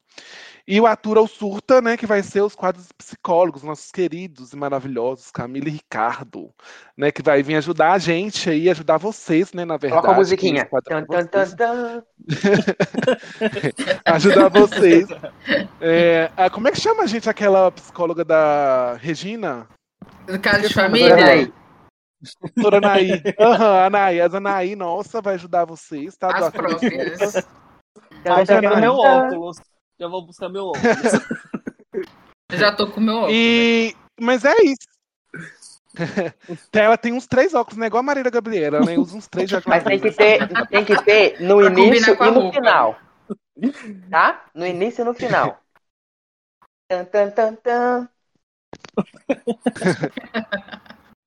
E 0.70 0.80
o 0.80 0.86
Atura 0.86 1.20
ou 1.20 1.28
Surta, 1.28 1.82
né, 1.82 1.98
que 1.98 2.06
vai 2.06 2.22
ser 2.22 2.42
os 2.42 2.54
quadros 2.54 2.92
psicólogos, 2.96 3.64
nossos 3.64 3.90
queridos 3.90 4.54
e 4.54 4.56
maravilhosos 4.56 5.32
Camila 5.32 5.68
e 5.68 5.72
Ricardo, 5.72 6.52
né, 6.96 7.12
que 7.12 7.24
vai 7.24 7.42
vir 7.42 7.56
ajudar 7.56 7.94
a 7.94 7.98
gente 7.98 8.48
aí, 8.48 8.70
ajudar 8.70 8.98
vocês, 8.98 9.52
né, 9.52 9.66
na 9.66 9.78
verdade. 9.78 10.00
Coloca 10.00 10.16
a 10.16 10.20
musiquinha. 10.20 10.62
é 10.62 11.06
vocês. 11.06 11.56
tan, 11.56 11.56
tan. 11.56 12.04
ajudar 14.06 14.50
vocês. 14.50 15.08
É, 15.82 16.30
ah, 16.38 16.52
como 16.52 16.68
é 16.68 16.72
que 16.72 16.80
chama, 16.80 17.08
gente, 17.08 17.28
aquela 17.28 17.72
psicóloga 17.72 18.24
da 18.24 18.94
Regina? 18.94 19.68
Do 20.28 20.40
caso 20.40 20.62
de 20.62 20.68
o 20.68 20.74
família? 20.74 21.52
Doutora 22.56 22.78
Anaí. 22.78 23.24
Aham, 23.40 23.86
Anaí. 23.86 24.22
A 24.22 24.26
Anaí, 24.26 24.76
nossa, 24.76 25.20
vai 25.20 25.34
ajudar 25.34 25.66
vocês, 25.66 26.16
tá? 26.16 26.28
As 26.28 26.52
próprias. 26.52 27.48
Tan, 28.24 28.46
quero 28.46 28.80
meu 28.80 28.94
óculos. 28.94 29.58
Já 30.00 30.08
vou 30.08 30.26
buscar 30.26 30.50
meu 30.50 30.68
óculos. 30.72 31.14
Eu 32.52 32.58
já 32.58 32.76
tô 32.76 32.90
com 32.90 33.00
o 33.00 33.04
meu 33.04 33.16
óculos. 33.16 33.34
E... 33.36 33.96
Mas 34.20 34.46
é 34.46 34.56
isso. 34.64 34.88
Ela 36.74 36.98
tem 36.98 37.14
uns 37.14 37.28
três 37.28 37.54
óculos, 37.54 37.78
né? 37.78 37.88
Igual 37.88 38.00
a 38.00 38.04
Marília 38.04 38.32
Gabriela, 38.32 38.80
né? 38.80 38.98
Usa 38.98 39.18
uns 39.18 39.28
três 39.28 39.50
já 39.50 39.62
Mas 39.68 39.84
tem 39.84 40.00
que 40.00 40.12
ter, 40.12 40.48
tem 40.70 40.86
que 40.86 41.04
ter 41.04 41.42
no 41.42 41.58
Pra 41.58 41.68
início 41.72 42.14
e 42.14 42.32
no 42.32 42.52
final. 42.54 43.00
Tá? 44.10 44.46
No 44.54 44.66
início 44.66 45.02
e 45.02 45.06
no 45.06 45.14
final. 45.14 45.62
Tan, 46.90 47.06
tan, 47.06 47.30
tan, 47.32 47.56
tan. 47.56 48.10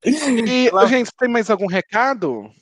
E, 0.05 0.71
Lá- 0.71 0.87
gente, 0.87 1.11
tem 1.17 1.29
mais 1.29 1.51
algum 1.51 1.67
recado? 1.67 2.53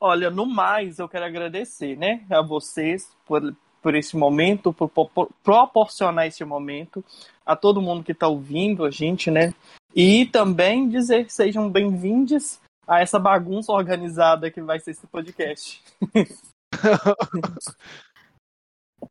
Olha, 0.00 0.30
no 0.30 0.44
mais, 0.46 0.98
eu 0.98 1.08
quero 1.08 1.24
agradecer, 1.24 1.96
né, 1.96 2.26
a 2.30 2.42
vocês 2.42 3.10
por, 3.24 3.56
por 3.84 3.94
esse 3.94 4.16
momento, 4.16 4.72
por, 4.72 4.88
por 4.88 5.30
proporcionar 5.42 6.26
esse 6.26 6.42
momento, 6.42 7.04
a 7.44 7.54
todo 7.54 7.82
mundo 7.82 8.02
que 8.02 8.12
está 8.12 8.26
ouvindo 8.26 8.82
a 8.82 8.90
gente, 8.90 9.30
né, 9.30 9.52
e 9.94 10.24
também 10.24 10.88
dizer 10.88 11.26
que 11.26 11.32
sejam 11.34 11.68
bem-vindos 11.68 12.58
a 12.88 13.02
essa 13.02 13.18
bagunça 13.18 13.70
organizada 13.72 14.50
que 14.50 14.62
vai 14.62 14.80
ser 14.80 14.92
esse 14.92 15.06
podcast. 15.06 15.82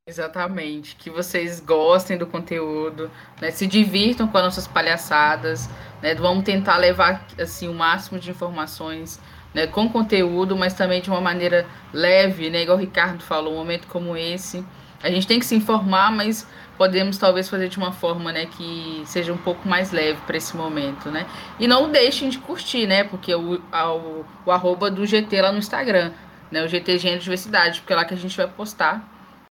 Exatamente. 0.07 0.95
Que 0.95 1.11
vocês 1.11 1.59
gostem 1.59 2.17
do 2.17 2.25
conteúdo, 2.25 3.11
né? 3.39 3.51
Se 3.51 3.67
divirtam 3.67 4.27
com 4.27 4.37
as 4.37 4.43
nossas 4.43 4.67
palhaçadas, 4.67 5.69
né? 6.01 6.15
Vamos 6.15 6.43
tentar 6.43 6.77
levar 6.77 7.27
assim 7.39 7.69
o 7.69 7.73
máximo 7.73 8.19
de 8.19 8.31
informações, 8.31 9.19
né? 9.53 9.67
Com 9.67 9.89
conteúdo, 9.89 10.55
mas 10.55 10.73
também 10.73 11.01
de 11.01 11.09
uma 11.09 11.21
maneira 11.21 11.65
leve, 11.91 12.49
né? 12.49 12.63
Igual 12.63 12.77
o 12.77 12.81
Ricardo 12.81 13.23
falou, 13.23 13.53
um 13.53 13.57
momento 13.57 13.87
como 13.87 14.17
esse, 14.17 14.65
a 15.01 15.09
gente 15.09 15.27
tem 15.27 15.39
que 15.39 15.45
se 15.45 15.55
informar, 15.55 16.11
mas 16.11 16.47
podemos 16.77 17.17
talvez 17.17 17.49
fazer 17.49 17.67
de 17.67 17.77
uma 17.77 17.91
forma, 17.91 18.31
né, 18.31 18.45
que 18.45 19.03
seja 19.05 19.31
um 19.31 19.37
pouco 19.37 19.67
mais 19.67 19.91
leve 19.91 20.19
para 20.25 20.37
esse 20.37 20.55
momento, 20.55 21.11
né? 21.11 21.25
E 21.59 21.67
não 21.67 21.91
deixem 21.91 22.29
de 22.29 22.39
curtir, 22.39 22.87
né? 22.87 23.03
Porque 23.03 23.35
o, 23.35 23.55
o, 23.55 24.25
o 24.45 24.51
arroba 24.51 24.89
do 24.89 25.05
GT 25.05 25.41
lá 25.41 25.51
no 25.51 25.59
Instagram, 25.59 26.11
né? 26.49 26.63
O 26.63 26.67
GT 26.67 26.97
Gênero 26.97 27.21
Diversidade, 27.21 27.81
porque 27.81 27.93
é 27.93 27.95
lá 27.95 28.05
que 28.05 28.13
a 28.13 28.17
gente 28.17 28.35
vai 28.35 28.47
postar 28.47 29.09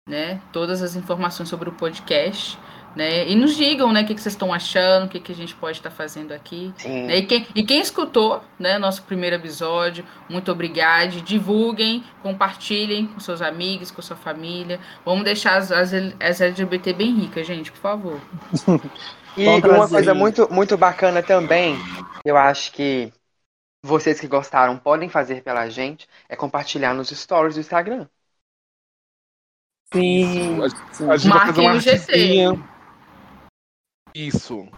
né, 0.08 0.40
todas 0.52 0.82
as 0.82 0.96
informações 0.96 1.48
sobre 1.48 1.68
o 1.68 1.72
podcast, 1.72 2.58
né, 2.96 3.28
e 3.28 3.35
nos 3.35 3.57
digam, 3.57 3.92
né, 3.92 4.02
o 4.02 4.07
que, 4.07 4.14
que 4.14 4.20
vocês 4.20 4.35
estão 4.35 4.52
achando, 4.52 5.07
o 5.07 5.09
que, 5.09 5.20
que 5.20 5.33
a 5.33 5.35
gente 5.35 5.55
pode 5.55 5.78
estar 5.78 5.90
fazendo 5.90 6.33
aqui, 6.33 6.72
Sim. 6.76 7.07
né, 7.07 7.18
e 7.18 7.26
quem, 7.26 7.47
e 7.55 7.62
quem 7.62 7.80
escutou, 7.80 8.43
né, 8.59 8.78
nosso 8.78 9.03
primeiro 9.03 9.36
episódio, 9.36 10.05
muito 10.28 10.51
obrigado, 10.53 11.20
divulguem, 11.22 12.05
compartilhem 12.22 13.07
com 13.07 13.20
seus 13.20 13.43
amigos, 13.43 13.90
com 13.90 14.03
sua 14.03 14.16
família, 14.16 14.78
vamos 15.05 15.24
deixar 15.24 15.57
as, 15.57 15.72
as, 15.72 15.93
as 16.20 16.40
LGBT 16.40 16.93
bem 16.93 17.14
ricas, 17.14 17.47
gente, 17.47 17.72
por 17.72 17.80
favor. 17.80 18.20
E 19.34 19.47
Bom 19.47 19.61
uma 19.61 19.88
coisa 19.88 20.12
muito, 20.12 20.53
muito 20.53 20.76
bacana 20.76 21.22
também, 21.22 21.74
eu 22.22 22.36
acho 22.36 22.70
que 22.70 23.11
vocês 23.82 24.20
que 24.20 24.28
gostaram 24.28 24.78
podem 24.78 25.09
fazer 25.09 25.43
pela 25.43 25.68
gente 25.68 26.07
é 26.28 26.36
compartilhar 26.36 26.95
nos 26.95 27.09
stories 27.09 27.55
do 27.55 27.61
Instagram. 27.61 28.07
Sim. 29.93 30.61
A 31.09 31.16
gente 31.16 31.32
vai 31.32 31.47
fazer 31.47 31.62
Marquem 31.62 31.66
uma 31.66 31.76
o 31.76 31.80
GT. 31.80 32.72
Isso. 34.14 34.68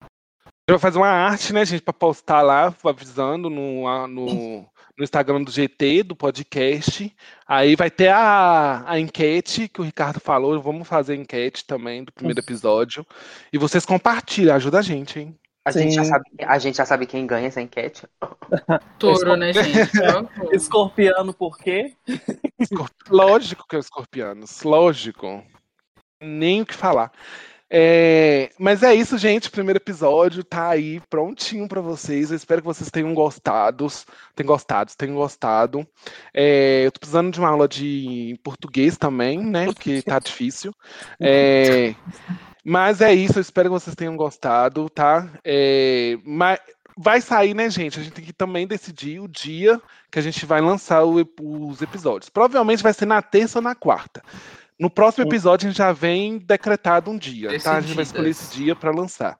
A 0.00 0.72
gente 0.72 0.78
vai 0.78 0.78
fazer 0.78 0.98
uma 0.98 1.08
arte, 1.08 1.52
né, 1.52 1.64
gente, 1.64 1.82
pra 1.82 1.92
postar 1.92 2.42
lá, 2.42 2.74
avisando 2.84 3.50
no, 3.50 4.06
no, 4.06 4.60
no 4.96 5.04
Instagram 5.04 5.42
do 5.42 5.50
GT, 5.50 6.04
do 6.04 6.14
podcast. 6.14 7.14
Aí 7.46 7.74
vai 7.74 7.90
ter 7.90 8.08
a, 8.08 8.84
a 8.86 8.98
enquete 9.00 9.68
que 9.68 9.80
o 9.80 9.84
Ricardo 9.84 10.20
falou. 10.20 10.60
Vamos 10.60 10.86
fazer 10.86 11.14
a 11.14 11.16
enquete 11.16 11.66
também 11.66 12.04
do 12.04 12.12
primeiro 12.12 12.40
episódio. 12.40 13.04
E 13.52 13.58
vocês 13.58 13.84
compartilham, 13.84 14.54
ajuda 14.54 14.78
a 14.78 14.82
gente, 14.82 15.18
hein? 15.18 15.36
A 15.62 15.72
gente, 15.72 15.94
já 15.94 16.04
sabe, 16.04 16.24
a 16.40 16.58
gente 16.58 16.76
já 16.76 16.86
sabe 16.86 17.06
quem 17.06 17.26
ganha 17.26 17.48
essa 17.48 17.60
enquete. 17.60 18.06
Touro, 18.98 19.36
né, 19.36 19.52
gente? 19.52 19.90
Escorpiano, 20.54 21.34
por 21.34 21.58
quê? 21.58 21.94
Escorp- 22.58 23.08
Lógico 23.10 23.66
que 23.68 23.76
é 23.76 23.78
escorpianos, 23.78 24.62
lógico. 24.62 25.44
Nem 26.22 26.62
o 26.62 26.66
que 26.66 26.74
falar. 26.74 27.12
É, 27.72 28.50
mas 28.58 28.82
é 28.82 28.92
isso, 28.92 29.16
gente. 29.16 29.50
Primeiro 29.50 29.78
episódio 29.78 30.42
tá 30.42 30.70
aí 30.70 31.00
prontinho 31.08 31.68
pra 31.68 31.80
vocês. 31.80 32.30
Eu 32.30 32.36
espero 32.36 32.60
que 32.60 32.66
vocês 32.66 32.90
tenham 32.90 33.14
gostado. 33.14 33.86
Tenham 34.34 34.48
gostado, 34.48 34.92
tenham 34.96 35.14
gostado. 35.14 35.86
É, 36.34 36.82
eu 36.84 36.90
tô 36.90 36.98
precisando 36.98 37.30
de 37.30 37.38
uma 37.38 37.48
aula 37.48 37.68
de 37.68 38.38
português 38.42 38.98
também, 38.98 39.38
né? 39.38 39.66
Porque 39.66 40.02
tá 40.02 40.18
difícil. 40.18 40.74
É, 41.20 41.94
mas 42.64 43.00
é 43.00 43.14
isso, 43.14 43.38
eu 43.38 43.42
espero 43.42 43.68
que 43.68 43.80
vocês 43.80 43.94
tenham 43.94 44.16
gostado, 44.16 44.90
tá? 44.90 45.30
É, 45.44 46.18
mas 46.24 46.58
vai 46.96 47.20
sair, 47.20 47.54
né, 47.54 47.70
gente? 47.70 47.98
A 47.98 48.02
gente 48.02 48.12
tem 48.12 48.24
que 48.24 48.32
também 48.32 48.66
decidir 48.66 49.20
o 49.20 49.28
dia 49.28 49.80
que 50.10 50.18
a 50.18 50.22
gente 50.22 50.44
vai 50.44 50.60
lançar 50.60 51.04
o 51.04 51.24
os 51.40 51.80
episódios. 51.80 52.28
Provavelmente 52.28 52.82
vai 52.82 52.92
ser 52.92 53.06
na 53.06 53.22
terça 53.22 53.58
ou 53.58 53.62
na 53.62 53.74
quarta. 53.74 54.22
No 54.80 54.88
próximo 54.88 55.26
episódio 55.26 55.66
a 55.66 55.70
gente 55.70 55.76
já 55.76 55.92
vem 55.92 56.38
decretado 56.38 57.10
um 57.10 57.18
dia, 57.18 57.60
tá? 57.60 57.76
A 57.76 57.80
gente 57.82 57.94
vai 57.94 58.02
escolher 58.02 58.30
esse 58.30 58.56
dia 58.56 58.74
para 58.74 58.90
lançar. 58.90 59.38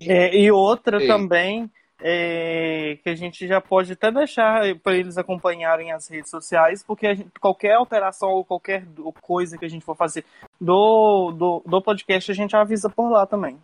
É, 0.00 0.36
e 0.36 0.50
outra 0.50 1.00
Ei. 1.00 1.06
também, 1.06 1.70
é, 2.00 2.98
que 3.00 3.10
a 3.10 3.14
gente 3.14 3.46
já 3.46 3.60
pode 3.60 3.92
até 3.92 4.10
deixar 4.10 4.74
para 4.82 4.96
eles 4.96 5.16
acompanharem 5.16 5.92
as 5.92 6.08
redes 6.08 6.30
sociais, 6.30 6.82
porque 6.82 7.06
a 7.06 7.14
gente- 7.14 7.30
qualquer 7.40 7.74
alteração 7.74 8.30
ou 8.30 8.44
qualquer 8.44 8.84
coisa 9.20 9.56
que 9.56 9.64
a 9.64 9.68
gente 9.68 9.84
for 9.84 9.94
fazer 9.94 10.24
do, 10.60 11.30
do, 11.30 11.62
do 11.64 11.80
podcast, 11.80 12.32
a 12.32 12.34
gente 12.34 12.56
avisa 12.56 12.90
por 12.90 13.08
lá 13.08 13.24
também. 13.26 13.56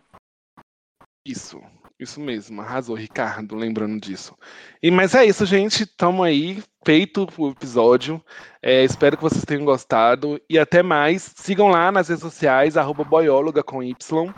Isso, 1.25 1.61
isso 1.99 2.19
mesmo, 2.19 2.61
arrasou, 2.61 2.95
Ricardo, 2.95 3.55
lembrando 3.55 3.99
disso. 3.99 4.35
E, 4.81 4.91
mas 4.91 5.15
é 5.15 5.25
isso, 5.25 5.45
gente, 5.45 5.85
tamo 5.85 6.21
aí, 6.21 6.63
feito 6.85 7.27
o 7.37 7.49
episódio. 7.49 8.23
É, 8.61 8.83
espero 8.83 9.17
que 9.17 9.23
vocês 9.23 9.43
tenham 9.43 9.65
gostado. 9.65 10.39
E 10.49 10.59
até 10.59 10.83
mais. 10.83 11.33
Sigam 11.35 11.67
lá 11.67 11.91
nas 11.91 12.07
redes 12.07 12.21
sociais, 12.21 12.77
arroba 12.77 13.03
boióloga 13.03 13.63
com 13.63 13.83
Y. 13.83 14.33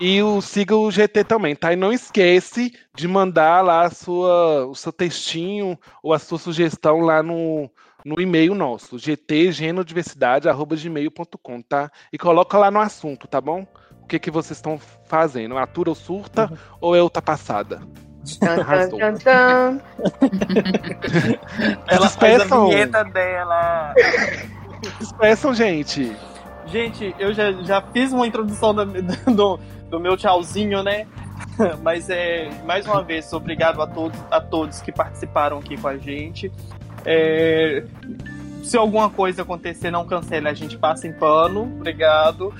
E 0.00 0.20
o, 0.22 0.40
siga 0.40 0.74
o 0.74 0.90
GT 0.90 1.24
também, 1.24 1.54
tá? 1.54 1.72
E 1.72 1.76
não 1.76 1.92
esquece 1.92 2.72
de 2.96 3.06
mandar 3.06 3.62
lá 3.62 3.88
sua, 3.90 4.66
o 4.66 4.74
seu 4.74 4.92
textinho 4.92 5.78
ou 6.02 6.12
a 6.12 6.18
sua 6.18 6.38
sugestão 6.38 6.98
lá 7.00 7.22
no, 7.22 7.70
no 8.04 8.20
e-mail 8.20 8.56
nosso, 8.56 8.98
gtgenodiversidade.gmail.com, 8.98 11.62
tá? 11.62 11.92
E 12.12 12.18
coloca 12.18 12.58
lá 12.58 12.72
no 12.72 12.80
assunto, 12.80 13.28
tá 13.28 13.40
bom? 13.40 13.64
O 14.04 14.06
que, 14.06 14.18
que 14.18 14.30
vocês 14.30 14.58
estão 14.58 14.78
fazendo? 15.06 15.56
Atura 15.56 15.88
ou 15.88 15.94
surta 15.94 16.52
ou 16.78 16.94
é 16.94 17.02
outra 17.02 17.22
passada? 17.22 17.80
Tan, 18.38 18.56
tan, 18.56 18.60
Arrasou. 18.62 18.98
Ela 21.88 22.08
faz 22.08 22.52
a 22.52 22.64
vinheta 22.64 23.04
dela. 23.04 23.94
Despeçam, 24.98 25.54
gente. 25.54 26.14
Gente, 26.66 27.14
eu 27.18 27.32
já, 27.32 27.52
já 27.52 27.80
fiz 27.80 28.12
uma 28.12 28.26
introdução 28.26 28.74
da- 28.74 28.84
do, 29.32 29.58
do 29.88 29.98
meu 30.00 30.16
tchauzinho, 30.16 30.82
né? 30.82 31.06
Mas 31.82 32.08
é 32.10 32.50
mais 32.64 32.86
uma 32.86 33.02
vez, 33.02 33.32
obrigado 33.32 33.80
a 33.82 33.86
todos, 33.86 34.18
a 34.30 34.40
todos 34.40 34.80
que 34.80 34.92
participaram 34.92 35.58
aqui 35.58 35.76
com 35.76 35.88
a 35.88 35.96
gente. 35.96 36.50
É, 37.04 37.84
se 38.62 38.76
alguma 38.76 39.10
coisa 39.10 39.42
acontecer, 39.42 39.90
não 39.90 40.06
cancele, 40.06 40.48
a 40.48 40.54
gente 40.54 40.78
passa 40.78 41.06
em 41.06 41.12
pano. 41.12 41.62
Obrigado. 41.62 42.54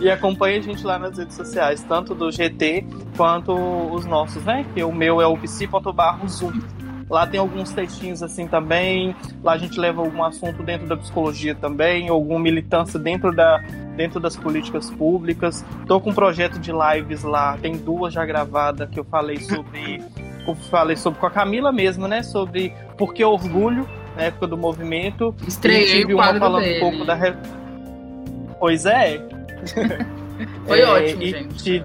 E 0.00 0.10
acompanhe 0.10 0.58
a 0.58 0.62
gente 0.62 0.84
lá 0.84 0.98
nas 0.98 1.16
redes 1.18 1.36
sociais, 1.36 1.82
tanto 1.88 2.14
do 2.14 2.30
GT 2.30 2.84
quanto 3.16 3.52
os 3.52 4.04
nossos, 4.06 4.44
né? 4.44 4.64
Que 4.74 4.82
o 4.82 4.92
meu 4.92 5.20
é 5.20 5.26
o 5.26 5.36
psi.barrozoom. 5.36 6.60
Lá 7.08 7.26
tem 7.26 7.40
alguns 7.40 7.72
textinhos 7.72 8.22
assim 8.22 8.46
também. 8.46 9.16
Lá 9.42 9.52
a 9.54 9.58
gente 9.58 9.78
leva 9.80 10.00
algum 10.00 10.22
assunto 10.22 10.62
dentro 10.62 10.86
da 10.86 10.96
psicologia 10.96 11.56
também, 11.56 12.08
alguma 12.08 12.38
militância 12.38 13.00
dentro, 13.00 13.34
da, 13.34 13.58
dentro 13.96 14.20
das 14.20 14.36
políticas 14.36 14.88
públicas. 14.90 15.64
Tô 15.88 16.00
com 16.00 16.10
um 16.10 16.14
projeto 16.14 16.60
de 16.60 16.70
lives 16.70 17.24
lá, 17.24 17.58
tem 17.60 17.76
duas 17.76 18.14
já 18.14 18.24
gravadas 18.24 18.88
que 18.88 18.98
eu 19.00 19.04
falei 19.04 19.38
sobre. 19.40 20.02
Eu 20.48 20.54
falei 20.54 20.96
sobre 20.96 21.20
com 21.20 21.26
a 21.26 21.30
Camila 21.30 21.70
mesmo, 21.70 22.08
né? 22.08 22.22
Sobre 22.22 22.72
por 22.96 23.12
que 23.12 23.22
orgulho 23.22 23.86
na 24.16 24.22
época 24.22 24.46
do 24.46 24.56
movimento. 24.56 25.34
E 25.44 25.48
Estreiei 25.48 26.00
tive 26.00 26.14
o 26.14 26.16
uma 26.16 26.34
falando 26.38 26.62
dele. 26.64 26.78
um 26.78 26.80
pouco 26.90 27.04
da. 27.04 27.14
re- 27.14 27.36
Pois 28.60 28.86
é. 28.86 29.18
Foi 30.66 30.80
É, 30.80 30.86
ótimo, 30.86 31.22
e, 31.22 31.30
gente. 31.30 31.64
te- 31.64 31.84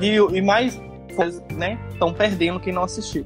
E, 0.00 0.16
e 0.16 0.42
mais 0.42 0.80
coisas, 1.14 1.42
né? 1.52 1.78
Estão 1.92 2.12
perdendo 2.12 2.58
quem 2.60 2.72
não 2.72 2.84
assistiu. 2.84 3.24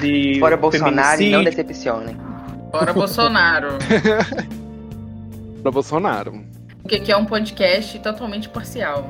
De 0.00 0.36
Fora 0.38 0.56
Bolsonaro 0.56 1.22
e 1.22 1.30
não 1.30 1.42
decepcionem. 1.42 2.16
Fora 2.70 2.92
Bolsonaro. 2.92 3.68
Pra 5.62 5.70
Bolsonaro. 5.72 6.44
Porque 6.82 6.96
aqui 6.96 7.10
é 7.10 7.16
um 7.16 7.24
podcast 7.24 7.98
totalmente 8.00 8.48
parcial. 8.48 9.08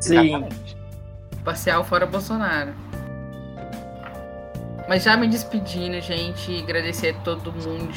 Sim. 0.00 0.28
Exatamente. 0.28 0.76
Parcial 1.44 1.82
fora 1.84 2.06
Bolsonaro. 2.06 2.72
Mas 4.88 5.02
já 5.02 5.16
me 5.16 5.26
despedindo, 5.26 6.00
gente, 6.00 6.60
agradecer 6.62 7.08
a 7.10 7.14
todo 7.20 7.52
mundo 7.52 7.92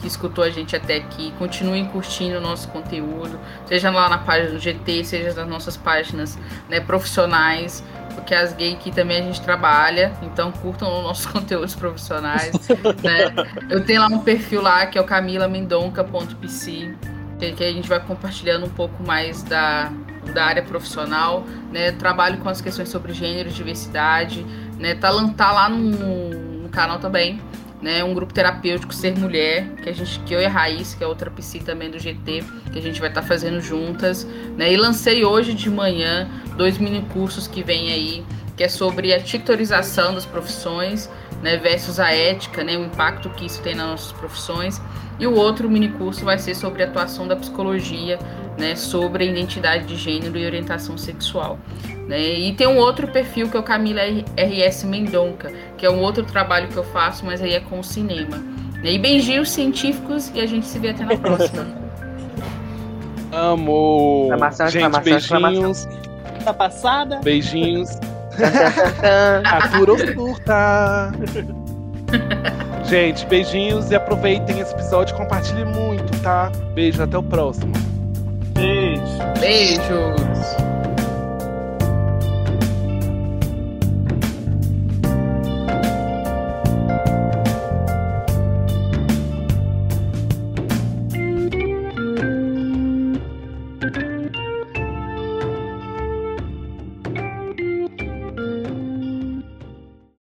que 0.00 0.06
escutou 0.06 0.42
a 0.42 0.50
gente 0.50 0.74
até 0.74 0.96
aqui. 0.96 1.32
Continuem 1.38 1.84
curtindo 1.86 2.38
o 2.38 2.40
nosso 2.40 2.68
conteúdo, 2.68 3.38
seja 3.66 3.90
lá 3.90 4.08
na 4.08 4.18
página 4.18 4.50
do 4.50 4.58
GT, 4.58 5.04
seja 5.04 5.34
nas 5.34 5.48
nossas 5.48 5.76
páginas 5.76 6.38
né, 6.68 6.80
profissionais, 6.80 7.84
porque 8.14 8.34
as 8.34 8.52
gays 8.52 8.74
aqui 8.74 8.90
também 8.90 9.18
a 9.18 9.22
gente 9.22 9.40
trabalha, 9.40 10.12
então 10.22 10.50
curtam 10.52 10.98
os 10.98 11.04
nossos 11.04 11.26
conteúdos 11.30 11.74
profissionais. 11.74 12.52
né? 13.02 13.32
Eu 13.68 13.84
tenho 13.84 14.00
lá 14.00 14.08
um 14.08 14.20
perfil 14.20 14.62
lá 14.62 14.86
que 14.86 14.98
é 14.98 15.00
o 15.00 15.04
camilamendonca.pc, 15.04 16.96
que, 17.38 17.64
a 17.64 17.72
gente 17.72 17.88
vai 17.88 18.00
compartilhando 18.00 18.66
um 18.66 18.70
pouco 18.70 19.02
mais 19.02 19.42
da, 19.42 19.90
da 20.34 20.44
área 20.44 20.62
profissional, 20.62 21.44
né? 21.72 21.92
Trabalho 21.92 22.38
com 22.38 22.48
as 22.48 22.60
questões 22.60 22.88
sobre 22.88 23.14
gênero 23.14 23.50
diversidade, 23.50 24.44
né? 24.78 24.94
Tá, 24.94 25.10
tá 25.36 25.52
lá 25.52 25.68
no, 25.68 26.62
no 26.62 26.68
canal 26.68 26.98
também, 26.98 27.40
né? 27.80 28.04
Um 28.04 28.14
grupo 28.14 28.32
terapêutico 28.32 28.94
Ser 28.94 29.18
Mulher, 29.18 29.66
que 29.82 29.88
a 29.88 29.92
gente, 29.92 30.20
que 30.20 30.34
eu 30.34 30.40
e 30.40 30.44
a 30.44 30.48
Raiz, 30.48 30.94
que 30.94 31.02
é 31.02 31.06
outra 31.06 31.30
PC 31.30 31.60
também 31.60 31.90
do 31.90 31.98
GT, 31.98 32.44
que 32.72 32.78
a 32.78 32.82
gente 32.82 33.00
vai 33.00 33.08
estar 33.08 33.22
fazendo 33.22 33.60
juntas, 33.60 34.26
né? 34.56 34.72
E 34.72 34.76
lancei 34.76 35.24
hoje 35.24 35.54
de 35.54 35.70
manhã 35.70 36.28
dois 36.56 36.78
mini 36.78 37.02
cursos 37.12 37.46
que 37.46 37.62
vem 37.62 37.92
aí, 37.92 38.24
que 38.56 38.64
é 38.64 38.68
sobre 38.68 39.12
a 39.14 39.20
titorização 39.20 40.14
das 40.14 40.26
profissões, 40.26 41.10
né? 41.42 41.56
Versus 41.56 41.98
a 41.98 42.12
ética, 42.12 42.62
né? 42.62 42.76
O 42.76 42.84
impacto 42.84 43.30
que 43.30 43.46
isso 43.46 43.62
tem 43.62 43.74
nas 43.74 43.86
nossas 43.86 44.12
profissões. 44.12 44.80
E 45.18 45.26
o 45.26 45.34
outro 45.34 45.68
mini 45.68 45.88
curso 45.88 46.24
vai 46.24 46.38
ser 46.38 46.54
sobre 46.54 46.82
a 46.82 46.86
atuação 46.86 47.28
da 47.28 47.36
psicologia, 47.36 48.18
né, 48.60 48.76
sobre 48.76 49.24
a 49.24 49.26
identidade 49.26 49.86
de 49.86 49.96
gênero 49.96 50.36
e 50.38 50.44
orientação 50.44 50.96
sexual. 50.98 51.58
Né? 52.06 52.20
E 52.20 52.52
tem 52.54 52.66
um 52.66 52.76
outro 52.76 53.08
perfil 53.08 53.48
que 53.48 53.56
é 53.56 53.60
o 53.60 53.62
Camila 53.62 54.02
RS 54.36 54.84
Mendonca, 54.84 55.50
que 55.78 55.86
é 55.86 55.90
um 55.90 56.00
outro 56.00 56.24
trabalho 56.24 56.68
que 56.68 56.76
eu 56.76 56.84
faço, 56.84 57.24
mas 57.24 57.40
aí 57.42 57.54
é 57.54 57.60
com 57.60 57.80
o 57.80 57.84
cinema. 57.84 58.36
Né? 58.82 58.92
E 58.92 58.98
beijinhos 58.98 59.50
científicos 59.50 60.30
e 60.34 60.40
a 60.40 60.46
gente 60.46 60.66
se 60.66 60.78
vê 60.78 60.90
até 60.90 61.04
na 61.04 61.16
próxima. 61.16 61.66
Amo! 63.32 64.24
Exclamação, 64.24 64.68
Gente, 64.68 64.82
exclamação, 65.08 65.42
beijinhos, 65.42 65.88
Tá 66.44 66.52
passada? 66.52 67.20
beijinhos. 67.22 67.90
Tan, 68.36 68.50
tan, 68.50 68.70
tan, 68.72 69.42
tan. 69.42 69.42
Atura 69.44 69.92
ou 69.92 69.98
surta? 69.98 71.12
Gente, 72.84 73.24
beijinhos 73.26 73.90
e 73.90 73.94
aproveitem 73.94 74.58
esse 74.58 74.72
episódio, 74.74 75.14
compartilhem 75.16 75.64
muito, 75.66 76.20
tá? 76.22 76.50
Beijo, 76.74 77.00
até 77.02 77.16
o 77.16 77.22
próximo. 77.22 77.72
Beijo. 78.60 79.32
Beijos! 79.40 80.79